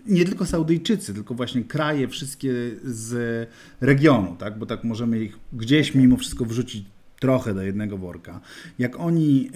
nie 0.06 0.26
tylko 0.26 0.46
Saudyjczycy, 0.46 1.14
tylko 1.14 1.34
właśnie 1.34 1.64
kraje 1.64 2.08
wszystkie 2.08 2.54
z 2.84 3.50
regionu, 3.82 4.36
tak, 4.40 4.58
bo 4.60 4.66
tak 4.66 4.84
możemy 4.84 5.20
ich 5.20 5.38
gdzieś 5.54 5.96
mimo 5.96 6.18
wszystko 6.18 6.46
wrzucić 6.46 6.86
trochę 7.20 7.54
do 7.54 7.62
jednego 7.62 7.98
worka, 7.98 8.42
jak 8.80 9.00
oni 9.00 9.50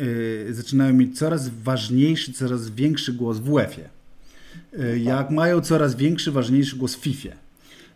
y, 0.49 0.53
zaczynają 0.53 0.93
mieć 0.93 1.17
coraz 1.17 1.49
ważniejszy, 1.49 2.33
coraz 2.33 2.69
większy 2.69 3.13
głos 3.13 3.37
w 3.39 3.49
UEFA, 3.49 3.81
y, 4.79 4.99
jak 4.99 5.29
mają 5.29 5.61
coraz 5.61 5.95
większy, 5.95 6.31
ważniejszy 6.31 6.75
głos 6.75 6.95
w 6.95 6.99
FIFA, 6.99 7.29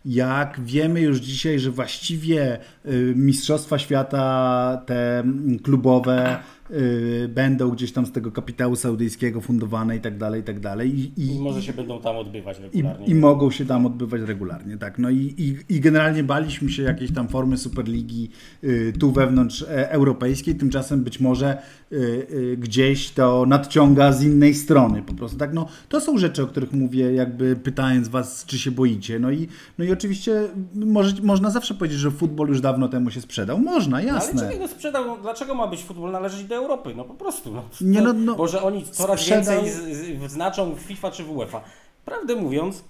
jak 0.04 0.60
wiemy 0.64 1.00
już 1.00 1.18
dzisiaj, 1.18 1.58
że 1.58 1.70
właściwie 1.70 2.58
y, 2.86 3.12
Mistrzostwa 3.16 3.78
Świata, 3.78 4.82
te 4.86 5.24
klubowe, 5.62 6.38
y, 6.70 7.30
będą 7.34 7.70
gdzieś 7.70 7.92
tam 7.92 8.06
z 8.06 8.12
tego 8.12 8.32
kapitału 8.32 8.76
saudyjskiego 8.76 9.40
fundowane 9.40 9.96
i 9.96 10.00
tak 10.00 10.18
dalej, 10.18 10.40
i 10.40 10.44
tak 10.44 10.60
dalej. 10.60 10.98
I, 10.98 11.20
I 11.20 11.34
i, 11.36 11.40
może 11.40 11.62
się 11.62 11.72
będą 11.72 12.00
tam 12.00 12.16
odbywać 12.16 12.58
i, 12.58 12.62
regularnie. 12.62 13.06
I 13.06 13.14
mogą 13.14 13.50
się 13.50 13.66
tam 13.66 13.86
odbywać 13.86 14.22
regularnie, 14.22 14.78
tak. 14.78 14.98
No 14.98 15.10
i, 15.10 15.34
i, 15.38 15.76
i 15.76 15.80
generalnie 15.80 16.24
baliśmy 16.24 16.70
się 16.70 16.82
jakiejś 16.82 17.12
tam 17.12 17.28
formy 17.28 17.58
Superligi 17.58 18.30
y, 18.64 18.92
tu 19.00 19.12
wewnątrz 19.12 19.62
e, 19.62 19.90
europejskiej, 19.90 20.54
tymczasem 20.54 21.04
być 21.04 21.20
może 21.20 21.62
y, 21.92 22.56
gdzieś 22.60 23.10
to 23.10 23.44
nadciąga 23.46 24.12
z 24.12 24.22
innej 24.22 24.54
strony 24.54 25.02
po 25.02 25.14
prostu, 25.14 25.38
tak. 25.38 25.54
No 25.54 25.68
to 25.88 26.00
są 26.00 26.18
rzeczy, 26.18 26.42
o 26.42 26.46
których 26.46 26.72
mówię, 26.72 27.12
jakby 27.12 27.56
pytając 27.56 28.08
was, 28.08 28.44
czy 28.46 28.58
się 28.58 28.70
boicie. 28.70 29.18
No 29.18 29.30
i, 29.30 29.48
no 29.78 29.84
i 29.84 29.92
oczywiście 29.92 30.48
może, 30.74 31.14
można 31.22 31.50
zawsze 31.50 31.74
powiedzieć, 31.74 31.98
że 31.98 32.10
futbol 32.10 32.48
już 32.48 32.60
dawno 32.60 32.88
temu 32.88 33.10
się 33.10 33.20
sprzedał. 33.20 33.58
Można, 33.58 33.96
Ale 33.96 34.06
jasne. 34.06 34.40
czego 34.40 34.58
go 34.58 34.68
sprzedał? 34.68 35.06
No, 35.06 35.18
Dlaczego 35.22 35.54
ma 35.54 35.66
być 35.66 35.82
futbol 35.82 36.12
należeć 36.12 36.44
do 36.44 36.53
Europy? 36.54 36.94
No 36.96 37.04
po 37.04 37.14
prostu. 37.14 37.52
No. 37.52 37.62
Nie, 37.80 38.02
no, 38.02 38.12
no, 38.12 38.34
Bo 38.34 38.48
że 38.48 38.62
oni 38.62 38.84
coraz 38.84 39.28
więcej 39.28 39.70
z, 39.70 39.74
z, 39.74 40.30
znaczą 40.32 40.74
w 40.74 40.80
FIFA 40.80 41.10
czy 41.10 41.24
w 41.24 41.36
UEFA. 41.36 41.64
Prawdę 42.04 42.36
mówiąc, 42.36 42.84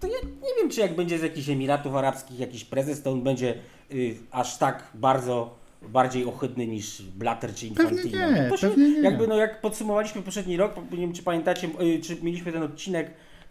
to 0.00 0.06
ja 0.06 0.18
nie 0.22 0.54
wiem, 0.60 0.70
czy 0.70 0.80
jak 0.80 0.96
będzie 0.96 1.18
z 1.18 1.22
jakichś 1.22 1.48
Emiratów 1.48 1.94
Arabskich 1.94 2.38
jakiś 2.40 2.64
prezes, 2.64 3.02
to 3.02 3.12
on 3.12 3.22
będzie 3.22 3.54
y, 3.92 4.16
aż 4.30 4.58
tak 4.58 4.84
bardzo 4.94 5.60
bardziej 5.82 6.24
ohydny 6.24 6.66
niż 6.66 7.02
Blatter 7.02 7.54
czy 7.54 7.70
Pewnie 7.70 8.02
Infantino. 8.02 8.30
nie, 8.30 8.48
to 8.50 8.56
się, 8.56 8.68
pewnie 8.68 8.90
nie. 8.90 9.00
Jakby 9.00 9.26
no 9.26 9.36
jak 9.36 9.60
podsumowaliśmy 9.60 10.22
poprzedni 10.22 10.56
rok, 10.56 10.76
nie 10.90 10.98
wiem 10.98 11.12
czy 11.12 11.22
pamiętacie, 11.22 11.68
y, 11.80 12.00
czy 12.00 12.16
mieliśmy 12.22 12.52
ten 12.52 12.62
odcinek 12.62 13.10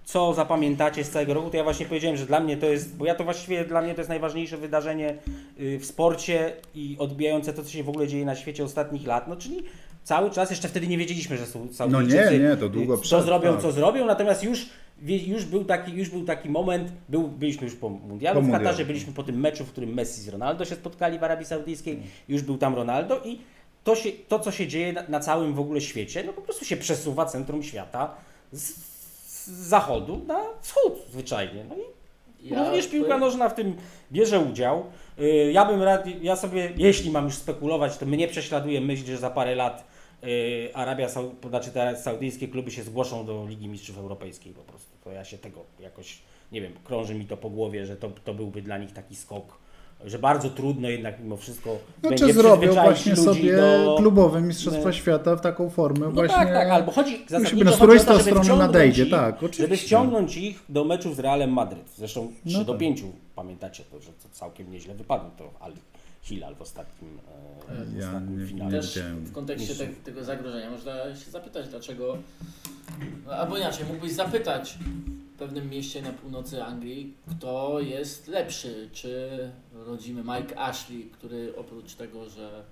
co 0.09 0.33
zapamiętacie 0.33 1.03
z 1.03 1.09
całego 1.09 1.33
roku, 1.33 1.49
to 1.49 1.57
ja 1.57 1.63
właśnie 1.63 1.85
powiedziałem, 1.85 2.17
że 2.17 2.25
dla 2.25 2.39
mnie 2.39 2.57
to 2.57 2.65
jest, 2.65 2.95
bo 2.95 3.05
ja 3.05 3.15
to 3.15 3.23
właściwie, 3.23 3.65
dla 3.65 3.81
mnie 3.81 3.93
to 3.93 4.01
jest 4.01 4.09
najważniejsze 4.09 4.57
wydarzenie 4.57 5.15
y, 5.59 5.79
w 5.79 5.85
sporcie 5.85 6.53
i 6.75 6.95
odbijające 6.99 7.53
to, 7.53 7.63
co 7.63 7.69
się 7.69 7.83
w 7.83 7.89
ogóle 7.89 8.07
dzieje 8.07 8.25
na 8.25 8.35
świecie 8.35 8.63
ostatnich 8.63 9.07
lat, 9.07 9.27
no 9.27 9.35
czyli 9.35 9.63
cały 10.03 10.31
czas, 10.31 10.49
jeszcze 10.49 10.67
wtedy 10.67 10.87
nie 10.87 10.97
wiedzieliśmy, 10.97 11.37
że 11.37 11.45
są 11.45 11.73
Saudyjczycy, 11.73 12.25
No 12.25 12.31
nie, 12.31 12.39
nie, 12.39 12.57
to 12.57 12.69
długo 12.69 12.93
y, 12.93 12.97
co 12.97 13.03
przed, 13.03 13.25
zrobią, 13.25 13.53
tak. 13.53 13.61
co 13.61 13.71
zrobią, 13.71 14.05
natomiast 14.05 14.43
już, 14.43 14.69
już, 15.05 15.45
był 15.45 15.65
taki, 15.65 15.91
już 15.91 16.09
był 16.09 16.25
taki 16.25 16.49
moment, 16.49 16.91
był, 17.09 17.27
byliśmy 17.27 17.67
już 17.67 17.75
po 17.75 17.89
mundialu 17.89 18.41
Po 18.41 18.47
w. 18.47 18.51
Katarze, 18.51 18.85
byliśmy 18.85 19.13
po 19.13 19.23
tym 19.23 19.39
meczu, 19.39 19.65
w 19.65 19.71
którym 19.71 19.93
Messi 19.93 20.21
z 20.21 20.27
Ronaldo 20.29 20.65
się 20.65 20.75
spotkali 20.75 21.19
w 21.19 21.23
Arabii 21.23 21.45
Saudyjskiej, 21.45 21.99
już 22.29 22.41
był 22.41 22.57
tam 22.57 22.75
Ronaldo 22.75 23.21
i 23.25 23.39
to, 23.83 23.95
się, 23.95 24.09
to 24.27 24.39
co 24.39 24.51
się 24.51 24.67
dzieje 24.67 24.93
na, 24.93 25.03
na 25.07 25.19
całym 25.19 25.53
w 25.53 25.59
ogóle 25.59 25.81
świecie, 25.81 26.23
no 26.25 26.33
po 26.33 26.41
prostu 26.41 26.65
się 26.65 26.77
przesuwa 26.77 27.25
centrum 27.25 27.63
świata 27.63 28.15
z 28.51 28.88
zachodu 29.49 30.21
na 30.27 30.39
wschód 30.61 30.93
zwyczajnie. 31.11 31.65
No 31.69 31.75
i 31.75 32.49
Ja 32.49 32.63
Również 32.65 32.87
piłka 32.87 33.17
nożna 33.17 33.49
w 33.49 33.55
tym 33.55 33.75
bierze 34.11 34.39
udział. 34.39 34.85
Y, 35.19 35.51
Ja 35.51 35.65
bym 35.65 35.83
rad, 35.83 36.05
ja 36.21 36.35
sobie, 36.35 36.71
jeśli 36.77 37.11
mam 37.11 37.25
już 37.25 37.35
spekulować, 37.35 37.97
to 37.97 38.05
mnie 38.05 38.27
prześladuje 38.27 38.81
myśl, 38.81 39.05
że 39.05 39.17
za 39.17 39.29
parę 39.29 39.55
lat 39.55 39.87
y, 40.23 40.69
Arabia, 40.73 41.09
znaczy 41.49 41.71
te 41.71 41.97
saudyjskie 41.97 42.47
kluby 42.47 42.71
się 42.71 42.83
zgłoszą 42.83 43.25
do 43.25 43.45
Ligi 43.47 43.67
Mistrzów 43.67 43.97
Europejskiej 43.97 44.53
po 44.53 44.61
prostu. 44.61 44.89
To 45.03 45.11
ja 45.11 45.25
się 45.25 45.37
tego 45.37 45.59
jakoś, 45.79 46.19
nie 46.51 46.61
wiem, 46.61 46.73
krąży 46.83 47.15
mi 47.15 47.25
to 47.25 47.37
po 47.37 47.49
głowie, 47.49 47.85
że 47.85 47.95
to, 47.95 48.09
to 48.23 48.33
byłby 48.33 48.61
dla 48.61 48.77
nich 48.77 48.93
taki 48.93 49.15
skok 49.15 49.59
że 50.05 50.19
bardzo 50.19 50.49
trudno 50.49 50.89
jednak 50.89 51.19
mimo 51.19 51.37
wszystko 51.37 51.77
No 52.03 52.09
będzie 52.09 52.27
czy 52.27 52.33
zrobią 52.33 52.73
właśnie 52.73 53.11
ludzi 53.11 53.23
sobie 53.23 53.57
do... 53.57 53.95
klubowe 53.99 54.41
Mistrzostwa 54.41 54.83
No. 54.85 54.91
Świata 54.93 55.35
w 55.35 55.41
taką 55.41 55.69
formę 55.69 56.05
No 56.05 56.11
właśnie... 56.11 56.35
tak, 56.35 56.53
tak, 56.53 56.69
albo 56.69 56.91
chodzi 56.91 57.25
zasadniczo 57.27 57.65
na 57.65 57.71
chodzi 57.71 57.77
której 57.77 57.99
o 57.99 58.03
to, 58.03 58.19
żeby 58.23 58.43
strony 58.43 58.59
nadejdzie, 58.59 59.03
ich, 59.03 59.11
tak, 59.11 59.35
Żeby 59.35 59.45
oczywiście. 59.45 59.87
wciągnąć 59.87 60.37
ich 60.37 60.63
do 60.69 60.83
meczów 60.85 61.15
z 61.15 61.19
Realem 61.19 61.53
Madryt. 61.53 61.89
Zresztą 61.97 62.31
3 62.45 62.57
No 62.57 62.63
do 62.63 62.73
tak. 62.73 62.79
5, 62.79 63.03
pamiętacie 63.35 63.83
to, 63.91 63.99
że 63.99 64.07
to 64.11 64.29
całkiem 64.31 64.71
nieźle 64.71 64.93
wypadło 64.95 65.29
to 65.37 65.51
Al 65.59 65.71
Hilal 66.21 66.55
w 66.55 66.61
ostatnim, 66.61 67.17
e, 67.69 67.85
w 67.85 67.97
Ja 67.99 68.05
ostatnim 68.07 68.39
nie- 68.41 68.45
finale. 68.47 68.71
nie 68.71 68.77
Też 68.77 68.99
w 69.23 69.31
kontekście 69.31 69.75
te, 69.75 69.87
tego 69.87 70.23
zagrożenia 70.23 70.69
można 70.71 70.93
się 71.15 71.31
zapytać, 71.31 71.67
dlaczego. 71.69 72.17
No, 73.25 73.31
albo 73.33 73.57
inaczej, 73.57 73.85
mógłbyś 73.91 74.11
zapytać 74.11 74.77
w 75.28 75.28
pewnym 75.39 75.69
mieście 75.69 76.01
na 76.01 76.13
północy 76.13 76.63
Anglii, 76.63 77.17
kto 77.31 77.79
jest 77.79 78.27
lepszy. 78.27 78.89
Czy 78.93 79.29
rodzimy 79.73 80.23
Mike 80.23 80.59
Ashley, 80.59 81.03
który 81.03 81.53
oprócz 81.55 81.95
tego, 81.95 82.29
że 82.29 82.63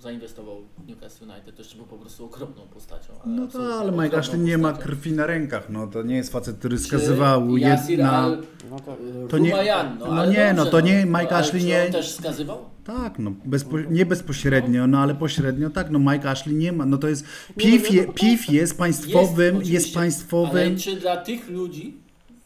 zainwestował 0.00 0.62
w 0.78 0.88
Newcastle 0.88 1.24
United, 1.24 1.56
to 1.56 1.62
jeszcze 1.62 1.76
był 1.76 1.86
po 1.86 1.96
prostu 1.98 2.24
okropną 2.24 2.62
postacią. 2.74 3.12
No 3.26 3.42
absolutnie 3.44 3.72
to, 3.74 3.80
ale 3.80 3.92
Mike 4.04 4.18
Ashley 4.18 4.38
nie 4.40 4.58
ma 4.58 4.72
krwi 4.72 5.12
na 5.12 5.26
rękach, 5.26 5.70
no 5.70 5.86
to 5.86 6.02
nie 6.02 6.16
jest 6.16 6.32
facet, 6.32 6.56
który 6.58 6.78
skazywał 6.78 7.56
jedna... 7.56 8.12
Al 8.12 8.42
No 8.70 8.76
tak. 8.80 8.94
To 9.28 9.38
nie- 9.38 9.50
Rumayan, 9.50 9.98
no, 9.98 10.06
no 10.06 10.12
ale 10.12 10.32
nie, 10.32 10.52
no 10.56 10.66
to 10.66 10.80
nie, 10.80 11.06
Mike 11.06 11.18
ale 11.18 11.36
Ashley 11.36 11.60
czy 11.60 11.66
nie- 11.66 11.84
On 11.86 11.92
też 11.92 12.12
skazywał? 12.14 12.58
Tak, 12.84 13.18
no 13.18 13.32
bezpo, 13.44 13.80
nie 13.90 14.06
bezpośrednio, 14.06 14.86
no 14.86 14.98
ale 14.98 15.14
pośrednio 15.14 15.70
tak, 15.70 15.90
no 15.90 15.98
Mike 15.98 16.30
Ashley 16.30 16.54
nie 16.56 16.72
ma, 16.72 16.86
no 16.86 16.98
to 16.98 17.08
jest, 17.08 17.24
PIF, 17.56 17.90
no, 17.90 17.96
je, 17.96 18.06
no, 18.06 18.12
PIF 18.12 18.48
jest 18.50 18.78
państwowym, 18.78 19.54
jest, 19.56 19.66
oczywiście, 19.66 19.94
państwowym, 19.98 20.66
Ale 20.68 20.76
czy 20.76 20.96
dla 20.96 21.16
tych 21.16 21.48
ludzi, 21.50 21.96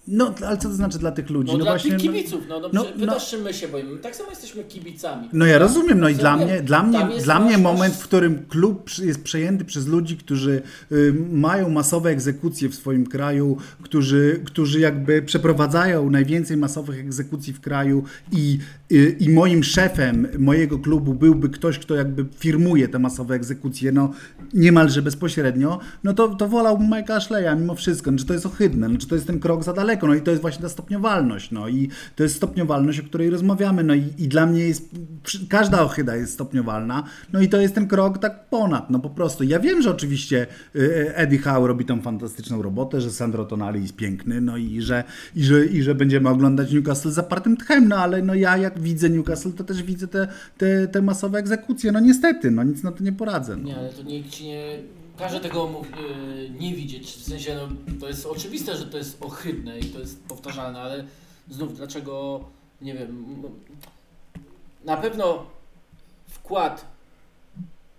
no 0.09 0.35
ale 0.47 0.57
co 0.57 0.69
to 0.69 0.75
znaczy 0.75 0.99
dla 0.99 1.13
tych 1.13 1.31
ludzi? 1.31 1.53
no, 1.53 1.59
No, 1.59 1.65
dla 1.65 1.73
właśnie, 1.73 1.91
tych 1.91 2.05
no, 2.05 2.13
kibiców, 2.13 2.41
no, 2.49 2.61
no, 2.61 2.69
no, 2.73 2.85
my 3.45 3.55
się. 3.55 3.69
My 3.69 3.99
tak 4.03 4.17
samo 4.17 4.31
jesteśmy 4.31 4.65
kibicami. 4.65 5.29
No 5.33 5.47
ja 5.47 5.59
rozumiem, 5.59 6.01
no 6.01 6.09
i 6.09 6.15
dla 6.15 6.37
mnie, 6.37 6.63
dla 6.63 6.83
mnie, 6.83 7.09
dla 7.25 7.41
mnie 7.41 7.59
moment, 7.59 7.95
w 7.95 8.05
którym 8.05 8.47
klub 8.49 8.91
jest 9.03 9.23
przejęty 9.23 9.65
przez 9.65 9.87
ludzi, 9.87 10.17
którzy 10.17 10.63
y, 10.93 11.15
mają 11.33 11.71
masowe 11.71 12.11
egzekucje 12.11 12.69
w 12.69 12.75
swoim 12.75 13.07
kraju, 13.07 13.57
którzy, 13.83 14.41
którzy 14.45 14.81
jakby 14.81 15.23
przeprowadzają 15.23 16.11
najwięcej 16.11 16.57
masowych 16.57 17.01
egzekucji 17.01 17.53
w 17.53 17.61
kraju 17.61 18.05
i, 18.33 18.59
i 19.19 19.31
moim 19.31 19.65
szefem 19.65 20.29
mojego 20.39 20.79
klubu 20.79 21.15
byłby 21.15 21.49
ktoś, 21.49 21.79
kto 21.79 21.95
jakby 21.95 22.27
firmuje 22.39 22.89
te 22.89 22.99
masowe 22.99 23.35
egzekucje, 23.35 23.93
no 23.93 24.13
niemalże 24.55 25.03
bezpośrednio, 25.03 25.79
no 26.05 26.15
to, 26.15 26.29
to 26.29 26.49
wolałbym 26.49 26.91
Mike'a 26.91 27.13
Ashleya 27.13 27.57
mimo 27.61 27.75
wszystko, 27.75 28.11
no, 28.11 28.19
czy 28.19 28.27
to 28.27 28.33
jest 28.33 28.47
ohydne, 28.47 28.89
no, 28.89 28.99
czy 28.99 29.09
to 29.09 29.15
jest 29.15 29.27
ten 29.27 29.41
krok 29.41 29.65
za 29.65 29.73
daleko, 29.73 30.07
no 30.07 30.15
i 30.15 30.21
to 30.21 30.31
jest 30.31 30.41
właśnie 30.41 30.63
ta 30.63 30.69
stopniowalność, 30.69 31.51
no 31.51 31.69
i 31.69 31.89
to 32.17 32.23
jest 32.23 32.37
stopniowalność, 32.37 33.01
o 33.01 33.03
której 33.03 33.31
rozmawiamy, 33.31 33.85
no 33.85 33.95
i, 33.95 34.05
i 34.19 34.29
dla 34.29 34.47
mnie 34.47 34.61
jest, 34.61 34.91
każda 35.49 35.83
ohyda 35.83 36.17
jest 36.17 36.33
stopniowalna, 36.33 37.05
no 37.33 37.41
i 37.41 37.49
to 37.49 37.61
jest 37.61 37.75
ten 37.75 37.89
krok 37.89 38.19
tak 38.19 38.49
ponad, 38.49 38.91
no 38.91 38.99
po 38.99 39.11
prostu. 39.11 39.45
Ja 39.45 39.61
wiem, 39.61 39.83
że 39.83 39.91
oczywiście 39.91 40.47
y, 40.77 41.15
Eddie 41.15 41.39
Howe 41.39 41.69
robi 41.69 41.85
tą 41.85 42.01
fantastyczną 42.03 42.63
robotę, 42.63 43.01
że 43.01 43.11
Sandro 43.11 43.45
Tonali 43.45 43.83
jest 43.83 43.97
piękny, 43.97 44.41
no 44.41 44.57
i 44.57 44.81
że, 44.81 45.05
i 45.37 45.45
że, 45.45 45.67
i 45.67 45.83
że 45.83 45.95
będziemy 45.95 46.29
oglądać 46.29 46.73
Newcastle 46.73 47.11
zapartym 47.11 47.57
tchem, 47.57 47.89
no 47.89 47.97
ale 47.97 48.23
no 48.23 48.35
ja 48.35 48.57
jak 48.57 48.82
widzę 48.83 49.11
Newcastle, 49.11 49.53
to 49.53 49.65
też 49.65 49.83
widzę 49.83 50.09
te, 50.09 50.29
te, 50.59 50.89
te 50.89 51.03
masowe 51.03 51.39
egzekucje, 51.39 51.93
no 51.93 52.01
niestety, 52.01 52.51
no 52.51 52.63
nic 52.63 52.83
na 52.83 52.93
to 52.93 53.05
nie 53.05 53.13
poradzę. 53.13 53.57
No. 53.57 53.63
Nie, 53.63 53.77
ale 53.77 53.89
to 53.89 54.03
nikt 54.03 54.31
ci 54.31 54.47
nie 54.47 54.79
każe 55.19 55.41
tego 55.41 55.83
yy, 55.97 56.51
nie 56.51 56.75
widzieć. 56.75 57.11
W 57.11 57.23
sensie, 57.23 57.55
no, 57.55 57.97
to 58.01 58.09
jest 58.09 58.27
oczywiste, 58.27 58.77
że 58.77 58.87
to 58.87 58.99
jest 58.99 59.23
ohydne 59.23 59.79
i 59.79 59.85
to 59.85 59.99
jest 59.99 60.25
powtarzalne, 60.25 60.81
ale 60.81 61.05
znów 61.51 61.77
dlaczego, 61.77 62.45
nie 62.83 62.95
wiem, 62.95 63.43
na 64.85 64.97
pewno 64.97 65.47
wkład 66.27 66.87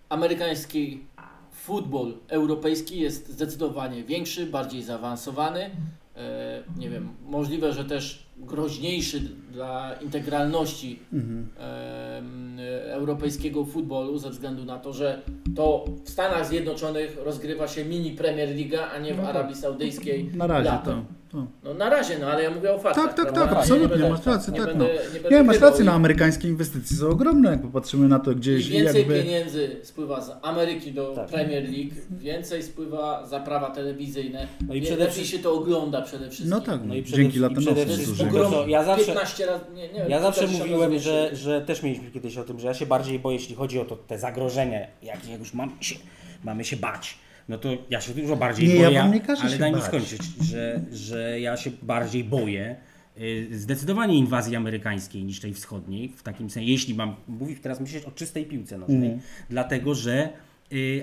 amerykański 0.10 1.04
futbol 1.52 2.14
europejski 2.28 3.00
jest 3.00 3.30
zdecydowanie 3.30 4.04
większy, 4.04 4.46
bardziej 4.46 4.84
zaawansowany. 4.84 5.70
E, 6.16 6.64
nie 6.78 6.90
wiem, 6.90 7.10
możliwe, 7.26 7.74
że 7.74 7.86
też 7.86 8.26
groźniejszy 8.38 9.32
dla 9.54 9.94
integralności 10.02 11.00
Mhm. 11.14 11.48
em, 11.58 12.58
europejskiego 12.92 13.66
futbolu 13.66 14.18
ze 14.18 14.30
względu 14.30 14.66
na 14.66 14.80
to, 14.80 14.94
że 14.94 15.22
to 15.56 15.86
w 16.06 16.10
Stanach 16.10 16.48
Zjednoczonych 16.48 17.18
rozgrywa 17.26 17.68
się 17.68 17.86
mini 17.86 18.12
Premier 18.12 18.50
Liga, 18.56 18.90
a 18.96 19.00
nie 19.00 19.14
w 19.14 19.18
No 19.18 19.24
tak. 19.24 19.36
Arabii 19.36 19.56
Saudyjskiej. 19.56 20.30
Na 20.34 20.48
razie 20.48 20.70
latem. 20.70 21.06
to. 21.32 21.38
to. 21.38 21.48
No 21.64 21.74
na 21.74 21.90
razie, 21.90 22.20
no 22.20 22.28
ale 22.28 22.44
ja 22.44 22.52
mówię 22.52 22.74
o 22.74 22.80
faktach. 22.80 23.06
Tak, 23.06 23.14
tak, 23.16 23.24
prawda? 23.26 23.42
tak, 23.42 23.52
Nie 23.52 23.58
absolutnie, 23.58 23.88
będę- 23.88 24.10
masz 24.10 24.26
rację, 24.26 24.54
nie 24.54 24.60
tak, 24.60 24.68
będę, 24.68 24.84
no. 24.86 25.14
nie 25.14 25.20
będę 25.20 25.38
Nie, 25.38 25.44
masz 25.44 25.60
rację, 25.60 25.84
i- 25.84 25.86
no 25.86 25.92
amerykańskie 25.92 26.48
inwestycje 26.48 26.98
są 26.98 27.08
ogromne, 27.10 27.52
jak 27.52 27.62
popatrzymy 27.62 28.08
na 28.08 28.20
to 28.20 28.32
I 28.32 28.36
gdzieś 28.36 28.70
więcej 28.70 29.00
jakby... 29.02 29.24
pieniędzy 29.24 29.70
spływa 29.84 30.22
z 30.22 30.32
Ameryki 30.42 30.92
do 30.92 31.14
Tak. 31.16 31.28
Premier 31.28 31.64
League, 31.64 31.92
więcej 32.12 32.64
spływa 32.64 33.26
za 33.28 33.40
prawa 33.40 33.70
telewizyjne, 33.72 34.48
No 34.68 34.74
i 34.74 34.82
przede 34.82 34.96
lepiej 34.98 35.14
wszystkim- 35.14 35.38
się 35.40 35.44
to 35.44 35.54
ogląda 35.54 36.02
przede 36.02 36.26
wszystkim. 36.30 36.50
No 36.50 36.62
tak, 36.62 36.80
No 36.86 36.96
i 36.96 37.04
przede- 37.04 37.18
dzięki 37.24 37.38
i 37.38 37.40
latem 37.42 37.58
przede 37.58 37.86
to, 37.86 37.92
co 38.32 38.68
ja 38.68 38.84
zawsze- 38.84 39.14
15 39.46 39.66
razy, 39.70 39.76
nie, 39.76 39.94
nie 39.94 40.10
Ja 40.10 40.22
zawsze 40.22 40.42
15 40.42 40.60
razy 40.60 40.72
mówiłem, 40.72 41.02
że, 41.02 41.36
że 41.36 41.62
też 41.62 41.84
mieliśmy 41.84 42.12
kiedyś 42.12 42.38
o 42.38 42.44
tym, 42.44 42.60
że 42.60 42.68
ja 42.68 42.74
się 42.74 42.86
bardziej 42.86 43.20
boję, 43.20 43.38
jeśli 43.38 43.56
chodzi 43.56 43.80
o 43.80 43.86
to, 43.86 43.96
te 43.96 44.20
zagrożenia, 44.20 44.80
jak, 45.04 45.30
jak 45.30 45.40
już 45.40 45.54
mam 45.54 45.78
się, 45.82 45.96
mamy 46.44 46.66
się 46.66 46.78
bać. 46.78 47.18
No 47.50 47.58
to 47.58 47.70
ja 47.90 48.02
się 48.02 48.14
dużo 48.14 48.36
bardziej 48.36 48.68
Nie, 48.68 48.76
ja 48.76 48.88
boję, 48.88 49.00
wam 49.00 49.14
nie 49.14 49.20
każę 49.22 49.42
ale 49.42 49.52
się 49.52 49.58
daj 49.58 49.74
mi 49.74 49.82
skończyć, 49.82 50.22
że, 50.42 50.80
że 50.92 51.40
ja 51.40 51.58
się 51.58 51.72
bardziej 51.82 52.24
boję 52.24 52.76
y, 53.18 53.48
zdecydowanie 53.52 54.18
inwazji 54.18 54.56
amerykańskiej 54.56 55.24
niż 55.24 55.40
tej 55.40 55.54
wschodniej, 55.54 56.10
w 56.10 56.24
takim 56.24 56.50
sensie, 56.50 56.72
jeśli 56.72 56.94
mam 56.94 57.16
mówić 57.28 57.60
teraz 57.62 57.80
myśleć 57.80 58.06
o 58.06 58.12
czystej 58.12 58.46
piłce 58.46 58.78
nożnej, 58.78 58.98
Mhm. 58.98 59.20
dlatego 59.50 59.96
że 59.96 60.24
y, 60.24 60.53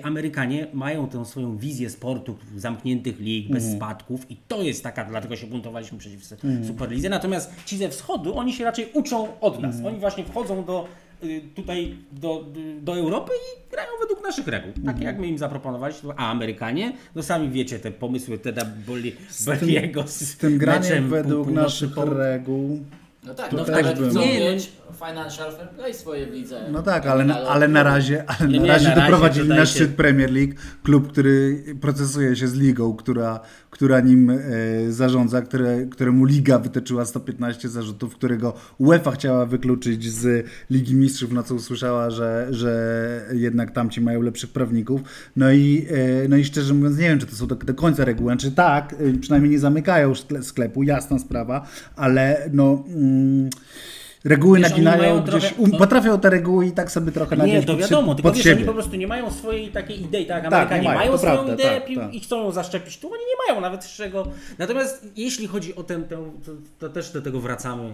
Amerykanie 0.03 0.67
mają 0.73 1.07
tę 1.07 1.25
swoją 1.25 1.57
wizję 1.57 1.89
sportu 1.89 2.37
zamkniętych 2.57 3.19
lig, 3.19 3.49
bez 3.49 3.63
Mhm. 3.63 3.77
spadków 3.79 4.31
i 4.31 4.37
to 4.47 4.61
jest 4.61 4.83
taka, 4.83 5.05
dlatego 5.05 5.35
się 5.35 5.47
buntowaliśmy 5.47 5.97
przeciw 5.97 6.21
Superlidze. 6.67 7.09
Natomiast 7.09 7.51
ci 7.65 7.77
ze 7.77 7.89
wschodu, 7.89 8.37
oni 8.37 8.53
się 8.53 8.63
raczej 8.63 8.89
uczą 8.93 9.39
od 9.39 9.61
nas. 9.61 9.75
Mhm. 9.75 9.85
Oni 9.93 9.99
właśnie 9.99 10.23
wchodzą 10.25 10.65
do, 10.65 10.87
y, 11.23 11.41
tutaj 11.55 11.95
do, 12.11 12.45
do 12.81 12.97
Europy 12.97 13.31
i 13.33 13.71
grają 13.71 13.89
według 14.01 14.23
naszych 14.23 14.47
reguł. 14.47 14.71
Takie 14.85 15.03
jak 15.03 15.19
my 15.19 15.27
im 15.27 15.37
zaproponowaliśmy. 15.37 16.13
A 16.17 16.31
Amerykanie, 16.31 16.93
no 17.15 17.23
sami 17.23 17.49
wiecie, 17.49 17.79
te 17.79 17.91
pomysły 17.91 18.37
Teda 18.37 18.65
Bolliego 18.87 20.07
z, 20.07 20.19
Z 20.21 20.37
tym 20.37 20.57
graniem 20.57 20.81
meczem 20.83 21.09
według 21.09 21.43
północy 21.47 21.63
naszych 21.63 21.93
po- 21.93 22.05
reguł. 22.05 22.79
No 23.25 23.33
tak, 23.33 23.49
To 23.49 23.57
no 23.57 23.65
też 23.65 23.99
bym- 23.99 24.09
chcą 24.09 24.19
Nie, 24.19 24.39
no- 24.39 24.51
mieć 24.51 24.71
financial 25.07 25.51
fair 25.57 25.69
play 25.69 25.93
swoje 25.93 26.27
w 26.27 26.33
lidze. 26.33 26.61
No 26.71 26.81
tak, 26.83 27.05
ale, 27.05 27.25
na, 27.25 27.39
ale 27.39 27.67
na 27.67 27.83
razie, 27.83 28.23
ale 28.27 28.49
Nie, 28.49 28.57
na 28.59 28.63
nie, 28.65 28.71
razie 28.71 28.87
na 28.89 28.95
razie 28.95 29.01
doprowadzili 29.01 29.49
na 29.49 29.65
się- 29.65 29.65
szczyt 29.65 29.91
Premier 29.95 30.31
League, 30.33 30.53
klub, 30.83 31.11
który 31.11 31.63
procesuje 31.81 32.35
się 32.35 32.47
z 32.47 32.53
ligą, 32.53 32.95
która, 32.95 33.39
która 33.69 33.99
nim 33.99 34.29
e, 34.29 34.37
zarządza, 34.89 35.41
które, 35.41 35.85
któremu 35.85 36.25
liga 36.25 36.59
wytoczyła 36.59 37.05
115 37.05 37.69
zarzutów, 37.69 38.15
którego 38.15 38.53
UEFA 38.77 39.11
chciała 39.11 39.45
wykluczyć 39.45 40.11
z 40.13 40.47
Ligi 40.69 40.95
Mistrzów, 40.95 41.31
na 41.31 41.43
co 41.43 41.55
usłyszała, 41.55 42.09
że, 42.09 42.47
że 42.49 43.25
jednak 43.33 43.71
tamci 43.71 44.01
mają 44.01 44.21
lepszych 44.21 44.49
prawników. 44.49 45.01
No 45.35 45.51
i, 45.51 45.87
e, 46.23 46.27
no 46.27 46.35
i 46.37 46.43
szczerze 46.43 46.73
mówiąc, 46.73 46.97
nie 46.97 47.09
wiem, 47.09 47.19
czy 47.19 47.25
to 47.25 47.35
są 47.35 47.47
do, 47.47 47.55
do 47.55 47.73
końca 47.73 48.05
reguły. 48.05 48.37
Czy 48.37 48.51
tak, 48.51 48.93
e, 48.93 49.17
przynajmniej 49.19 49.51
nie 49.51 49.59
zamykają 49.59 50.13
sklepu, 50.41 50.83
jasna 50.83 51.19
sprawa, 51.19 51.67
ale 51.95 52.49
no. 52.53 52.83
Mm, 52.87 53.10
Reguły 54.23 54.59
Wiesz, 54.59 54.69
naginają 54.69 55.21
gdzieś, 55.21 55.41
trochę- 55.43 55.55
um, 55.61 55.71
potrafią 55.71 56.19
te 56.19 56.29
reguły 56.29 56.65
i 56.65 56.71
tak 56.71 56.91
sobie 56.91 57.11
trochę 57.11 57.35
Nie, 57.37 57.43
nagiąć 57.43 57.65
to 57.65 57.71
pod, 57.73 57.81
wiadomo, 57.81 58.11
sie- 58.11 58.15
tylko 58.15 58.29
pod 58.29 58.35
wiesz, 58.35 58.43
siebie. 58.43 58.55
oni 58.55 58.65
po 58.65 58.73
prostu 58.73 58.95
nie 58.95 59.07
mają 59.07 59.31
swojej 59.31 59.67
takiej 59.71 60.01
idei, 60.03 60.25
tak? 60.25 60.43
Tak, 60.43 60.53
Amerykanie 60.53 60.81
nie 60.81 60.87
mają, 60.87 60.99
mają 60.99 61.11
to 61.11 61.17
swoją 61.17 61.33
prawda, 61.33 61.53
ideę 61.53 61.81
tak, 61.81 61.95
tak. 61.95 62.13
i 62.13 62.19
chcą 62.19 62.43
ją 62.43 62.51
zaszczepić, 62.51 62.97
tu 62.99 63.07
oni 63.07 63.21
nie 63.23 63.47
mają 63.47 63.61
nawet 63.61 63.83
z 63.83 63.95
czego. 63.95 64.27
Natomiast 64.57 65.07
jeśli 65.15 65.47
chodzi 65.47 65.75
o 65.75 65.83
tę, 65.83 66.03
tę 66.03 66.31
to, 66.45 66.51
to 66.79 66.89
też 66.89 67.11
do 67.11 67.21
tego 67.21 67.39
wracamy 67.39 67.93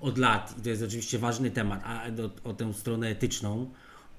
od 0.00 0.18
lat 0.18 0.54
i 0.58 0.62
to 0.62 0.68
jest 0.68 0.82
oczywiście 0.82 1.18
ważny 1.18 1.50
temat, 1.50 1.80
a 1.84 2.10
do, 2.10 2.30
o 2.44 2.52
tę 2.52 2.74
stronę 2.74 3.08
etyczną, 3.08 3.70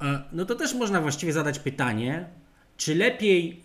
e, 0.01 0.19
no 0.31 0.45
to 0.45 0.55
też 0.55 0.73
można 0.73 1.01
właściwie 1.01 1.33
zadać 1.33 1.59
pytanie, 1.59 2.25
czy 2.77 2.95
lepiej 2.95 3.61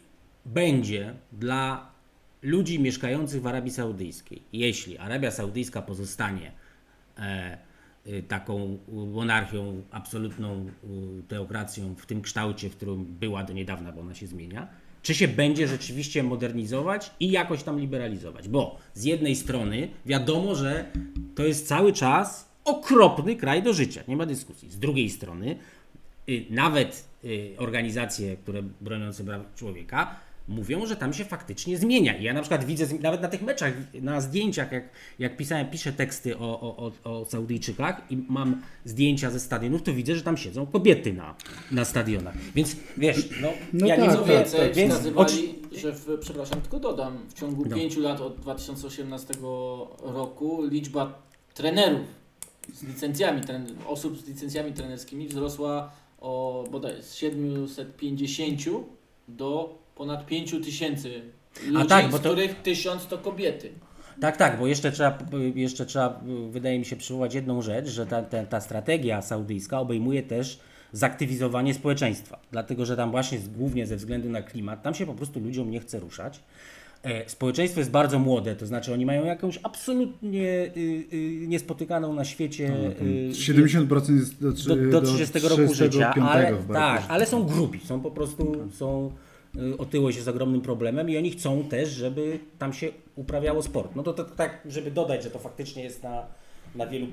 będzie 0.47 1.14
dla 1.32 1.87
ludzi 2.43 2.80
mieszkających 2.80 3.43
w 3.43 3.47
Arabii 3.47 3.70
Saudyjskiej, 3.72 4.43
jeśli 4.53 4.99
Arabia 4.99 5.30
Saudyjska 5.30 5.82
pozostanie 5.82 6.53
taką 8.28 8.78
y, 8.88 8.92
monarchią, 8.92 9.82
absolutną 9.90 10.66
teokracją 11.28 11.94
w 11.94 12.06
tym 12.06 12.22
kształcie, 12.22 12.70
w 12.70 12.76
którym 12.76 13.04
była 13.04 13.44
do 13.44 13.52
niedawna, 13.52 13.92
bo 13.92 14.00
ona 14.00 14.14
się 14.14 14.26
zmienia, 14.26 14.68
czy 15.02 15.14
się 15.14 15.28
będzie 15.28 15.68
rzeczywiście 15.68 16.22
modernizować 16.22 17.10
i 17.20 17.30
jakoś 17.30 17.62
tam 17.62 17.80
liberalizować? 17.80 18.48
Bo 18.48 18.78
z 18.94 19.04
jednej 19.04 19.36
strony 19.36 19.88
wiadomo, 20.06 20.54
że 20.54 20.84
to 21.34 21.44
jest 21.44 21.68
cały 21.68 21.92
czas 21.92 22.48
okropny 22.64 23.36
kraj 23.36 23.62
do 23.62 23.72
życia, 23.72 24.02
nie 24.08 24.16
ma 24.16 24.26
dyskusji. 24.26 24.70
Z 24.70 24.78
drugiej 24.78 25.10
strony 25.10 25.56
y, 26.28 26.44
nawet 26.50 27.08
y, 27.24 27.54
organizacje, 27.58 28.36
które 28.36 28.62
broniące 28.80 29.24
praw 29.24 29.54
człowieka 29.54 30.16
mówią, 30.49 30.86
że 30.86 30.97
tam 30.97 31.12
się 31.12 31.24
faktycznie 31.24 31.78
zmienia. 31.78 32.16
I 32.16 32.24
ja 32.24 32.32
na 32.32 32.40
przykład 32.40 32.64
widzę, 32.64 32.86
nawet 33.01 33.22
na 33.22 33.28
tych 33.28 33.42
meczach, 33.42 33.72
na 34.03 34.20
zdjęciach, 34.20 34.72
jak, 34.72 34.84
jak 35.18 35.36
pisałem, 35.36 35.70
piszę 35.70 35.92
teksty 35.92 36.38
o, 36.38 36.61
o, 36.61 36.92
o, 37.05 37.20
o 37.20 37.24
Saudyjczykach 37.24 38.03
i 38.11 38.16
mam 38.28 38.62
zdjęcia 38.84 39.30
ze 39.30 39.40
stadionów, 39.40 39.82
to 39.82 39.92
widzę, 39.92 40.16
że 40.16 40.22
tam 40.22 40.36
siedzą 40.36 40.66
kobiety 40.66 41.12
na, 41.12 41.34
na 41.70 41.84
stadionach. 41.84 42.34
Więc 42.55 42.76
wiesz, 42.97 43.28
no, 43.42 43.49
No 43.72 43.86
ja 43.86 43.97
tak, 43.97 44.05
nie 44.05 44.11
Co 44.11 44.16
tak, 44.16 44.26
mówię, 44.26 44.38
więcej, 44.38 44.72
więc 44.72 44.92
wskazywali, 44.92 45.55
że 45.72 45.92
w, 45.92 46.18
przepraszam, 46.20 46.61
tylko 46.61 46.80
dodam, 46.80 47.18
w 47.28 47.34
ciągu 47.34 47.64
No. 47.64 47.76
pięciu 47.76 48.01
lat 48.01 48.20
od 48.20 48.36
2018 48.40 49.34
roku 50.03 50.62
liczba 50.66 51.22
trenerów 51.55 52.07
z 52.72 52.82
licencjami, 52.82 53.40
tren, 53.40 53.66
osób 53.86 54.18
z 54.18 54.28
licencjami 54.28 54.72
trenerskimi 54.72 55.28
wzrosła 55.28 55.92
o 56.20 56.64
bodaj 56.70 57.03
z 57.03 57.14
750 57.14 58.61
do 59.28 59.84
ponad 59.95 60.26
5 60.26 60.51
tysięcy 60.64 61.22
ludzi, 61.68 61.88
tak, 61.88 62.11
bo 62.11 62.18
z 62.18 62.20
to- 62.20 62.28
których 62.30 62.62
tysiąc 62.62 63.07
to 63.07 63.18
kobiety. 63.18 63.70
Tak, 64.20 64.36
tak, 64.36 64.59
bo 64.59 64.66
jeszcze 64.66 64.92
trzeba, 64.92 65.18
jeszcze 65.55 65.86
trzeba, 65.86 66.20
wydaje 66.51 66.78
mi 66.78 66.84
się, 66.84 66.97
przywołać 66.97 67.34
jedną 67.34 67.62
rzecz, 67.62 67.88
że 67.88 68.07
ta, 68.07 68.22
ta, 68.22 68.47
ta 68.47 68.61
strategia 68.61 69.22
saudyjska 69.22 69.80
obejmuje 69.80 70.22
też 70.22 70.59
zaktywizowanie 70.92 71.74
społeczeństwa. 71.74 72.38
Dlatego, 72.53 72.86
że 72.86 72.97
tam 72.97 73.11
właśnie 73.11 73.38
z- 73.38 73.49
głównie 73.49 73.86
ze 73.86 73.97
względu 73.97 74.28
na 74.30 74.42
klimat, 74.42 74.82
tam 74.82 74.95
się 74.95 75.07
po 75.07 75.14
prostu 75.14 75.40
ludziom 75.40 75.70
nie 75.70 75.80
chce 75.80 76.01
ruszać. 76.01 76.40
E, 77.03 77.28
Społeczeństwo 77.30 77.80
jest 77.80 77.90
bardzo 77.90 78.18
młode, 78.18 78.57
to 78.57 78.66
znaczy 78.66 78.92
oni 78.92 79.07
mają 79.07 79.24
jakąś 79.24 79.59
absolutnie 79.62 80.49
y, 80.76 81.05
y, 81.12 81.47
niespotykaną 81.47 82.14
na 82.14 82.24
świecie. 82.24 82.70
y, 83.03 83.30
70% 83.34 84.16
jest 84.16 84.40
do, 84.42 84.53
do, 84.76 84.90
do 84.90 85.01
30 85.01 85.38
roku 85.38 85.55
35 85.55 85.76
życia, 85.76 86.12
ale, 86.28 86.55
w 86.55 86.72
tak, 86.72 87.03
ale 87.09 87.26
są 87.26 87.45
grubi, 87.45 87.80
są 87.80 88.01
po 88.01 88.11
prostu, 88.11 88.57
są, 88.74 89.11
otyłość 89.78 90.16
jest 90.16 90.28
ogromnym 90.28 90.61
problemem 90.61 91.11
i 91.11 91.16
oni 91.16 91.30
chcą 91.30 91.64
też, 91.64 91.90
żeby 91.90 92.38
tam 92.59 92.72
się 92.72 92.88
uprawiało 93.16 93.62
sport. 93.62 93.96
No 93.96 94.02
to, 94.02 94.12
to 94.12 94.24
tak, 94.24 94.61
żeby 94.68 94.90
dodać, 94.90 95.22
że 95.22 95.30
to 95.30 95.38
faktycznie 95.38 95.82
jest 95.82 96.02
na, 96.02 96.26
na 96.74 96.86
wielu 96.86 97.07
y, 97.07 97.11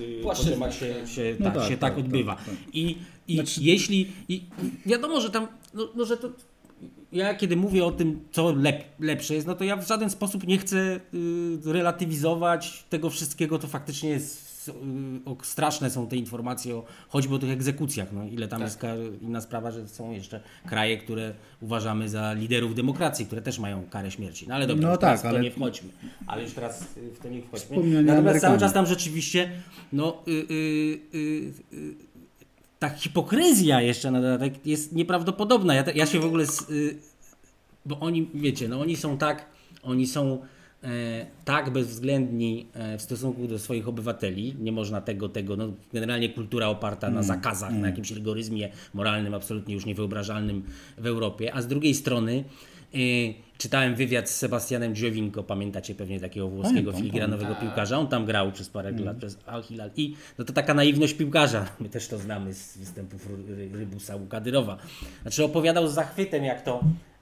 y, 0.00 0.22
Płaszczyznach, 0.22 0.68
poziomach 0.70 0.74
się, 0.74 0.94
tak. 0.94 1.08
się, 1.08 1.36
No 1.38 1.44
tak, 1.46 1.54
tak, 1.54 1.64
się 1.68 1.76
tak, 1.76 1.94
tak, 1.94 1.98
odbywa. 1.98 2.36
tak, 2.36 2.44
tak. 2.44 2.54
I, 2.72 2.98
i 3.28 3.34
Znaczy- 3.34 3.60
jeśli, 3.62 4.12
i 4.28 4.42
wiadomo, 4.86 5.20
że 5.20 5.30
tam, 5.30 5.46
no, 5.74 5.88
no 5.94 6.04
że 6.04 6.16
to 6.16 6.30
ja 7.12 7.34
kiedy 7.34 7.56
mówię 7.56 7.84
o 7.84 7.90
tym, 7.90 8.20
co 8.32 8.52
lep, 8.52 8.84
lepsze 9.00 9.34
jest, 9.34 9.46
no 9.46 9.54
to 9.54 9.64
ja 9.64 9.76
w 9.76 9.86
żaden 9.88 10.10
sposób 10.10 10.46
nie 10.46 10.58
chcę 10.58 11.00
y, 11.14 11.72
relatywizować 11.72 12.84
tego 12.90 13.10
wszystkiego, 13.10 13.58
to 13.58 13.66
faktycznie 13.66 14.10
jest, 14.10 14.45
y, 14.45 14.45
o, 15.24 15.36
straszne 15.42 15.90
są 15.90 16.06
te 16.06 16.16
informacje 16.16 16.76
o 16.76 16.84
choćby 17.08 17.34
o 17.34 17.38
tych 17.38 17.50
egzekucjach, 17.50 18.12
no 18.12 18.24
ile 18.24 18.48
tam 18.48 18.60
Tak. 18.60 18.68
jest 18.68 18.82
inna 19.22 19.40
sprawa, 19.40 19.70
że 19.70 19.88
są 19.88 20.12
jeszcze 20.12 20.40
kraje, 20.66 20.98
które 20.98 21.34
uważamy 21.60 22.08
za 22.08 22.32
liderów 22.32 22.74
demokracji, 22.74 23.26
które 23.26 23.42
też 23.42 23.58
mają 23.58 23.84
karę 23.90 24.10
śmierci. 24.10 24.48
No 24.48 24.54
ale 24.54 24.66
dobra, 24.66 24.90
No 24.90 24.96
tak, 24.96 25.18
w 25.18 25.22
to 25.22 25.28
ale- 25.28 25.40
nie 25.40 25.50
wchodźmy. 25.50 25.88
Ale 26.26 26.42
już 26.42 26.52
teraz 26.52 26.82
y, 26.96 27.10
w 27.14 27.18
to 27.18 27.28
nie 27.28 27.42
wchodźmy. 27.42 28.02
Natomiast 28.02 28.40
cały 28.40 28.58
czas 28.58 28.72
tam 28.72 28.86
rzeczywiście, 28.86 29.50
no 29.92 30.22
y, 30.28 30.30
y, 30.30 30.34
y, 31.14 31.52
y, 31.76 31.94
ta 32.78 32.88
hipokryzja 32.88 33.80
jeszcze 33.82 34.10
na 34.10 34.20
dodatek 34.20 34.66
jest 34.66 34.92
nieprawdopodobna. 34.92 35.74
Ja, 35.74 35.84
ja 35.94 36.06
się 36.06 36.20
w 36.20 36.24
ogóle, 36.24 36.46
z, 36.46 36.70
y, 36.70 36.98
bo 37.86 37.98
oni, 38.00 38.30
wiecie, 38.34 38.68
no 38.68 38.80
oni 38.80 38.96
są 38.96 39.18
tak, 39.18 39.44
oni 39.82 40.06
są 40.06 40.38
tak 41.44 41.70
bezwzględni 41.70 42.66
e, 42.74 42.98
w 42.98 43.02
stosunku 43.02 43.46
do 43.48 43.58
swoich 43.58 43.88
obywateli, 43.88 44.54
nie 44.60 44.72
można 44.72 45.00
tego, 45.00 45.28
tego, 45.28 45.56
no 45.56 45.72
generalnie 45.92 46.28
kultura 46.28 46.68
oparta 46.68 47.10
na 47.10 47.22
zakazach, 47.22 47.72
na 47.72 47.86
jakimś 47.86 48.10
rygoryzmie 48.10 48.68
moralnym, 48.94 49.34
absolutnie 49.34 49.74
już 49.74 49.86
niewyobrażalnym 49.86 50.62
w 50.98 51.06
Europie, 51.06 51.54
a 51.54 51.62
z 51.62 51.66
drugiej 51.66 51.94
strony 51.94 52.44
e, 52.94 52.98
czytałem 53.58 53.94
wywiad 53.94 54.30
z 54.30 54.36
Sebastianem 54.36 54.92
Giowinko, 54.92 55.42
pamiętacie 55.42 55.94
pewnie 55.94 56.20
takiego 56.20 56.48
włoskiego 56.48 56.74
Pamiętam, 56.74 56.96
filigranowego 56.96 57.54
piłkarza, 57.54 57.98
on 57.98 58.08
tam 58.08 58.24
grał 58.24 58.52
przez 58.52 58.68
parę 58.68 58.92
lat 58.92 59.16
przez 59.16 59.38
Al 59.46 59.62
Hilal. 59.62 59.90
I 59.96 60.14
no 60.38 60.44
to 60.44 60.52
taka 60.52 60.74
naiwność 60.74 61.14
piłkarza, 61.14 61.66
my 61.80 61.88
też 61.88 62.08
to 62.08 62.18
znamy 62.18 62.54
z 62.54 62.78
występów 62.78 63.28
Ry- 63.30 63.54
Ry- 63.54 63.78
Rybusa 63.78 64.16
Łukadyrowa. 64.16 64.76
Znaczy 65.22 65.44
opowiadał 65.44 65.88
z 65.88 65.94
zachwytem 65.94 66.44
jak 66.44 66.62
to 66.62 66.80
e, 66.80 67.15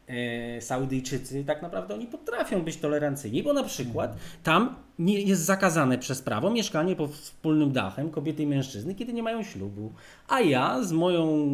Saudyjczycy 0.61 1.45
tak 1.45 1.63
naprawdę 1.63 1.95
oni 1.95 2.07
potrafią 2.07 2.63
być 2.63 2.77
tolerancyjni, 2.77 3.43
bo 3.43 3.53
na 3.53 3.65
przykład 3.65 4.17
tam 4.43 4.75
nie 4.99 5.21
jest 5.21 5.43
zakazane 5.45 5.99
przez 5.99 6.23
prawo 6.23 6.51
mieszkanie 6.51 6.97
pod 6.97 7.13
wspólnym 7.13 7.73
dachem 7.73 8.11
kobiety 8.11 8.43
i 8.43 8.47
mężczyzny, 8.47 8.95
kiedy 8.95 9.13
nie 9.13 9.23
mają 9.23 9.43
ślubu. 9.43 9.93
A 10.29 10.41
ja 10.41 10.83
z 10.83 10.93
moją 10.93 11.47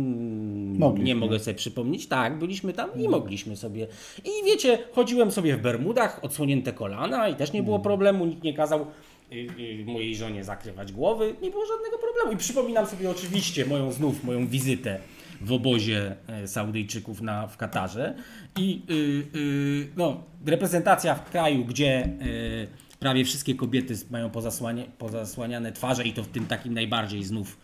Mogliśmy. 0.78 1.04
nie 1.04 1.14
mogę 1.14 1.38
sobie 1.38 1.54
przypomnieć, 1.54 2.06
tak, 2.06 2.38
byliśmy 2.38 2.72
tam 2.72 2.90
i 2.96 3.08
mogliśmy 3.08 3.56
sobie. 3.56 3.86
I 4.24 4.44
wiecie, 4.46 4.78
chodziłem 4.92 5.30
sobie 5.30 5.56
w 5.56 5.60
bermudach, 5.60 6.20
odsłonięte 6.24 6.72
kolana 6.72 7.28
i 7.28 7.34
też 7.34 7.52
nie 7.52 7.62
było 7.62 7.78
problemu, 7.78 8.26
nikt 8.26 8.42
nie 8.42 8.54
kazał 8.54 8.86
y, 9.32 9.34
y, 9.34 9.84
mojej 9.86 10.16
żonie 10.16 10.44
zakrywać 10.44 10.92
głowy, 10.92 11.34
nie 11.42 11.50
było 11.50 11.66
żadnego 11.66 11.98
problemu. 11.98 12.32
I 12.32 12.36
przypominam 12.36 12.86
sobie 12.86 13.10
oczywiście 13.10 13.66
moją 13.66 13.92
znów, 13.92 14.24
moją 14.24 14.46
wizytę 14.46 15.00
w 15.40 15.52
obozie 15.52 16.16
e, 16.26 16.48
Saudyjczyków 16.48 17.20
na, 17.20 17.46
w 17.46 17.56
Katarze 17.56 18.14
i 18.58 18.82
y, 18.90 18.94
y, 19.38 19.88
no, 19.96 20.22
reprezentacja 20.46 21.14
w 21.14 21.30
kraju, 21.30 21.64
gdzie 21.64 22.06
y, 22.06 22.68
prawie 22.98 23.24
wszystkie 23.24 23.54
kobiety 23.54 23.94
mają 24.10 24.30
pozasłania, 24.30 24.84
pozasłaniane 24.98 25.72
twarze 25.72 26.04
i 26.04 26.12
to 26.12 26.22
w 26.22 26.28
tym 26.28 26.46
takim 26.46 26.74
najbardziej 26.74 27.24
znów 27.24 27.58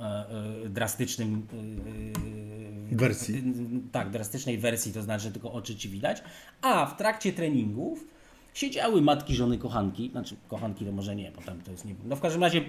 e, 0.00 0.02
e, 0.64 0.68
drastycznym 0.68 1.46
e, 1.52 2.92
e, 2.92 2.96
Wersji. 2.96 3.34
e, 3.36 3.42
Tak, 3.92 4.10
drastycznej 4.10 4.58
wersji, 4.58 4.92
to 4.92 5.02
znaczy, 5.02 5.24
że 5.24 5.32
tylko 5.32 5.52
oczy 5.52 5.76
ci 5.76 5.88
widać. 5.88 6.22
A 6.62 6.86
w 6.86 6.96
trakcie 6.96 7.32
treningów 7.32 8.04
siedziały 8.54 9.02
matki, 9.02 9.34
żony, 9.34 9.58
kochanki, 9.58 10.10
znaczy 10.10 10.36
kochanki 10.48 10.84
to 10.84 10.92
może 10.92 11.16
nie, 11.16 11.32
bo 11.36 11.42
tam 11.42 11.60
to 11.62 11.70
jest 11.70 11.84
nie. 11.84 11.94
No 12.04 12.16
w 12.16 12.20
każdym 12.20 12.42
razie 12.42 12.64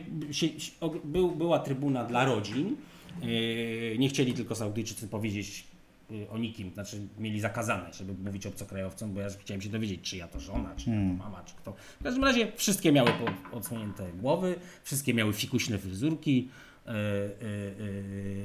był, 1.03 1.31
była 1.31 1.59
trybuna 1.59 2.03
dla 2.05 2.25
rodzin. 2.25 2.75
E, 3.21 3.97
Nie 3.97 4.09
chcieli 4.09 4.33
tylko 4.33 4.55
Saudyjczycy 4.55 5.07
powiedzieć 5.07 5.63
e, 6.11 6.29
o 6.29 6.37
nikim, 6.37 6.73
znaczy 6.73 7.07
mieli 7.19 7.39
zakazane, 7.39 7.93
żeby 7.93 8.13
mówić 8.13 8.45
obcokrajowcom, 8.45 9.13
bo 9.13 9.19
ja 9.21 9.27
chciałem 9.29 9.61
się 9.61 9.69
dowiedzieć, 9.69 10.01
czy 10.01 10.17
ja 10.17 10.27
to 10.27 10.39
żona, 10.39 10.75
czy 10.75 10.89
ja 10.89 10.95
to 10.95 11.01
mama, 11.23 11.43
czy 11.43 11.55
kto. 11.55 11.73
W 11.99 12.03
każdym 12.03 12.23
razie 12.23 12.51
wszystkie 12.55 12.91
miały 12.91 13.09
odsłonięte 13.51 14.11
głowy, 14.11 14.55
wszystkie 14.83 15.13
miały 15.13 15.33
fikuśne 15.33 15.77
fryzurki, 15.77 16.49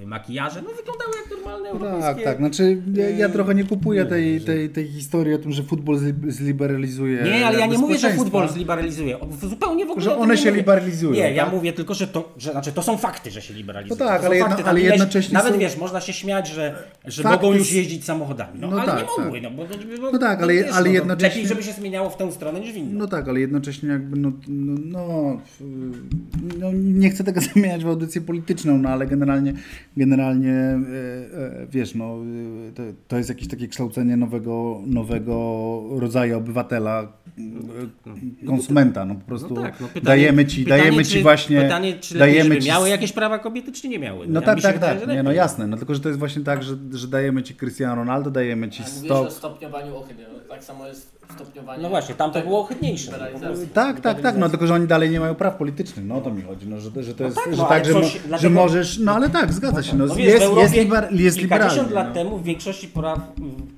makijaże, 0.06 0.62
no 0.62 0.68
wyglądały 0.68 1.12
jak 1.22 1.30
normalne 1.38 1.68
europejskie. 1.68 2.14
Tak, 2.14 2.24
tak. 2.24 2.36
Znaczy, 2.38 2.82
ja, 2.94 3.10
ja 3.10 3.28
trochę 3.28 3.54
nie 3.54 3.64
kupuję 3.64 4.04
tej, 4.06 4.40
tej, 4.40 4.70
tej 4.70 4.88
historii 4.88 5.34
o 5.34 5.38
tym, 5.38 5.52
że 5.52 5.62
futbol 5.62 5.96
zli- 5.96 6.30
zliberalizuje. 6.30 7.22
Nie, 7.22 7.46
ale 7.46 7.58
ja 7.58 7.66
nie 7.66 7.78
mówię, 7.78 7.98
że 7.98 8.10
futbol 8.12 8.48
zliberalizuje. 8.48 9.16
Zupełnie 9.42 9.86
w 9.86 9.90
ogóle. 9.90 10.04
Że 10.04 10.16
one 10.16 10.36
się 10.36 10.50
liberalizują, 10.50 11.12
Nie, 11.12 11.32
ja 11.32 11.44
tak? 11.44 11.54
mówię 11.54 11.72
tylko, 11.72 11.94
że 11.94 12.06
to, 12.06 12.32
że, 12.38 12.52
znaczy, 12.52 12.72
to 12.72 12.82
są 12.82 12.96
fakty, 12.98 13.30
że 13.30 13.42
się 13.42 13.54
liberalizuje. 13.54 14.00
No 14.00 14.06
tak, 14.06 14.24
ale 14.24 14.38
fakty. 14.38 14.64
Ale 14.64 14.80
ileś- 14.80 14.84
jednocześnie 14.90 15.34
Nawet 15.34 15.52
są- 15.54 15.58
wiesz, 15.60 15.76
można 15.76 16.00
się 16.00 16.12
śmiać, 16.12 16.48
że, 16.48 16.74
że 17.04 17.22
Fakty 17.22 17.36
mogą 17.46 17.58
już 17.58 17.72
jeździć 17.72 18.04
samochodami. 18.04 18.60
No, 18.60 18.70
No 18.70 18.76
ale 18.76 18.86
tak, 18.86 19.06
nie 19.18 19.24
mogły, 19.24 19.40
tak. 19.40 19.50
no 19.52 19.56
bo, 19.56 20.00
bo, 20.02 20.10
No 20.12 20.18
tak, 20.18 20.42
ale- 20.42 20.54
wiesz, 20.54 20.72
ale 20.72 20.86
no, 20.88 20.92
jednocześnie- 20.94 21.28
Lepiej, 21.28 21.48
żeby 21.48 21.62
się 21.62 21.72
zmieniało 21.72 22.10
w 22.10 22.16
tę 22.16 22.32
stronę 22.32 22.60
niż 22.60 22.72
w 22.72 22.76
inną. 22.76 22.98
No 22.98 23.06
tak, 23.06 23.28
ale 23.28 23.40
jednocześnie 23.40 23.88
jakby 23.88 24.16
no, 24.18 24.32
no, 24.48 24.78
no, 24.84 25.40
no 26.60 26.70
nie 26.72 27.10
chcę 27.10 27.24
tego 27.24 27.40
zamieniać 27.54 27.84
w 27.84 27.88
audycję 27.88 28.20
polityczną, 28.32 28.78
no 28.78 28.88
ale 28.88 29.06
generalnie, 29.06 29.52
generalnie 29.96 30.52
e, 30.52 30.76
e, 30.76 31.66
wiesz, 31.70 31.94
no 31.94 32.16
e, 32.68 32.72
to, 32.72 32.82
to 33.08 33.16
jest 33.16 33.28
jakieś 33.28 33.48
takie 33.48 33.68
kształcenie 33.68 34.16
nowego, 34.16 34.82
nowego 34.86 35.34
rodzaju 35.90 36.38
obywatela, 36.38 37.12
konsumenta, 38.46 39.04
no 39.04 39.14
po 39.14 39.20
prostu 39.20 39.54
No 39.54 39.62
tak, 39.62 39.80
no 39.80 39.86
pytanie- 39.88 40.04
dajemy 40.04 40.46
ci, 40.46 40.64
pytanie, 40.64 40.82
dajemy 40.82 41.04
czy, 41.04 41.10
ci 41.10 41.22
właśnie, 41.22 41.60
Pytanie, 41.60 41.94
czy 42.00 42.18
dajemy 42.18 42.58
ci 42.58 42.68
miały 42.68 42.88
jakieś 42.88 43.12
prawa 43.12 43.38
kobiety, 43.38 43.72
czy 43.72 43.88
nie 43.88 43.98
miały. 43.98 44.26
no 44.28 44.40
Ja 44.40 44.46
tak, 44.46 44.60
tak, 44.60 44.74
wydaje, 44.74 45.00
tak, 45.00 45.08
nie, 45.08 45.22
no 45.22 45.32
jasne, 45.32 45.66
no 45.66 45.76
tylko, 45.76 45.94
że 45.94 46.00
to 46.00 46.08
jest 46.08 46.18
właśnie 46.18 46.42
tak, 46.42 46.62
że, 46.62 46.76
że 46.92 47.08
dajemy 47.08 47.42
ci 47.42 47.54
Cristiano 47.54 47.94
Ronaldo, 47.94 48.30
dajemy 48.30 48.68
ci 48.68 48.82
A 48.82 48.86
mówisz 48.96 49.10
o 49.10 49.16
stop, 49.24 49.32
stopniowaniu 49.32 49.96
ochydy. 49.96 50.22
No, 50.32 50.38
tak 50.48 50.64
samo 50.64 50.86
jest 50.86 51.17
stopniowanie. 51.34 51.82
No 51.82 51.88
właśnie, 51.88 52.14
tam 52.14 52.32
to 52.32 52.40
było 52.42 52.60
ohydniejsze. 52.60 53.12
liberalizacji. 53.12 53.68
Tak, 53.68 54.00
tak, 54.00 54.20
tak, 54.20 54.36
no 54.36 54.48
tylko, 54.48 54.66
że 54.66 54.74
oni 54.74 54.86
dalej 54.86 55.10
nie 55.10 55.20
mają 55.20 55.34
praw 55.34 55.56
politycznych, 55.56 56.06
no 56.06 56.14
o 56.16 56.20
to 56.20 56.30
mi 56.30 56.42
chodzi, 56.42 56.66
no, 56.68 56.80
że, 56.80 56.90
to- 56.92 57.02
że 57.02 57.14
to 57.14 57.24
jest, 57.24 57.36
tak, 57.36 57.44
że, 57.54 57.62
no, 57.62 57.68
tak, 57.68 57.72
ale 57.72 57.84
że, 57.84 57.92
mo, 57.94 58.00
coś- 58.00 58.12
że 58.12 58.18
dlatego- 58.28 58.54
możesz, 58.54 58.98
no 58.98 59.12
ale 59.12 59.30
tak, 59.30 59.52
zgadza 59.52 59.82
się, 59.82 59.96
no, 59.96 60.06
No 60.06 60.14
wiesz, 60.14 60.26
jest, 60.26 60.38
w 60.38 60.42
Europie 60.42 60.62
jest, 60.62 60.74
liber, 60.74 61.08
jest 61.12 61.38
kilkadziesiąt 61.38 61.90
lat 61.90 62.08
no. 62.08 62.14
temu 62.14 62.38
w 62.38 62.42
większości 62.44 62.88
praw, 62.88 63.18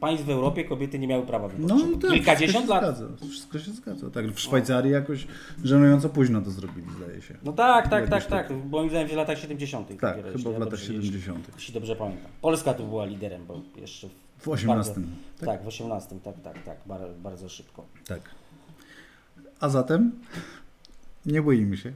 państw 0.00 0.26
w 0.26 0.30
Europie 0.30 0.64
kobiety 0.64 0.98
nie 0.98 1.06
miały 1.06 1.26
prawa 1.26 1.48
No 1.58 1.74
wyborczego. 1.76 1.98
tak, 2.00 2.10
Kilkadziesiąt 2.10 2.66
wszystko 2.66 2.74
lat. 2.74 2.84
się 2.98 3.04
zgadza, 3.06 3.26
wszystko 3.30 3.58
się 3.58 3.70
zgadza, 3.70 4.10
tak, 4.10 4.26
w 4.32 4.40
Szwajcarii 4.40 4.92
jakoś 4.92 5.26
żenująco 5.64 6.08
późno 6.08 6.40
to 6.42 6.50
zrobili, 6.50 6.86
zdaje 6.96 7.22
się. 7.22 7.34
No 7.44 7.52
tak, 7.52 7.88
tak, 7.88 8.04
Jakoś 8.10 8.26
tak, 8.26 8.48
tak. 8.48 8.56
Moim 8.70 8.90
zdaniem 8.90 9.08
w 9.08 9.12
latach 9.12 9.38
70. 9.38 9.88
Tak, 10.00 10.16
chyba 10.16 10.38
w 10.50 10.52
latach 10.52 10.58
dobrze- 10.68 10.86
70. 10.86 11.46
Jeśli 11.56 11.74
dobrze 11.74 11.96
pamiętam. 11.96 12.30
Polska 12.42 12.74
tu 12.74 12.84
była 12.84 13.04
liderem, 13.04 13.42
bo 13.48 13.60
jeszcze 13.80 14.08
W 14.40 14.48
18. 14.48 14.94
Bardzo, 14.94 15.46
tak? 15.46 15.62
w 15.62 15.66
18, 15.66 16.16
tak, 16.24 16.34
tak, 16.44 16.62
tak, 16.64 16.76
bardzo, 17.22 17.48
szybko. 17.48 17.84
Tak. 18.06 18.20
A 19.60 19.68
zatem 19.68 20.12
nie 21.26 21.42
boimy 21.42 21.76
się. 21.76 21.92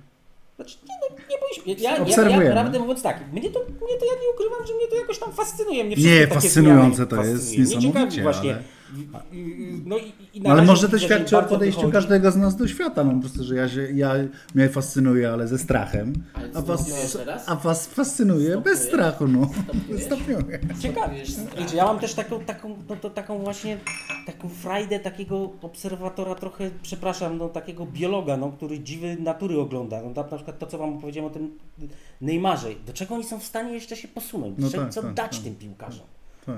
Znaczy, 0.56 0.78
nie, 0.88 0.94
no, 1.10 1.16
nie 1.30 1.54
się. 1.76 1.82
Ja, 1.82 1.90
ja, 1.90 1.96
ja, 1.96 2.02
Obserwujemy. 2.02 2.44
ja 2.44 2.52
prawdę 2.52 2.78
mówiąc 2.78 3.02
tak, 3.02 3.32
mnie 3.32 3.50
to, 3.50 3.58
mnie 3.60 3.98
to 4.00 4.04
ja 4.06 4.12
nie 4.22 4.30
ukrywam, 4.34 4.66
że 4.66 4.74
mnie 4.74 4.86
to 4.86 4.96
jakoś 4.96 5.18
tam 5.18 5.32
fascynuje. 5.32 5.84
Mnie 5.84 5.96
Nie, 5.96 6.26
fascynujące 6.26 7.06
to 7.06 7.24
jest. 7.24 7.58
Mnie 7.58 7.78
ciekawi 7.80 8.22
właśnie, 8.22 8.54
ale- 8.54 8.62
I- 9.32 9.36
i- 9.38 9.82
No 9.86 9.98
i, 9.98 10.12
i 10.34 10.40
na 10.40 10.50
Ale 10.50 10.62
może 10.62 10.88
to 10.88 10.98
świadczy 10.98 11.38
o 11.38 11.42
podejściu 11.42 11.80
wychodzi. 11.80 11.92
każdego 11.92 12.30
z 12.30 12.36
nas 12.36 12.56
do 12.56 12.68
świata. 12.68 13.04
No 13.04 13.12
po 13.12 13.20
prostu, 13.20 13.44
że 13.44 13.54
ja, 13.54 13.68
się, 13.68 13.88
ja 13.92 14.12
mnie 14.54 14.68
fascynuje, 14.68 15.30
ale 15.32 15.48
ze 15.48 15.58
strachem. 15.58 16.12
Ale 16.34 16.48
A 16.54 16.62
was, 16.62 17.16
a 17.46 17.56
was 17.56 17.86
fascynuje 17.86 18.56
bez 18.60 18.82
strachu, 18.82 19.28
no. 19.28 19.50
Stopniuję. 20.06 20.58
Wiecie, 21.58 21.76
ja 21.76 21.84
mam 21.84 21.98
też 21.98 22.14
taką, 22.14 22.40
taką, 22.40 22.76
no 22.88 22.96
to 22.96 23.10
taką 23.10 23.38
właśnie 23.38 23.78
taką 24.26 24.48
frajdę 24.48 25.00
takiego 25.00 25.50
obserwatora 25.62 26.34
trochę, 26.34 26.70
przepraszam, 26.82 27.38
no 27.38 27.48
takiego 27.48 27.86
biologa, 27.86 28.36
no, 28.36 28.52
który 28.52 28.78
dziwy 28.80 29.16
natury 29.20 29.60
ogląda. 29.60 29.96
No, 30.02 30.14
tam 30.14 30.24
na 30.30 30.36
przykład 30.36 30.58
to, 30.58 30.66
co 30.66 30.78
wam 30.78 30.98
powiedziałem 31.00 31.30
o 31.30 31.34
tym 31.34 31.50
Neymarze. 32.20 32.68
Do 32.86 32.92
czego 32.92 33.14
oni 33.14 33.24
są 33.24 33.38
w 33.40 33.44
stanie 33.44 33.74
jeszcze 33.74 33.96
się 33.96 34.08
posunąć? 34.08 34.54
No 34.58 34.70
Co, 34.70 34.78
tak, 34.78 34.90
co 34.90 35.02
tak, 35.02 35.14
dać 35.14 35.32
tak. 35.36 35.44
tym 35.44 35.54
piłkarzom? 35.54 36.06
Tak. 36.46 36.56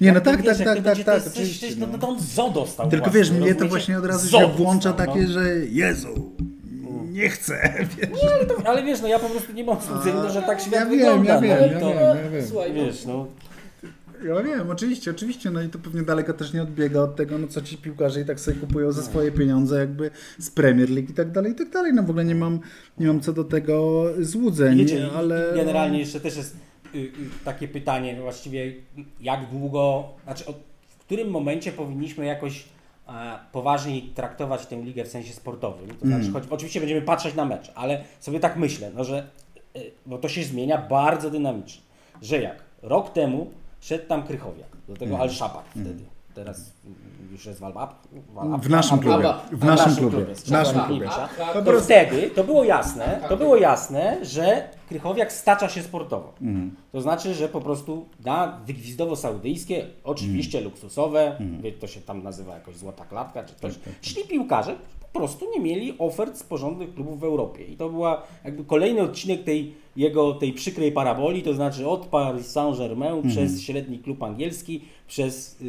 Nie, 0.00 0.08
no 0.08 0.14
Jak 0.14 0.24
to 0.24 0.30
tak, 0.30 0.42
wiesz, 0.42 0.58
tak, 0.58 0.66
tak, 0.66 0.76
to 0.76 0.82
tak, 0.82 0.98
to 0.98 1.04
tak, 1.04 1.22
coś, 1.22 1.76
No. 1.76 1.86
no. 1.92 1.98
to 1.98 2.08
on 2.08 2.20
zo 2.20 2.50
dostał 2.50 2.88
Tylko 2.88 3.10
własny, 3.10 3.20
wiesz, 3.20 3.30
mnie 3.30 3.54
to 3.54 3.68
właśnie 3.68 3.98
od 3.98 4.04
razu 4.04 4.38
się 4.38 4.48
włącza 4.56 4.92
dostał, 4.92 5.06
takie, 5.06 5.20
no. 5.26 5.32
że 5.32 5.42
Jezu, 5.66 6.32
nie 7.12 7.28
chcę. 7.28 7.74
Wiesz. 7.98 8.08
Ale 8.64 8.82
wiesz, 8.82 9.00
no 9.02 9.08
ja 9.08 9.18
po 9.18 9.28
prostu 9.28 9.52
nie 9.52 9.64
mam 9.64 9.76
sucenia, 9.80 10.28
że 10.28 10.42
tak 10.42 10.60
świat 10.60 10.72
Ja 10.72 10.86
wiem, 10.86 10.90
wygląda. 10.90 11.28
ja 11.28 11.34
no, 11.34 11.40
wiem, 11.40 11.70
i 11.70 11.72
ja 11.72 11.80
to, 11.80 11.88
wiem, 11.88 11.98
ja 12.24 12.30
wiem. 12.30 12.46
Słuchaj, 12.48 12.72
no, 12.74 12.84
Wiesz, 12.84 13.04
no. 13.06 13.26
Ja 14.26 14.42
wiem, 14.42 14.70
oczywiście, 14.70 15.10
oczywiście, 15.10 15.50
no 15.50 15.62
i 15.62 15.68
to 15.68 15.78
pewnie 15.78 16.02
daleko 16.02 16.32
też 16.32 16.52
nie 16.52 16.62
odbiega 16.62 17.00
od 17.00 17.16
tego, 17.16 17.38
no 17.38 17.46
co 17.46 17.62
ci 17.62 17.76
piłkarze 17.76 18.20
i 18.20 18.24
tak 18.24 18.40
sobie 18.40 18.56
kupują 18.60 18.92
za 18.92 19.02
swoje 19.02 19.32
pieniądze 19.32 19.78
jakby 19.78 20.10
z 20.38 20.50
Premier 20.50 20.90
League 20.90 21.10
i 21.10 21.14
tak 21.14 21.32
dalej, 21.32 21.52
i 21.52 21.54
tak 21.54 21.70
dalej. 21.70 21.92
No 21.94 22.02
w 22.02 22.10
ogóle 22.10 22.24
nie 22.24 22.34
mam, 22.34 22.60
nie 22.98 23.06
mam 23.06 23.20
co 23.20 23.32
do 23.32 23.44
tego 23.44 24.04
złudzeń, 24.20 24.78
Wiecie, 24.78 25.08
ale... 25.16 25.52
generalnie 25.56 25.98
jeszcze 25.98 26.20
też 26.20 26.36
jest 26.36 26.56
takie 27.44 27.68
pytanie, 27.68 28.16
właściwie 28.20 28.72
jak 29.20 29.50
długo, 29.50 30.08
znaczy 30.24 30.46
od, 30.46 30.56
w 30.88 30.96
którym 30.98 31.30
momencie 31.30 31.72
powinniśmy 31.72 32.26
jakoś 32.26 32.64
e, 33.08 33.38
poważniej 33.52 34.02
traktować 34.02 34.66
tę 34.66 34.76
ligę 34.82 35.04
w 35.04 35.08
sensie 35.08 35.32
sportowym. 35.32 35.88
To 36.00 36.06
znaczy, 36.06 36.32
choć 36.32 36.44
oczywiście 36.50 36.80
będziemy 36.80 37.02
patrzeć 37.02 37.34
na 37.34 37.44
mecz, 37.44 37.72
ale 37.74 38.04
sobie 38.20 38.40
tak 38.40 38.56
myślę, 38.56 38.90
no, 38.94 39.04
że 39.04 39.26
y, 39.76 39.90
bo 40.06 40.18
to 40.18 40.28
się 40.28 40.44
zmienia 40.44 40.78
bardzo 40.78 41.30
dynamicznie, 41.30 41.82
że 42.22 42.42
jak 42.42 42.62
rok 42.82 43.12
temu 43.12 43.50
szedł 43.80 44.06
tam 44.06 44.22
Krychowiak, 44.22 44.76
do 44.88 44.96
tego 44.96 45.18
Al-Shabaab 45.18 45.68
wtedy. 45.70 46.04
Teraz 46.34 46.60
y, 46.60 47.17
już 47.32 47.46
jest 47.46 47.60
Walbab. 47.60 47.94
W 48.62 48.70
naszym 48.70 48.98
klubie, 48.98 49.34
w 49.52 49.64
naszym 49.64 49.96
klubie, 49.96 50.24
w 50.34 50.50
naszym 50.50 50.80
klubie. 50.80 51.06
Tak, 51.08 51.52
To 51.64 51.72
tak. 51.72 51.80
wtedy 51.80 52.30
to 52.30 52.44
było 52.44 52.64
jasne, 52.64 53.20
to 53.28 53.36
było 53.36 53.56
jasne, 53.56 54.24
że 54.24 54.68
Krychowiak 54.88 55.32
stacza 55.32 55.68
się 55.68 55.82
sportowo. 55.82 56.32
To 56.92 57.00
znaczy, 57.00 57.34
że 57.34 57.48
po 57.48 57.60
prostu 57.60 58.06
na 58.24 58.60
wygwizdowo-saudyjskie, 58.66 59.82
oczywiście 60.04 60.60
luksusowe, 60.60 61.36
wie, 61.60 61.72
to 61.72 61.86
się 61.86 62.00
tam 62.00 62.22
nazywa 62.22 62.54
jakoś 62.54 62.76
złota 62.76 63.04
klatka 63.04 63.44
czy 63.44 63.54
coś, 63.54 63.74
szli 64.02 64.24
piłkarze, 64.24 64.76
po 65.12 65.18
prostu 65.18 65.46
nie 65.50 65.60
mieli 65.60 65.94
ofert 65.98 66.36
z 66.36 66.42
porządnych 66.42 66.94
klubów 66.94 67.20
w 67.20 67.24
Europie. 67.24 67.64
I 67.64 67.76
to 67.76 67.88
była 67.88 68.22
jakby 68.44 68.64
kolejny 68.64 69.02
odcinek 69.02 69.44
tej 69.44 69.74
jego 69.98 70.34
tej 70.34 70.52
przykrej 70.52 70.92
paraboli, 70.92 71.42
to 71.42 71.54
znaczy 71.54 71.88
od 71.88 72.06
Paris 72.06 72.46
Saint-Germain 72.46 73.28
przez 73.28 73.62
średni 73.62 73.98
klub 73.98 74.22
angielski, 74.22 74.80
przez 75.06 75.60
y, 75.60 75.64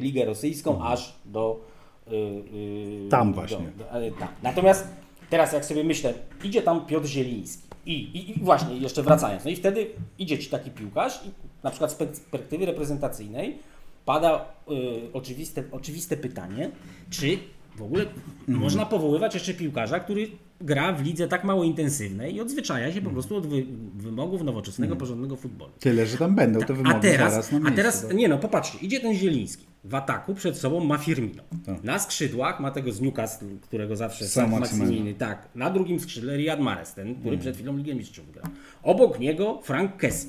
Ligę 0.00 0.24
Rosyjską, 0.24 0.84
aż 0.84 1.12
do 1.24 1.60
y, 2.08 2.14
y, 2.14 3.08
Tam 3.10 3.28
do- 3.32 3.34
właśnie. 3.34 3.66
do- 3.78 3.90
ale 3.90 4.10
tak. 4.10 4.32
Natomiast 4.42 4.88
teraz 5.30 5.52
jak 5.52 5.64
sobie 5.64 5.84
myślę, 5.84 6.14
idzie 6.44 6.62
tam 6.62 6.86
Piotr 6.86 7.06
Zieliński 7.06 7.62
i, 7.86 7.92
i, 7.92 8.30
i 8.30 8.34
właśnie 8.44 8.76
jeszcze 8.76 9.02
wracając, 9.02 9.44
no 9.44 9.50
i 9.50 9.56
wtedy 9.56 9.86
idzie 10.18 10.38
ci 10.38 10.50
taki 10.50 10.70
piłkarz 10.70 11.20
i 11.26 11.30
na 11.62 11.70
przykład 11.70 11.92
z 11.92 11.94
perspektywy 11.94 12.66
reprezentacyjnej 12.66 13.58
pada 14.04 14.44
y, 14.70 15.12
oczywiste, 15.12 15.62
oczywiste 15.72 16.16
pytanie, 16.16 16.70
czy 17.10 17.38
w 17.76 17.82
ogóle 17.82 18.02
Mhm. 18.48 18.58
można 18.58 18.86
powoływać 18.86 19.34
jeszcze 19.34 19.54
piłkarza, 19.54 20.00
który 20.00 20.28
gra 20.60 20.92
w 20.92 21.02
lidze 21.04 21.28
tak 21.28 21.44
mało 21.44 21.64
intensywnej 21.64 22.34
i 22.34 22.40
odzwyczaja 22.40 22.92
się 22.92 23.02
po 23.02 23.10
prostu 23.10 23.36
od 23.36 23.46
wy, 23.46 23.64
wymogów 23.94 24.42
nowoczesnego, 24.42 24.96
porządnego 24.96 25.36
futbolu. 25.36 25.72
Tyle, 25.80 26.06
że 26.06 26.16
tam 26.16 26.34
będą 26.34 26.60
te 26.60 26.74
wymogi 26.74 26.96
A 26.96 27.00
teraz, 27.00 27.30
zaraz 27.32 27.52
na 27.52 27.56
a 27.58 27.60
miejscu. 27.60 27.76
teraz, 27.76 28.02
tak? 28.06 28.16
nie 28.16 28.28
no, 28.28 28.38
popatrzcie, 28.38 28.78
idzie 28.78 29.00
ten 29.00 29.14
Zieliński. 29.14 29.66
W 29.84 29.94
ataku 29.94 30.34
przed 30.34 30.56
sobą 30.56 30.84
ma 30.84 30.98
Firmino. 30.98 31.42
Tak. 31.66 31.84
Na 31.84 31.98
skrzydłach 31.98 32.60
ma 32.60 32.70
tego 32.70 32.92
z 32.92 33.00
Newcastle, 33.00 33.46
którego 33.62 33.96
zawsze 33.96 34.28
Sam. 34.28 34.50
Maksymiliany. 34.50 35.14
Tak. 35.14 35.48
Na 35.54 35.70
drugim 35.70 36.00
skrzydle 36.00 36.36
Riyad 36.36 36.60
Mahrez, 36.60 36.94
ten, 36.94 37.14
który 37.14 37.28
Mm. 37.28 37.40
przed 37.40 37.56
chwilą 37.56 37.76
Ligę 37.76 37.94
Mistrzów 37.94 38.32
grał. 38.32 38.44
Obok 38.82 39.20
niego 39.20 39.60
Frank 39.62 39.96
Kessie. 39.96 40.26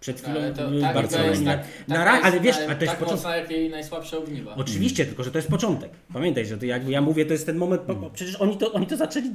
Przed 0.00 0.20
chwilą 0.20 0.40
Ale 0.40 0.52
to, 0.54 0.70
tak, 0.80 0.94
to 0.94 1.00
Barcelonie. 1.00 1.30
jest 1.30 1.44
tak, 1.44 1.60
Na 1.88 1.94
tak 1.96 2.04
ra- 2.06 2.12
jest, 2.14 2.24
ale 2.26 2.40
wiesz, 2.40 2.56
ale 2.56 2.66
a 2.66 2.74
to 2.74 2.80
jest 2.84 2.90
tak 2.96 2.98
początek. 2.98 3.30
jak 3.40 3.50
jej 3.50 3.70
najsłabsze 3.70 4.18
ogniwa. 4.18 4.54
Oczywiście, 4.54 5.06
tylko 5.06 5.22
że 5.24 5.30
to 5.30 5.38
jest 5.38 5.48
początek. 5.48 5.90
Pamiętaj, 6.12 6.46
że 6.46 6.58
to 6.58 6.66
jakby 6.66 6.90
ja 6.90 7.00
mówię, 7.00 7.26
to 7.26 7.32
jest 7.32 7.46
ten 7.46 7.56
moment, 7.56 7.82
bo, 7.86 7.94
bo 7.94 8.10
przecież 8.10 8.36
oni 8.36 8.56
to, 8.58 8.72
oni 8.72 8.86
to 8.86 8.96
zaczęli 8.96 9.30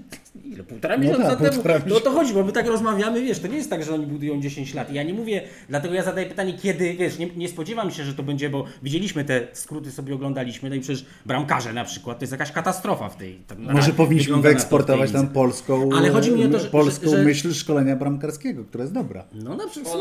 ile, 0.46 0.64
półtora 0.64 0.98
No 0.98 1.04
miesiąca 1.04 1.30
tak, 1.30 1.40
temu. 1.40 1.52
półtora 1.54 1.80
No 1.88 1.96
o 1.96 2.00
to 2.00 2.12
chodzi, 2.12 2.34
bo 2.34 2.44
my 2.44 2.52
tak 2.52 2.68
rozmawiamy, 2.68 3.22
wiesz, 3.22 3.40
to 3.40 3.48
nie 3.48 3.56
jest 3.58 3.70
tak, 3.70 3.84
że 3.84 3.94
oni 3.94 4.06
budują 4.06 4.42
10 4.42 4.74
lat. 4.74 4.92
I 4.92 4.94
ja 4.96 5.04
nie 5.04 5.14
mówię, 5.14 5.42
dlatego 5.70 5.94
ja 5.94 6.04
zadaję 6.04 6.28
pytanie, 6.28 6.54
kiedy, 6.54 6.94
wiesz, 6.94 7.18
nie, 7.20 7.28
nie 7.36 7.48
spodziewam 7.50 7.92
się, 7.92 8.04
że 8.04 8.14
to 8.14 8.24
będzie, 8.24 8.50
bo 8.50 8.66
widzieliśmy 8.84 9.24
te 9.26 9.48
skróty, 9.54 9.92
sobie 9.92 10.16
oglądaliśmy, 10.16 10.70
no 10.70 10.76
i 10.76 10.80
przecież 10.80 11.06
bramkarze 11.26 11.74
na 11.74 11.84
przykład, 11.84 12.20
to 12.20 12.24
jest 12.24 12.32
jakaś 12.32 12.52
katastrofa 12.52 13.10
w 13.10 13.18
tej. 13.18 13.36
tam- 13.36 13.62
Może 13.74 13.88
na- 13.88 13.94
powinniśmy 13.94 14.26
wygląda 14.36 14.38
na 14.38 14.42
to 14.42 14.44
tej 14.44 14.54
wyeksportować 14.54 15.12
tam 15.12 15.28
polską, 15.28 15.90
Ale 15.98 16.10
chodzi 16.10 16.32
mi 16.32 16.46
o 16.46 16.50
to, 16.50 16.60
że- 16.60 16.70
polską 16.70 17.10
że- 17.10 17.18
że- 17.18 17.24
myśl 17.24 17.54
szkolenia 17.54 17.96
bramkarskiego, 17.96 18.64
która 18.66 18.82
jest 18.84 18.94
dobra. 18.94 19.26
No 19.34 19.56
na 19.56 19.68
przykład, 19.68 19.94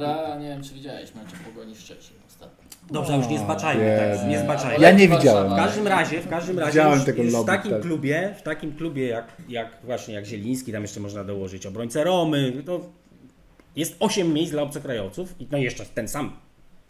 dobra, 0.00 0.38
nie 0.38 0.48
wiem 0.48 0.62
czy 0.62 0.74
widziałeś 0.74 1.14
mecz 1.14 1.28
Pogoni 1.44 1.76
Szczecin 1.76 2.16
ostatnio. 2.26 2.64
Dobrze, 2.90 3.16
już 3.16 3.28
nie 3.28 3.38
zbaczajmy, 3.38 3.84
Jezu. 3.84 4.20
tak, 4.20 4.28
nie 4.28 4.38
zbaczajmy. 4.38 4.84
Ja 4.84 4.90
nie 4.90 5.08
widziałem. 5.08 5.52
W 5.52 5.56
każdym 5.56 5.86
razie, 5.86 6.20
w 6.20 6.28
każdym 6.28 6.58
razie 6.58 6.72
Widziałem 6.72 6.94
już, 6.94 7.04
tego 7.04 7.22
już 7.22 7.30
w 7.32 7.34
lobby, 7.34 7.46
takim 7.52 7.70
tak. 7.70 7.82
klubie, 7.82 8.34
w 8.38 8.42
takim 8.42 8.72
klubie 8.76 9.08
jak, 9.08 9.26
jak 9.48 9.78
właśnie 9.84 10.14
jak 10.14 10.24
Zieliński, 10.24 10.72
tam 10.72 10.82
jeszcze 10.82 11.00
można 11.00 11.24
dołożyć 11.24 11.66
obrońcę 11.66 12.04
Romy, 12.04 12.62
to 12.66 12.80
jest 13.76 13.96
8 14.00 14.32
miejsc 14.32 14.52
dla 14.52 14.62
obcokrajowców 14.62 15.40
i 15.40 15.46
no 15.50 15.58
jeszcze 15.58 15.84
ten 15.84 16.08
sam, 16.08 16.36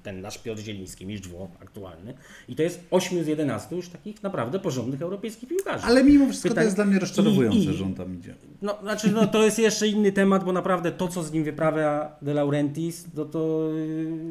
ten 0.04 0.20
nasz 0.20 0.38
Piotr 0.38 0.60
Zieliński, 0.62 1.06
mistrz 1.06 1.28
Włoch 1.28 1.50
aktualny 1.62 2.14
i 2.48 2.56
to 2.56 2.62
jest 2.62 2.80
8 2.90 3.24
z 3.24 3.26
11 3.26 3.76
już 3.76 3.88
takich 3.88 4.22
naprawdę 4.22 4.58
porządnych 4.58 5.02
europejskich 5.02 5.48
piłkarzy. 5.48 5.84
Ale 5.86 6.04
mimo 6.04 6.26
wszystko 6.28 6.48
Pytanie- 6.48 6.62
to 6.64 6.66
jest 6.66 6.76
dla 6.76 6.84
mnie 6.84 6.98
rozczarowujące, 6.98 7.58
I- 7.58 7.68
i- 7.70 7.72
że 7.74 7.84
on 7.84 7.94
tam 7.94 8.18
idzie. 8.18 8.34
No, 8.62 8.78
znaczy, 8.82 9.10
no, 9.12 9.26
to 9.26 9.44
jest 9.44 9.58
jeszcze 9.58 9.88
inny 9.88 10.12
temat, 10.12 10.44
bo 10.44 10.52
naprawdę 10.52 10.92
to, 10.92 11.08
co 11.08 11.22
z 11.22 11.32
nim 11.32 11.44
wyprawia 11.44 12.10
De 12.22 12.34
Laurentiis, 12.34 13.04
no 13.14 13.24
to 13.24 13.68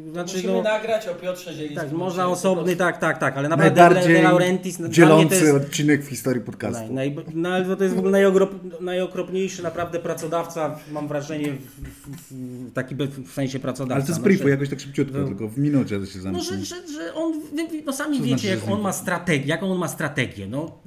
yy, 0.05 0.11
znaczy, 0.11 0.35
Musimy 0.35 0.53
no, 0.53 0.61
nagrać 0.61 1.07
o 1.07 1.15
Piotrze 1.15 1.53
Zielińskim. 1.53 1.81
tak, 1.89 1.91
można 1.91 2.27
osobny, 2.27 2.75
tak, 2.75 2.97
tak, 2.99 3.17
tak, 3.17 3.37
ale 3.37 3.49
naprawdę 3.49 3.75
De, 3.75 3.81
Najbardziej 3.81 4.15
De 4.15 4.21
Laurentiis, 4.21 4.79
no, 4.79 4.89
dzielący 4.89 5.35
jest, 5.35 5.53
odcinek 5.55 6.03
w 6.05 6.07
historii 6.09 6.41
podcastu. 6.41 6.93
Naj, 6.93 7.11
naj, 7.15 7.25
no, 7.33 7.49
ale 7.49 7.75
to 7.77 7.83
jest 7.83 7.95
w 7.95 7.99
ogóle 7.99 8.11
najokrop, 8.11 8.51
najokropniejszy 8.81 9.63
naprawdę 9.63 9.99
pracodawca, 9.99 10.79
mam 10.91 11.07
wrażenie, 11.07 11.53
w, 11.53 11.57
w, 11.57 12.33
w, 12.69 12.73
taki 12.73 12.95
w 13.25 13.31
sensie 13.31 13.59
pracodawca. 13.59 13.95
Ale 13.95 14.03
to 14.07 14.13
z 14.13 14.17
no, 14.17 14.23
briefu 14.23 14.43
że- 14.43 14.49
jakoś 14.49 14.69
tak 14.69 14.79
szybciutko, 14.79 15.17
no. 15.17 15.27
tylko 15.27 15.47
w 15.47 15.57
minucie 15.63 15.99
to 15.99 16.05
się 16.05 16.17
No, 16.17 16.23
zamknie. 16.23 16.43
że, 16.43 16.65
że, 16.65 16.87
że 16.87 17.13
on, 17.13 17.41
no 17.85 17.93
sami 17.93 18.17
Co 18.17 18.23
wiecie, 18.23 18.37
znaczy, 18.37 18.47
jak 18.47 18.67
on 18.71 18.81
ma 18.81 18.93
strategię, 18.93 19.47
jaką 19.47 19.71
on 19.71 19.77
ma 19.77 19.87
strategię, 19.87 20.47
no, 20.47 20.77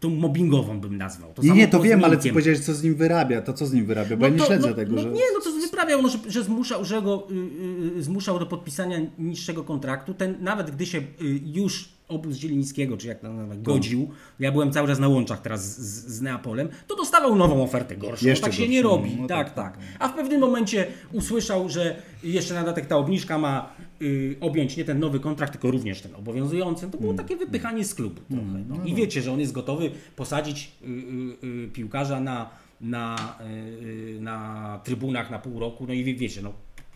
tą 0.00 0.10
mobbingową 0.10 0.80
bym 0.80 0.96
nazwał. 0.96 1.32
To 1.34 1.42
Nie, 1.42 1.50
nie, 1.52 1.68
to 1.68 1.82
wiem, 1.82 2.04
ale 2.04 2.08
co 2.08 2.16
Minkiem. 2.16 2.32
powiedziałeś, 2.32 2.60
co 2.60 2.74
z 2.74 2.82
nim 2.82 2.94
wyrabia, 2.94 3.42
to 3.42 3.52
co 3.52 3.66
z 3.66 3.72
nim 3.72 3.86
wyrabia, 3.86 4.16
bo 4.16 4.26
ja 4.26 4.32
nie 4.32 4.38
to- 4.38 4.44
śledzę 4.46 4.68
no, 4.68 4.74
tego, 4.74 4.96
no, 4.96 5.02
że... 5.02 5.08
Nie, 5.10 5.22
no 5.34 5.40
to 5.44 5.52
wyprawiał, 5.52 6.02
no, 6.02 6.08
że, 6.08 6.18
że, 6.28 6.44
zmuszał, 6.44 6.84
że 6.84 7.02
go 7.02 7.28
y, 7.30 7.98
y, 7.98 8.02
zmuszał 8.02 8.38
do 8.38 8.46
podpisania 8.46 8.98
niższego 9.18 9.64
kontraktu. 9.64 10.14
Ten, 10.14 10.36
nawet 10.40 10.70
gdy 10.70 10.86
się 10.86 10.98
y, 10.98 11.04
już 11.44 11.95
obóz 12.08 12.36
Zielińskiego, 12.36 12.96
czy 12.96 13.06
jak 13.08 13.20
to 13.20 13.32
nazywa, 13.32 13.54
godził, 13.56 14.10
ja 14.40 14.52
byłem 14.52 14.72
cały 14.72 14.88
czas 14.88 14.98
na 14.98 15.08
łączach 15.08 15.42
teraz 15.42 15.78
z, 15.80 16.06
z 16.16 16.20
Neapolem, 16.22 16.68
to 16.86 16.96
dostawał 16.96 17.36
nową 17.36 17.62
ofertę 17.62 17.96
gorszą. 17.96 18.26
Jeszcze 18.26 18.44
tak 18.44 18.52
się 18.54 18.68
nie 18.68 18.82
robi. 18.82 19.16
no 19.20 19.26
tak, 19.26 19.54
tak, 19.54 19.76
tak, 19.76 19.84
A 19.98 20.08
w 20.08 20.14
pewnym 20.14 20.40
momencie 20.40 20.86
usłyszał, 21.12 21.68
że 21.68 22.02
jeszcze 22.24 22.54
na 22.54 22.60
dodatek 22.60 22.86
ta 22.86 22.96
obniżka 22.96 23.38
ma 23.38 23.72
y, 24.02 24.36
objąć 24.40 24.76
nie 24.76 24.84
ten 24.84 24.98
nowy 24.98 25.20
kontrakt, 25.20 25.52
tylko 25.52 25.70
również 25.70 26.00
ten 26.02 26.14
obowiązujący. 26.14 26.90
To 26.90 26.98
było 26.98 27.12
Mm. 27.12 27.24
takie 27.26 27.36
wypychanie 27.36 27.84
z 27.84 27.94
klubu 27.94 28.20
trochę. 28.30 28.64
No. 28.68 28.84
I 28.84 28.94
wiecie, 28.94 29.22
że 29.22 29.32
on 29.32 29.40
jest 29.40 29.52
gotowy 29.52 29.90
posadzić 30.16 30.72
y, 30.82 30.86
y, 30.86 31.46
y, 31.64 31.68
piłkarza 31.68 32.20
na, 32.20 32.50
na, 32.80 33.36
y, 33.40 33.86
y, 34.16 34.18
na 34.20 34.80
trybunach 34.84 35.30
na 35.30 35.38
pół 35.38 35.60
roku. 35.60 35.86
No 35.86 35.92
i 35.94 36.04
wie- 36.04 36.14
wiecie, 36.14 36.42
no, 36.42 36.52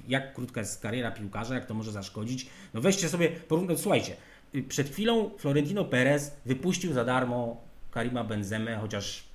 jak 0.09 0.35
krótka 0.35 0.61
jest 0.61 0.83
kariera 0.83 1.11
piłkarza, 1.11 1.55
jak 1.55 1.67
to 1.67 1.75
może 1.75 1.93
zaszkodzić. 1.93 2.47
No 2.75 2.81
weźcie 2.81 3.09
sobie, 3.09 3.29
porównać, 3.29 3.81
słuchajcie, 3.81 4.17
przed 4.68 4.88
chwilą 4.90 5.30
Florentino 5.38 5.84
Perez 5.84 6.36
wypuścił 6.46 6.92
za 6.92 7.05
darmo 7.05 7.61
Karima 7.90 8.24
Benzemę, 8.24 8.76
chociaż 8.80 9.30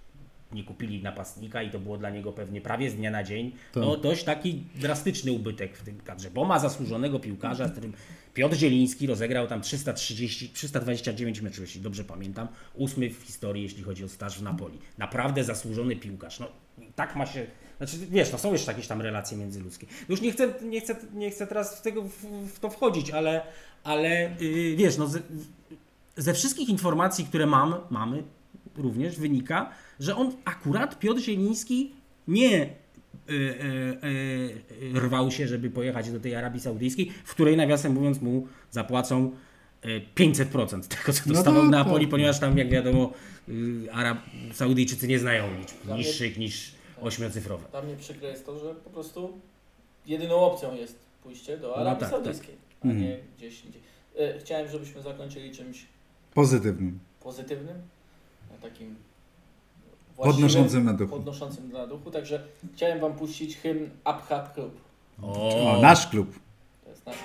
nie 0.51 0.63
kupili 0.63 1.03
napastnika 1.03 1.61
i 1.61 1.69
to 1.69 1.79
było 1.79 1.97
dla 1.97 2.09
niego 2.09 2.31
pewnie 2.31 2.61
prawie 2.61 2.91
z 2.91 2.95
dnia 2.95 3.11
na 3.11 3.23
dzień, 3.23 3.51
Tak. 3.73 3.83
no 3.83 3.97
dość 3.97 4.23
taki 4.23 4.63
drastyczny 4.75 5.31
ubytek 5.31 5.77
w 5.77 5.83
tym 5.83 5.99
kadrze, 5.99 6.31
bo 6.31 6.45
ma 6.45 6.59
zasłużonego 6.59 7.19
piłkarza, 7.19 7.67
z 7.67 7.71
którym 7.71 7.93
Piotr 8.33 8.55
Zieliński 8.55 9.07
rozegrał 9.07 9.47
tam 9.47 9.61
330, 9.61 10.49
329 10.49 11.41
meczów, 11.41 11.59
jeśli 11.59 11.81
dobrze 11.81 12.03
pamiętam, 12.03 12.47
ósmy 12.73 13.09
w 13.09 13.21
historii, 13.23 13.63
jeśli 13.63 13.83
chodzi 13.83 14.03
o 14.03 14.09
staż 14.09 14.39
w 14.39 14.43
Napoli. 14.43 14.79
Naprawdę 14.97 15.43
zasłużony 15.43 15.95
piłkarz. 15.95 16.39
No, 16.39 16.47
tak 16.95 17.15
ma 17.15 17.25
się. 17.25 17.47
Znaczy, 17.77 17.97
wiesz, 18.09 18.31
no 18.31 18.37
są 18.37 18.51
jeszcze 18.53 18.71
jakieś 18.71 18.87
tam 18.87 19.01
relacje 19.01 19.37
międzyludzkie. 19.37 19.87
Już 20.09 20.21
nie 20.21 20.31
chcę, 20.31 20.53
nie 20.61 20.81
chcę, 20.81 20.95
nie 21.13 21.31
chcę 21.31 21.47
teraz 21.47 21.79
w, 21.79 21.81
tego, 21.81 22.01
w, 22.01 22.25
w 22.55 22.59
to 22.59 22.69
wchodzić, 22.69 23.11
ale, 23.11 23.41
ale 23.83 24.35
yy, 24.39 24.75
wiesz, 24.75 24.97
no, 24.97 25.07
ze, 25.07 25.19
ze 26.17 26.33
wszystkich 26.33 26.69
informacji, 26.69 27.25
które 27.25 27.45
mam, 27.45 27.75
mamy 27.89 28.23
również 28.77 29.19
wynika, 29.19 29.69
że 29.99 30.15
on 30.15 30.31
akurat, 30.45 30.99
Piotr 30.99 31.21
Zieliński, 31.21 31.91
nie 32.27 32.63
y, 32.63 33.33
y, 33.33 33.37
y, 34.95 34.99
rwał 34.99 35.31
się, 35.31 35.47
żeby 35.47 35.69
pojechać 35.69 36.11
do 36.11 36.19
tej 36.19 36.35
Arabii 36.35 36.59
Saudyjskiej, 36.61 37.11
w 37.25 37.31
której 37.31 37.57
nawiasem 37.57 37.93
mówiąc 37.93 38.21
mu 38.21 38.47
zapłacą 38.71 39.31
y, 39.85 40.01
500% 40.15 40.87
tego, 40.87 41.13
co 41.13 41.21
No 41.25 41.33
dostawał 41.33 41.61
tak, 41.61 41.69
w 41.69 41.71
Napoli, 41.71 42.05
tak. 42.05 42.11
ponieważ 42.11 42.39
tam, 42.39 42.57
jak 42.57 42.69
wiadomo, 42.69 43.13
y, 43.49 43.91
Arab, 43.91 44.17
Saudyjczycy 44.53 45.07
nie 45.07 45.19
znają 45.19 45.57
liczb 45.59 45.97
niższych 45.97 46.37
niż 46.37 46.74
ośmiocyfrowe. 47.01 47.63
Dla 47.71 47.81
mnie 47.81 47.95
przykre 47.95 48.27
jest 48.29 48.45
to, 48.45 48.59
że 48.59 48.75
po 48.75 48.89
prostu 48.89 49.39
jedyną 50.05 50.35
opcją 50.35 50.75
jest 50.75 50.99
pójście 51.23 51.57
do 51.57 51.77
Arabii 51.77 51.99
tak, 51.99 52.09
Saudyjskiej, 52.09 52.55
a 52.83 52.87
nie 52.87 53.17
gdzieś 53.37 53.65
indziej. 53.65 53.81
E, 54.19 54.39
Chciałem, 54.39 54.67
żebyśmy 54.71 55.01
zakończyli 55.01 55.51
czymś 55.55 55.85
Pozytywnym. 56.33 56.99
pozytywnym, 57.23 57.81
takim 58.61 58.95
Podnoszącym 60.17 60.85
na 60.85 60.93
duchu. 60.93 61.11
podnoszącym 61.15 61.71
na 61.71 61.87
duchu. 61.87 62.11
Także 62.11 62.43
chciałem 62.75 62.99
Wam 62.99 63.13
puścić 63.13 63.57
hymn 63.57 63.89
Abha 64.03 64.49
Klub. 64.53 64.81
O, 65.21 65.77
nasz 65.81 66.07
klub. 66.07 66.39
To 66.83 66.89
jest 66.89 67.05
nasz. 67.05 67.15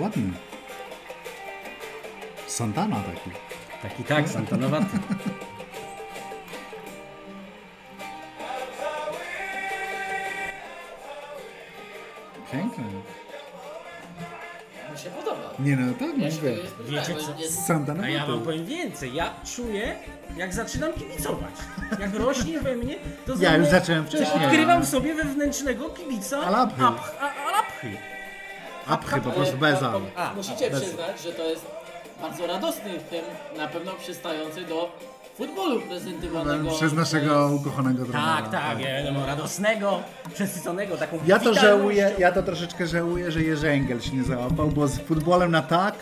Ładny. 0.00 0.32
Santana 2.46 2.96
taki. 3.02 3.30
Taki 3.82 4.04
tak, 4.04 4.28
Santanowaty. 4.28 4.98
Piękny. 12.52 12.84
Mi 14.92 14.98
się 14.98 15.10
podoba. 15.10 15.50
Nie 15.58 15.76
no, 15.76 15.92
tak, 15.92 16.18
Ja 16.18 16.30
się 16.30 16.36
mówię. 16.36 16.56
spodziewałem, 16.68 17.06
Wiecie 17.08 17.14
co? 17.34 17.40
jest- 17.42 17.66
Santana 17.66 18.02
A 18.04 18.08
ja 18.08 18.26
wam 18.26 18.40
powiem 18.42 18.66
więcej, 18.66 19.14
ja 19.14 19.34
czuję, 19.56 19.96
jak 20.36 20.54
zaczynam 20.54 20.92
kibicować. 20.92 21.54
Jak 22.00 22.14
rośnie 22.14 22.60
we 22.60 22.76
mnie, 22.76 22.94
to 23.26 23.32
Ja 23.40 23.56
już 23.56 23.68
zacząłem 23.68 24.06
wcześniej. 24.06 24.44
Odkrywam 24.44 24.82
w 24.82 24.88
sobie 24.88 25.14
wewnętrznego 25.14 25.88
kibica 25.90 26.38
Alapy. 26.40 26.82
Apch- 26.82 27.10
a- 27.20 27.48
Alapchy. 27.48 27.90
Apchy 28.86 29.20
po 29.20 29.30
prostu 29.30 29.56
bez 29.56 29.82
al. 29.82 30.00
Musicie 30.36 30.70
bez- 30.70 30.82
przyznać, 30.82 31.22
że 31.22 31.32
to 31.32 31.44
jest 31.50 31.66
bardzo 32.20 32.46
radosny 32.46 32.90
hymn, 33.10 33.56
na 33.58 33.68
pewno 33.68 33.92
przystający 33.92 34.64
do 34.64 34.92
futbolu 35.36 35.80
prezentowanego. 35.80 36.70
Przez 36.70 36.92
naszego 36.92 37.50
ukochanego 37.54 38.04
trenera. 38.04 38.36
Tak, 38.36 38.50
tak, 38.50 38.78
wiadomo, 38.78 39.26
radosnego, 39.26 40.00
przesyconego 40.34 40.96
taką 40.96 41.18
Ja 41.26 41.38
to 41.38 41.54
żałuję, 41.54 42.12
ja 42.18 42.32
to 42.32 42.42
troszeczkę 42.42 42.86
żałuję, 42.86 43.30
że 43.32 43.42
Jerzy 43.42 43.68
Engel 43.68 44.00
się 44.00 44.16
nie 44.16 44.24
załapał, 44.24 44.68
bo 44.68 44.88
z 44.88 44.98
futbolem 44.98 45.50
na 45.50 45.62
tak 45.62 45.94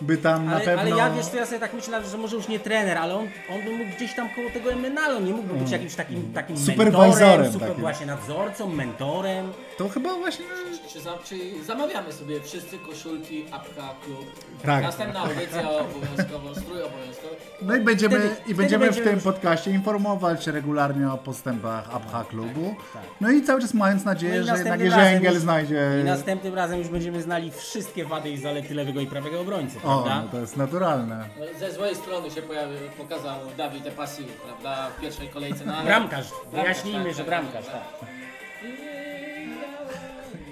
by 0.00 0.16
tam 0.16 0.46
na 0.46 0.52
Ale, 0.56 0.64
pewno... 0.64 0.80
ale 0.80 0.90
ja 0.90 1.10
wiesz, 1.10 1.26
to 1.26 1.36
ja 1.36 1.46
sobie 1.46 1.58
tak 1.60 1.72
myślę, 1.74 2.04
że 2.10 2.18
może 2.18 2.36
już 2.36 2.48
nie 2.48 2.58
trener, 2.60 2.98
ale 2.98 3.14
on, 3.14 3.26
on 3.54 3.62
by 3.64 3.70
mógł 3.70 3.90
gdzieś 3.96 4.14
tam 4.14 4.28
koło 4.34 4.50
tego 4.50 4.72
Emenalu, 4.72 5.16
on 5.16 5.24
nie 5.24 5.32
mógłby 5.32 5.54
być 5.54 5.70
jakimś 5.70 5.94
takim, 5.94 6.32
takim 6.32 6.58
Superwajzorem 6.58 7.28
mentorem, 7.28 7.52
super, 7.52 7.68
takim. 7.68 7.80
właśnie 7.80 8.06
nadzorcą, 8.06 8.68
mentorem. 8.68 9.52
To 9.78 9.88
chyba 9.88 10.14
właśnie... 10.18 10.44
Czy, 10.92 10.98
czy 11.28 11.64
zamawiamy 11.64 12.12
sobie 12.12 12.40
wszyscy 12.40 12.78
koszulki 12.78 13.44
Apka 13.52 13.94
Klub? 14.04 14.26
Tak. 14.64 14.82
Następna 14.82 15.20
audycja 15.20 15.70
obowiązkowo, 15.70 16.54
strój 16.54 16.82
obowiązkowy. 16.82 17.36
No 17.62 17.76
i 17.76 17.80
będziemy, 17.80 18.16
Wtedy- 18.18 18.34
i 18.34 18.42
wtedy 18.42 18.54
będziemy 18.54 18.84
w 18.84 18.88
będziemy 18.88 19.06
tym 19.06 19.14
już- 19.14 19.24
podcaście 19.24 19.70
informować 19.70 20.46
regularnie 20.46 21.10
o 21.12 21.18
postępach 21.18 21.94
Abha 21.96 22.24
Klubu. 22.24 22.74
tak. 22.94 23.02
No 23.20 23.30
i 23.30 23.42
cały 23.42 23.60
czas 23.60 23.74
mając 23.74 24.04
No 24.04 24.10
nadzieję, 24.10 24.40
i 24.40 24.44
że 24.44 24.56
jednak 24.56 24.80
Jerzy 24.80 24.96
Engel 25.00 25.38
znajdzie... 25.38 25.80
I 26.00 26.04
następnym 26.04 26.54
razem 26.54 26.78
już 26.78 26.88
będziemy 26.88 27.22
znali 27.22 27.50
wszystkie 27.50 28.04
wady 28.04 28.30
i 28.30 28.36
zalety 28.38 28.74
lewego 28.74 29.00
i 29.00 29.06
prawego 29.06 29.40
obrońcy, 29.40 29.76
O, 29.88 30.02
prawda? 30.02 30.22
no 30.22 30.28
to 30.28 30.40
jest 30.40 30.56
naturalne. 30.56 31.28
No, 31.38 31.58
ze 31.58 31.72
złej 31.72 31.94
strony 31.94 32.30
się 32.30 32.42
pojawił, 32.42 32.78
pokazał 32.98 33.40
Dawid 33.56 33.86
Epasi, 33.86 34.24
prawda, 34.46 34.90
w 34.90 35.00
pierwszej 35.00 35.28
kolejce 35.28 35.64
na 35.64 35.82
Bramkarz, 35.82 36.30
wyjaśnijmy, 36.52 37.04
tak, 37.04 37.12
że 37.12 37.18
tak, 37.18 37.26
bramkarz, 37.26 37.66
tak. 37.66 38.00
tak. 38.00 38.08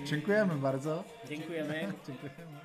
Dziękujemy 0.05 0.55
bardzo. 0.55 1.05
Dziękujemy. 1.29 1.93
Dziękujemy. 2.07 2.56